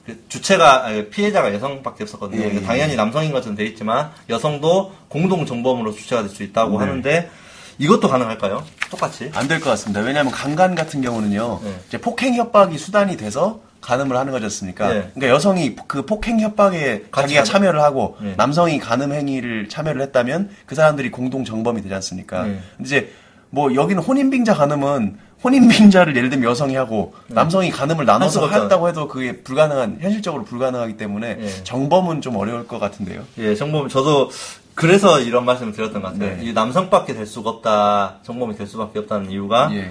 그 0.06 0.24
주체가, 0.30 0.86
아니, 0.86 1.10
피해자가 1.10 1.54
여성밖에 1.54 2.04
없었거든요. 2.04 2.42
예, 2.44 2.56
예. 2.56 2.62
당연히 2.62 2.96
남성인 2.96 3.32
것은 3.32 3.56
돼 3.56 3.66
있지만 3.66 4.12
여성도 4.30 4.94
공동 5.10 5.46
정범으로 5.46 5.94
주체가 5.94 6.22
될 6.22 6.30
수 6.32 6.44
있다고 6.44 6.74
네. 6.80 6.86
하는데 6.86 7.30
이것도 7.78 8.08
가능할까요? 8.08 8.64
똑같이? 8.90 9.32
안 9.34 9.48
될 9.48 9.60
것 9.60 9.70
같습니다. 9.72 10.02
왜냐하면 10.02 10.32
강간 10.32 10.76
같은 10.76 11.02
경우는요, 11.02 11.60
네. 11.64 11.76
이제 11.88 11.98
폭행 12.00 12.36
협박이 12.36 12.78
수단이 12.78 13.18
돼서 13.18 13.62
간음을 13.82 14.16
하는 14.18 14.32
거였으니까, 14.32 14.88
네. 14.88 15.12
그러니까 15.14 15.30
여성이 15.30 15.76
그 15.88 16.06
폭행 16.06 16.40
협박에 16.40 17.04
자기가 17.14 17.44
참- 17.44 17.62
참여를 17.62 17.82
하고 17.82 18.18
네. 18.22 18.34
남성이 18.38 18.80
간음 18.80 19.12
행위를 19.14 19.70
참여를 19.70 20.02
했다면 20.02 20.50
그 20.66 20.76
사람들이 20.76 21.12
공동 21.12 21.44
정범이 21.46 21.82
되지 21.82 21.94
않습니까? 21.96 22.44
네. 22.46 22.60
이제 22.82 23.12
뭐 23.50 23.74
여기는 23.76 24.02
혼인빙자 24.02 24.54
간음은 24.56 25.18
혼인빙자를 25.44 26.16
예를 26.16 26.30
들면 26.32 26.50
여성이 26.50 26.76
하고 26.76 27.14
남성이 27.28 27.70
간음을 27.70 28.06
나눠서 28.06 28.48
네. 28.48 28.54
한다고 28.54 28.88
해도 28.90 29.08
그게 29.08 29.44
불가능한 29.44 29.98
현실적으로 30.02 30.44
불가능하기 30.44 30.98
때문에 30.98 31.36
네. 31.36 31.64
정범은 31.64 32.22
좀 32.22 32.36
어려울 32.38 32.68
것 32.68 32.80
같은데요. 32.80 33.22
예, 33.38 33.54
정범, 33.54 33.88
저도 33.90 34.32
그래서 34.76 35.20
이런 35.22 35.46
말씀을 35.46 35.72
드렸던 35.74 36.02
것 36.02 36.14
같아요. 36.14 36.36
네. 36.38 36.44
이 36.46 36.54
남성밖에 36.54 37.14
될 37.14 37.26
수가 37.26 37.50
없다, 37.50 38.18
정범이 38.24 38.56
될 38.58 38.68
수밖에 38.68 39.00
없다는 39.00 39.32
이유가 39.32 39.70
예. 39.74 39.90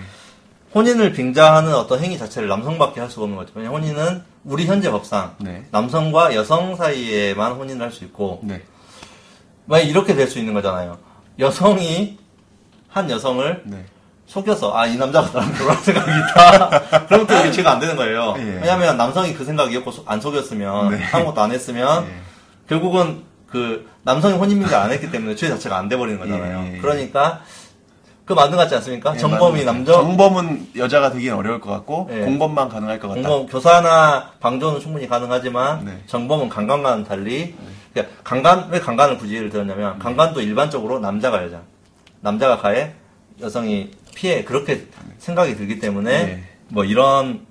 혼인을 0.75 1.13
빙자하는 1.13 1.75
어떤 1.75 2.01
행위 2.03 2.19
자체를 2.19 2.49
남성밖에 2.49 3.01
할 3.01 3.09
수가 3.11 3.23
없는 3.25 3.37
거죠. 3.39 3.53
왜냐면 3.55 3.81
혼인은 3.81 4.23
우리 4.45 4.67
현재 4.67 4.91
법상 4.91 5.37
네. 5.39 5.65
남성과 5.71 6.35
여성 6.35 6.77
사이에만 6.77 7.53
혼인을 7.53 7.81
할 7.83 7.91
수 7.93 8.05
있고 8.05 8.41
네. 8.43 8.63
만약 9.67 9.85
이렇게 9.85 10.15
될 10.15 10.29
수 10.29 10.39
있는 10.39 10.53
거잖아요. 10.53 10.99
여성이 11.39 12.19
한 12.89 13.11
여성을 13.11 13.63
네. 13.67 13.85
속여서 14.27 14.75
아 14.77 14.87
이 14.87 14.97
남자가 14.97 15.29
나랑 15.33 15.53
결혼할 15.55 15.77
생각이 15.83 16.11
있다. 16.11 17.07
그러면 17.07 17.27
또 17.27 17.53
죄가 17.53 17.73
안 17.73 17.79
되는 17.81 17.97
거예요. 17.97 18.35
예. 18.39 18.43
왜냐하면 18.43 18.97
남성이 18.99 19.33
그 19.35 19.45
생각이었고 19.45 19.91
소- 19.91 20.03
안 20.07 20.21
속였으면 20.21 20.91
네. 20.91 21.05
아무것도 21.13 21.41
안 21.41 21.53
했으면 21.53 22.05
예. 22.07 22.13
결국은 22.69 23.23
그 23.55 23.89
남성이 24.03 24.35
혼인민자 24.37 24.83
안 24.83 24.91
했기 24.91 25.13
때문에 25.13 25.37
죄 25.37 25.49
자체가 25.49 25.79
안 25.79 25.89
돼버리는 25.89 26.19
거잖아요. 26.19 26.65
예, 26.65 26.71
예, 26.73 26.75
예. 26.75 26.79
그러니까 26.79 27.43
그 28.25 28.33
맞는 28.33 28.57
것 28.57 28.63
같지 28.63 28.75
않습니까? 28.75 29.15
예, 29.15 29.19
정범이. 29.19 29.65
남자, 29.65 29.93
정범은 29.93 30.71
여자가 30.75 31.13
되기는 31.13 31.37
어려울 31.37 31.61
것 31.61 31.71
같고 31.71 32.11
예. 32.11 32.25
공범만 32.25 32.69
가능할 32.69 32.99
것 32.99 33.07
같다. 33.09 33.21
공범 33.21 33.47
교사나 33.47 34.33
방조는 34.41 34.81
충분히 34.81 35.07
가능하지만 35.07 35.85
네. 35.85 36.03
정범은 36.07 36.49
강간과는 36.49 37.05
달리 37.05 37.55
그러니까 37.93 38.17
강간 38.25 38.71
왜 38.71 38.81
강간을 38.81 39.19
굳이 39.19 39.37
예를 39.37 39.51
들었냐면 39.51 40.01
강간도 40.01 40.41
일반적으로 40.41 40.99
남자가 40.99 41.45
여자 41.45 41.63
남자가 42.23 42.59
가해 42.59 42.95
여성이 43.41 43.93
피해 44.17 44.43
그렇게 44.43 44.89
생각이 45.19 45.55
들기 45.55 45.79
때문에 45.79 46.11
네. 46.11 46.45
뭐 46.67 46.85
이런 46.85 47.47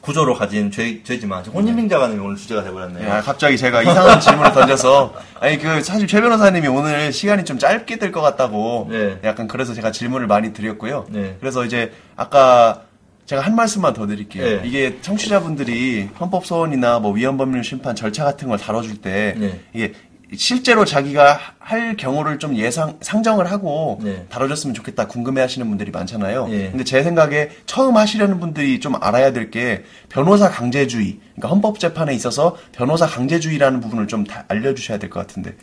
구조로 0.00 0.34
가진 0.34 0.70
죄, 0.70 1.02
죄지만 1.02 1.44
혼인빙자간이 1.44 2.18
오늘 2.18 2.36
주제가 2.36 2.64
돼버렸네요. 2.64 3.06
야, 3.08 3.20
갑자기 3.20 3.58
제가 3.58 3.82
이상한 3.82 4.18
질문을 4.20 4.52
던져서 4.52 5.12
아니 5.40 5.58
그 5.58 5.82
사실 5.82 6.06
최 6.06 6.20
변호사님이 6.20 6.68
오늘 6.68 7.12
시간이 7.12 7.44
좀 7.44 7.58
짧게 7.58 7.96
될 7.98 8.10
것 8.10 8.20
같다고 8.22 8.88
네. 8.90 9.18
약간 9.24 9.46
그래서 9.46 9.74
제가 9.74 9.92
질문을 9.92 10.26
많이 10.26 10.52
드렸고요. 10.52 11.06
네. 11.10 11.36
그래서 11.38 11.64
이제 11.66 11.92
아까 12.16 12.82
제가 13.26 13.42
한 13.42 13.54
말씀만 13.54 13.92
더 13.92 14.06
드릴게요. 14.06 14.44
네. 14.44 14.62
이게 14.64 14.98
청취자분들이 15.02 16.08
헌법 16.18 16.46
소원이나 16.46 16.98
뭐 16.98 17.12
위헌 17.12 17.36
법률 17.36 17.62
심판 17.62 17.94
절차 17.94 18.24
같은 18.24 18.48
걸 18.48 18.58
다뤄줄 18.58 19.02
때 19.02 19.34
네. 19.38 19.60
이게 19.74 19.92
실제로 20.36 20.84
자기가 20.84 21.40
할 21.58 21.96
경우를 21.96 22.38
좀 22.38 22.54
예상 22.56 22.98
상정을 23.00 23.50
하고 23.50 23.98
네. 24.02 24.26
다뤄줬으면 24.30 24.74
좋겠다 24.74 25.06
궁금해하시는 25.08 25.68
분들이 25.68 25.90
많잖아요. 25.90 26.46
예. 26.50 26.70
근데 26.70 26.84
제 26.84 27.02
생각에 27.02 27.50
처음 27.66 27.96
하시려는 27.96 28.38
분들이 28.40 28.78
좀 28.80 28.94
알아야 29.00 29.32
될 29.32 29.50
게 29.50 29.84
변호사 30.08 30.48
강제주의, 30.48 31.18
그러니까 31.34 31.48
헌법 31.48 31.80
재판에 31.80 32.14
있어서 32.14 32.56
변호사 32.72 33.06
강제주의라는 33.06 33.80
부분을 33.80 34.06
좀다 34.06 34.44
알려주셔야 34.48 34.98
될 34.98 35.10
것 35.10 35.18
같은데. 35.20 35.56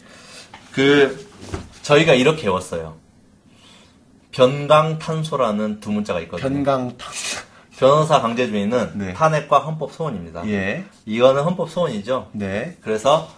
그 0.73 1.25
저희가 1.83 2.13
이렇게 2.15 2.43
외웠어요. 2.47 2.97
변강탄소라는 4.31 5.79
두 5.79 5.91
문자가 5.91 6.19
있거든요. 6.21 6.49
변강 6.49 6.97
변호사 7.79 8.21
강제주의는 8.21 8.91
네. 8.95 9.13
탄핵과 9.13 9.59
헌법 9.59 9.93
소원입니다. 9.93 10.47
예, 10.49 10.83
이거는 11.05 11.43
헌법 11.43 11.69
소원이죠. 11.69 12.29
네, 12.33 12.75
그래서 12.81 13.29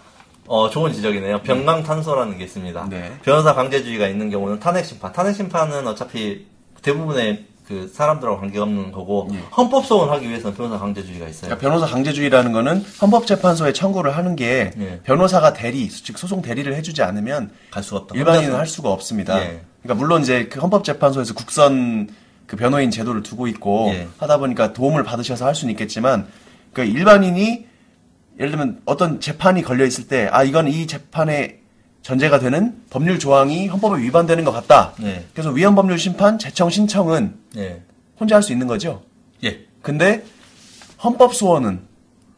어, 0.50 0.68
좋은 0.68 0.92
지적이네요. 0.92 1.42
변강탄소라는 1.42 2.36
게 2.36 2.42
있습니다. 2.42 2.88
네. 2.90 3.12
변호사 3.22 3.54
강제주의가 3.54 4.08
있는 4.08 4.30
경우는 4.30 4.58
탄핵 4.58 4.84
심판. 4.84 5.12
탄핵 5.12 5.34
심판은 5.34 5.86
어차피 5.86 6.44
대부분의 6.82 7.44
그 7.68 7.86
사람들하고 7.86 8.40
관계가 8.40 8.64
없는 8.64 8.90
거고 8.90 9.28
예. 9.32 9.38
헌법 9.56 9.86
소원을 9.86 10.12
하기 10.14 10.28
위해서는 10.28 10.56
변호사 10.56 10.76
강제주의가 10.80 11.28
있어요. 11.28 11.50
그러니까 11.50 11.68
변호사 11.68 11.86
강제주의라는 11.86 12.50
거는 12.50 12.84
헌법재판소에 13.00 13.72
청구를 13.72 14.16
하는 14.16 14.34
게 14.34 14.72
예. 14.76 15.00
변호사가 15.04 15.52
대리, 15.52 15.88
즉 15.88 16.18
소송 16.18 16.42
대리를 16.42 16.74
해주지 16.74 17.00
않으면 17.04 17.52
갈 17.70 17.84
수가 17.84 18.00
없다. 18.00 18.16
일반인은 18.16 18.56
할 18.56 18.66
수가 18.66 18.90
없습니다. 18.90 19.40
예. 19.40 19.60
그러니까 19.84 20.02
물론 20.02 20.22
이제 20.22 20.48
그 20.48 20.58
헌법재판소에서 20.58 21.34
국선 21.34 22.08
그 22.48 22.56
변호인 22.56 22.90
제도를 22.90 23.22
두고 23.22 23.46
있고 23.46 23.92
예. 23.94 24.08
하다 24.18 24.38
보니까 24.38 24.72
도움을 24.72 25.04
받으셔서 25.04 25.46
할 25.46 25.54
수는 25.54 25.70
있겠지만 25.74 26.26
그 26.72 26.82
일반인이 26.82 27.69
예를 28.40 28.50
들면 28.50 28.80
어떤 28.86 29.20
재판이 29.20 29.62
걸려 29.62 29.84
있을 29.84 30.08
때 30.08 30.28
아 30.32 30.42
이건 30.42 30.66
이 30.66 30.86
재판에 30.86 31.60
전제가 32.02 32.38
되는 32.38 32.82
법률 32.88 33.18
조항이 33.18 33.68
헌법에 33.68 34.00
위반되는 34.02 34.42
것 34.44 34.52
같다. 34.52 34.94
네. 34.98 35.26
그래서 35.34 35.50
위헌 35.50 35.74
법률 35.74 35.98
심판 35.98 36.38
재청 36.38 36.70
신청은 36.70 37.34
예. 37.58 37.82
혼자 38.18 38.36
할 38.36 38.42
수 38.42 38.52
있는 38.52 38.66
거죠. 38.66 39.02
예. 39.44 39.66
근데 39.82 40.24
헌법 41.04 41.34
소원은 41.34 41.82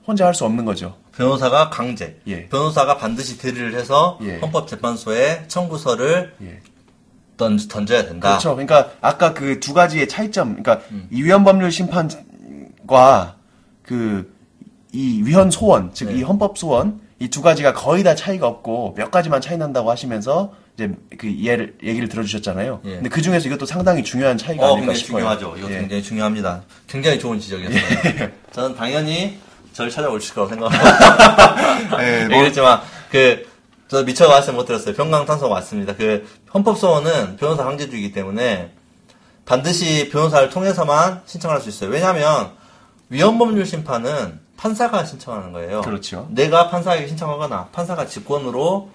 혼자 0.06 0.26
할 0.26 0.34
수 0.34 0.44
없는 0.44 0.64
거죠. 0.64 0.96
변호사가 1.16 1.70
강제. 1.70 2.18
예. 2.26 2.48
변호사가 2.48 2.96
반드시 2.96 3.38
대리를 3.38 3.74
해서 3.74 4.18
예. 4.22 4.38
헌법재판소에 4.38 5.44
청구서를 5.46 6.34
예. 6.42 6.60
던, 7.36 7.56
던져야 7.68 8.04
된다. 8.06 8.30
그렇죠. 8.30 8.50
그러니까 8.56 8.90
아까 9.00 9.32
그 9.34 9.60
두 9.60 9.74
가지의 9.74 10.08
차이점, 10.08 10.60
그러니까 10.60 10.80
음. 10.90 11.06
이 11.12 11.22
위헌 11.22 11.44
법률 11.44 11.70
심판과 11.70 13.36
그 13.82 14.31
이 14.92 15.22
위헌 15.24 15.50
소원, 15.50 15.92
즉이 15.94 16.12
네. 16.14 16.22
헌법 16.22 16.58
소원 16.58 17.00
이 17.18 17.28
두 17.28 17.40
가지가 17.40 17.72
거의 17.72 18.02
다 18.02 18.14
차이가 18.16 18.46
없고 18.48 18.94
몇 18.96 19.10
가지만 19.10 19.40
차이 19.40 19.56
난다고 19.56 19.90
하시면서 19.90 20.52
이제 20.74 20.90
그 21.18 21.32
예를 21.40 21.76
얘기를 21.82 22.08
들어주셨잖아요. 22.08 22.80
예. 22.84 22.90
근데 22.96 23.08
그 23.08 23.22
중에서 23.22 23.46
이것도 23.48 23.64
상당히 23.64 24.02
중요한 24.02 24.36
차이가 24.36 24.64
어, 24.64 24.72
아닐까 24.76 24.92
굉장히 24.92 24.98
싶어요. 24.98 25.18
중요하죠. 25.20 25.54
이거 25.58 25.70
예. 25.72 25.78
굉장히 25.80 26.02
중요합니다. 26.02 26.62
굉장히 26.88 27.18
좋은 27.20 27.38
지적이었어요. 27.38 28.28
저는 28.52 28.74
당연히 28.74 29.38
저를 29.72 29.90
찾아오실 29.90 30.34
거라고 30.34 30.50
생각하고 30.50 32.02
예, 32.02 32.24
뭐- 32.26 32.36
얘기했지만 32.38 32.80
그저 33.10 34.02
미처 34.04 34.26
말씀 34.28 34.56
못 34.56 34.64
드렸어요. 34.64 34.94
평강탄소가 34.96 35.54
맞습니다. 35.54 35.94
그 35.94 36.26
헌법 36.52 36.76
소원은 36.78 37.36
변호사 37.36 37.62
강제주의이기 37.64 38.12
때문에 38.12 38.72
반드시 39.44 40.08
변호사를 40.10 40.50
통해서만 40.50 41.20
신청할 41.26 41.60
수 41.60 41.68
있어요. 41.68 41.90
왜냐하면 41.90 42.50
위헌법률 43.10 43.64
심판은 43.66 44.40
판사가 44.62 45.04
신청하는 45.04 45.50
거예요. 45.50 45.80
그렇죠. 45.80 46.28
내가 46.30 46.70
판사에게 46.70 47.08
신청하거나 47.08 47.70
판사가 47.72 48.06
직권으로 48.06 48.90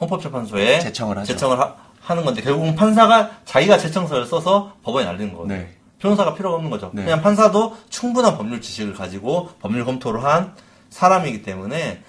헌법재판소에 0.00 0.80
제청을 0.80 1.16
하죠. 1.18 1.32
제청을 1.32 1.60
하, 1.60 2.14
는 2.16 2.24
건데 2.24 2.42
결국은 2.42 2.74
판사가 2.74 3.30
자기가 3.44 3.78
제청서를 3.78 4.26
써서 4.26 4.72
법원에 4.82 5.06
날리는 5.06 5.32
거거든요. 5.32 5.58
네. 5.58 5.76
변호사가 6.00 6.34
필요가 6.34 6.56
없는 6.56 6.70
거죠. 6.70 6.90
네. 6.92 7.04
그냥 7.04 7.22
판사도 7.22 7.76
충분한 7.88 8.36
법률 8.36 8.60
지식을 8.60 8.94
가지고 8.94 9.50
법률 9.60 9.84
검토를 9.84 10.24
한 10.24 10.56
사람이기 10.90 11.42
때문에 11.42 12.02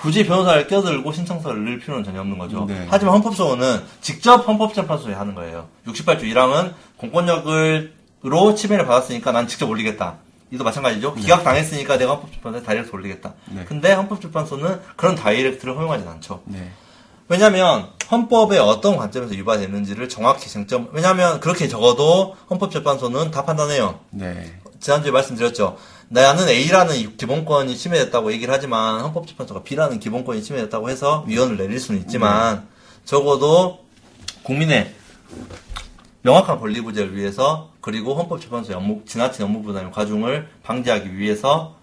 굳이 0.00 0.24
변호사를 0.24 0.68
껴들고 0.68 1.10
신청서를 1.10 1.64
넣을 1.64 1.80
필요는 1.80 2.04
전혀 2.04 2.20
없는 2.20 2.38
거죠. 2.38 2.66
네. 2.68 2.86
하지만 2.88 3.14
헌법소원은 3.14 3.82
직접 4.00 4.46
헌법재판소에 4.46 5.14
하는 5.14 5.34
거예요. 5.34 5.66
68조 5.88 6.22
1항은 6.22 6.72
공권력으로 6.98 8.54
침해를 8.54 8.86
받았으니까 8.86 9.32
난 9.32 9.48
직접 9.48 9.68
올리겠다. 9.68 10.23
이도 10.54 10.62
마찬가지죠. 10.62 11.14
기각 11.14 11.42
당했으니까 11.42 11.98
내가 11.98 12.12
헌법재판소에 12.12 12.62
direct 12.62 12.90
올리겠다. 12.94 13.34
네. 13.46 13.64
근데 13.64 13.92
헌법재판소는 13.92 14.80
그런 14.94 15.16
direct를 15.16 15.76
허용하진 15.76 16.06
않죠. 16.06 16.42
네. 16.44 16.70
왜냐하면 17.28 17.88
헌법의 18.08 18.60
어떤 18.60 18.96
관점에서 18.96 19.34
유발됐는지를 19.34 20.08
정확히 20.08 20.48
쟁점. 20.48 20.88
왜냐하면 20.92 21.40
그렇게 21.40 21.66
적어도 21.66 22.36
헌법재판소는 22.50 23.32
다 23.32 23.44
판단해요. 23.44 23.98
네. 24.10 24.54
지난주에 24.78 25.10
말씀드렸죠. 25.10 25.76
나는 26.08 26.48
A라는 26.48 26.94
이 26.96 27.16
기본권이 27.16 27.76
침해됐다고 27.76 28.32
얘기를 28.32 28.54
하지만 28.54 29.00
헌법재판소가 29.00 29.64
B라는 29.64 29.98
기본권이 29.98 30.42
침해됐다고 30.42 30.88
해서 30.88 31.24
위헌을 31.26 31.56
내릴 31.56 31.80
수는 31.80 32.00
있지만 32.02 32.68
적어도 33.04 33.80
국민의 34.44 34.94
명확한 36.22 36.60
권리 36.60 36.80
부재를 36.80 37.16
위해서 37.16 37.70
그리고 37.84 38.14
헌법재판소의 38.14 38.78
업무, 38.78 39.02
지나친 39.04 39.44
업무 39.44 39.60
부담 39.60 39.90
과중을 39.90 40.48
방지하기 40.62 41.18
위해서 41.18 41.76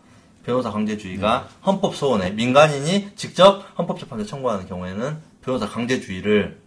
변호사 0.44 0.72
강제주의가 0.72 1.48
헌법 1.64 1.96
소원에 1.96 2.32
민간인이 2.32 3.12
직접 3.16 3.64
헌법재판소에 3.78 4.26
청구하는 4.26 4.68
경우에는 4.68 5.20
변호사 5.44 5.70
강제주의를 5.70 6.60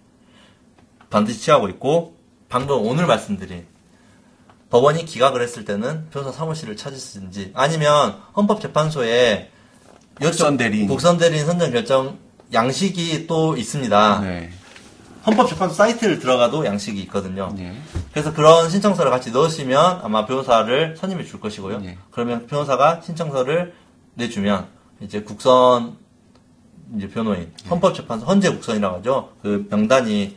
반드시 1.11 1.41
취하고 1.41 1.69
있고 1.71 2.17
방금 2.49 2.87
오늘 2.87 3.09
말씀드린 3.09 3.67
법원이 4.71 5.05
기각을 5.05 5.43
했을 5.43 5.65
때는 5.65 6.11
변호사 6.11 6.31
사무실을 6.31 6.77
찾으시든지 6.77 7.55
아니면 7.55 8.21
헌법재판소에 8.37 9.51
국선 10.21 10.57
대리인. 10.57 10.87
국선 10.87 11.19
대리인 11.19 11.45
선정 11.45 11.73
결정 11.73 12.19
양식이 12.53 13.27
또 13.27 13.57
있습니다. 13.57 14.21
네. 14.21 14.53
헌법재판소 15.27 15.75
사이트를 15.75 16.19
들어가도 16.19 16.67
양식이 16.67 17.01
있거든요. 17.03 17.53
네. 17.57 17.75
그래서 18.13 18.33
그런 18.33 18.69
신청서를 18.69 19.11
같이 19.11 19.31
넣으시면 19.31 20.01
아마 20.03 20.27
변호사를 20.27 20.97
선임해 20.97 21.25
줄 21.25 21.41
것이고요. 21.41 21.81
네. 21.81 21.99
그러면 22.11 22.47
변호사가 22.47 23.01
신청서를 23.01 23.75
내주면 24.15 24.67
이제 25.01 25.23
국선 25.23 25.97
이제 26.97 27.09
변호인 27.09 27.53
네. 27.63 27.69
헌법재판소 27.69 28.27
헌재 28.27 28.51
국선이라고 28.51 28.99
하죠. 28.99 29.31
그 29.43 29.67
명단이 29.71 30.37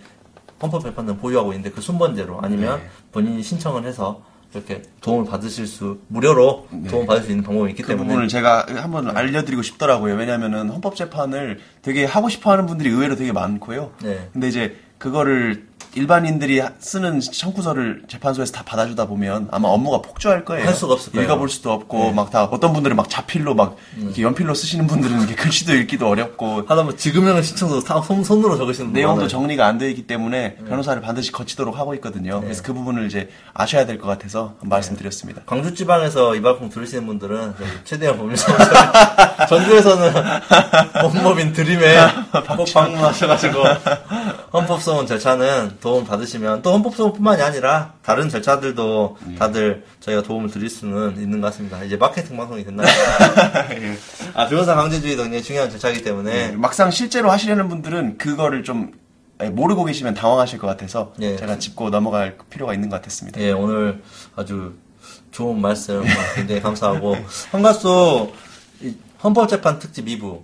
헌법재판소는 0.62 1.20
보유하고 1.20 1.52
있는데 1.52 1.70
그 1.70 1.82
순번제로 1.82 2.40
아니면 2.42 2.80
네. 2.80 2.90
본인이 3.12 3.44
신청을 3.44 3.86
해서 3.86 4.22
이렇게 4.54 4.82
도움을 5.02 5.30
받으실 5.30 5.68
수 5.68 6.00
무료로 6.08 6.68
도움 6.90 7.06
받을 7.06 7.24
수 7.24 7.32
있는 7.32 7.44
방법이 7.44 7.72
있기 7.72 7.84
그 7.84 7.90
때문에 7.90 8.08
부분을 8.08 8.28
제가 8.28 8.66
한번 8.70 9.16
알려드리고 9.16 9.62
싶더라고요. 9.62 10.16
왜냐면은 10.16 10.70
헌법 10.70 10.96
재판을 10.96 11.60
되게 11.82 12.06
하고 12.06 12.30
싶어 12.30 12.52
하는 12.52 12.66
분들이 12.66 12.90
의외로 12.90 13.16
되게 13.16 13.32
많고요. 13.32 13.92
네. 14.02 14.30
근데 14.34 14.48
이제 14.48 14.78
그거를 14.98 15.66
일반인들이 15.96 16.62
쓰는 16.78 17.20
청구서를 17.22 18.04
재판소에서 18.08 18.52
다 18.52 18.62
받아주다 18.64 19.08
보면 19.08 19.48
아마 19.52 19.68
업무가 19.70 20.00
폭주할 20.00 20.46
거예요. 20.46 20.68
할 20.68 20.74
수가 20.76 20.94
없을 20.94 21.12
거예요. 21.12 21.26
읽어볼 21.26 21.50
수도 21.50 21.72
없고 21.72 21.98
네. 21.98 22.10
음. 22.12 22.16
막다 22.18 22.44
어떤 22.44 22.74
분들은 22.74 22.96
막 22.96 23.10
자필로 23.10 23.56
막 23.56 23.78
이렇게 23.98 24.22
연필로 24.22 24.54
쓰시는 24.54 24.86
분들은 24.86 25.18
이렇게 25.22 25.34
글씨도 25.34 25.74
읽기도 25.74 26.08
어렵고 26.08 26.66
하다보면 26.68 26.98
지금형의 26.98 27.42
신청서 27.42 27.82
다 27.82 28.00
손, 28.02 28.24
손으로 28.24 28.58
적으시는 28.58 28.88
분들 28.88 29.00
내용도 29.02 29.16
많아요. 29.22 29.28
정리가 29.28 29.66
안 29.66 29.80
되어 29.80 29.90
있기 29.90 30.06
때문에 30.06 30.58
네. 30.60 30.66
변호사를 30.70 31.02
반드시 31.02 31.32
거치도록 31.32 31.80
하고 31.80 31.96
있거든요. 31.96 32.42
그래서 32.42 32.62
그 32.62 32.74
부분을 32.74 33.08
이제 33.08 33.30
아셔야 33.56 33.88
될 33.88 33.98
것 33.98 34.06
같아서 34.08 34.54
말씀드렸습니다. 34.62 35.42
광주 35.48 35.74
지방에서 35.74 36.36
이 36.36 36.42
방송 36.44 36.70
들으시는 36.70 37.08
분들은 37.08 37.56
최대한 37.86 38.18
법률사무소 38.20 38.70
전주에서는 39.50 40.14
법법인 41.02 41.54
드림에 41.54 41.98
꼭 42.56 42.68
방문하셔가지고 42.72 43.64
헌법소원 44.54 45.08
절차는 45.08 45.78
도움 45.80 46.06
받으시면 46.06 46.62
또 46.62 46.74
헌법소원뿐만이 46.74 47.42
아니라 47.42 47.94
다른 48.04 48.30
절차들도 48.30 49.18
다들 49.38 49.84
저희가 50.00 50.24
도움을 50.24 50.50
드릴 50.50 50.70
수는 50.70 51.18
있는 51.18 51.42
것 51.42 51.48
같습니다. 51.48 51.84
이제 51.84 51.98
마케팅 51.98 52.38
방송이 52.38 52.64
됐나요? 52.64 52.88
아 54.34 54.48
변호사 54.48 54.76
강제주의도 54.76 55.24
굉장히 55.24 55.44
중요한 55.44 55.70
절차이기 55.70 56.04
때문에 56.04 56.52
막상 56.52 56.92
실제로 56.92 57.30
하시려는 57.32 57.70
분들은 57.70 58.18
그거를 58.18 58.64
좀 58.64 58.92
예, 59.42 59.50
모르고 59.50 59.84
계시면 59.86 60.16
당황하실 60.16 60.58
것 60.58 60.68
같아서 60.68 61.14
예. 61.22 61.36
제가 61.36 61.60
짚고 61.60 61.90
넘어갈 61.92 62.38
필요가 62.50 62.74
있는 62.74 62.90
것 62.90 62.96
같았습니다. 62.98 63.40
예, 63.42 63.52
오늘 63.52 64.02
아주 64.36 64.74
좋은 65.32 65.62
말씀 65.62 66.04
굉장히 66.36 66.62
감사하고 66.62 67.16
이 68.82 68.96
헌법재판 69.24 69.80
특집 69.80 70.06
2부 70.06 70.44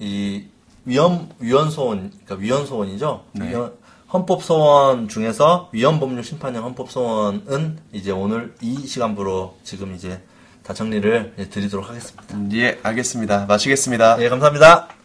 이 0.00 0.44
위헌 0.86 1.28
위헌 1.40 1.70
소원 1.70 2.10
그러니까 2.24 2.34
위헌 2.36 2.66
소원이죠. 2.66 3.24
네. 3.32 3.50
위헌- 3.52 3.72
헌법 4.12 4.42
소원 4.42 5.08
중에서 5.08 5.68
위헌 5.72 5.98
법률 6.00 6.22
심판형 6.22 6.64
헌법 6.64 6.90
소원은 6.90 7.78
이제 7.92 8.12
오늘 8.12 8.54
이 8.62 8.86
시간부로 8.86 9.56
지금 9.64 9.94
이제 9.94 10.22
다 10.62 10.72
정리를 10.74 11.34
드리도록 11.50 11.88
하겠습니다. 11.88 12.56
예, 12.56 12.78
알겠습니다. 12.82 13.46
마치겠습니다. 13.46 14.22
예, 14.22 14.28
감사합니다. 14.28 14.95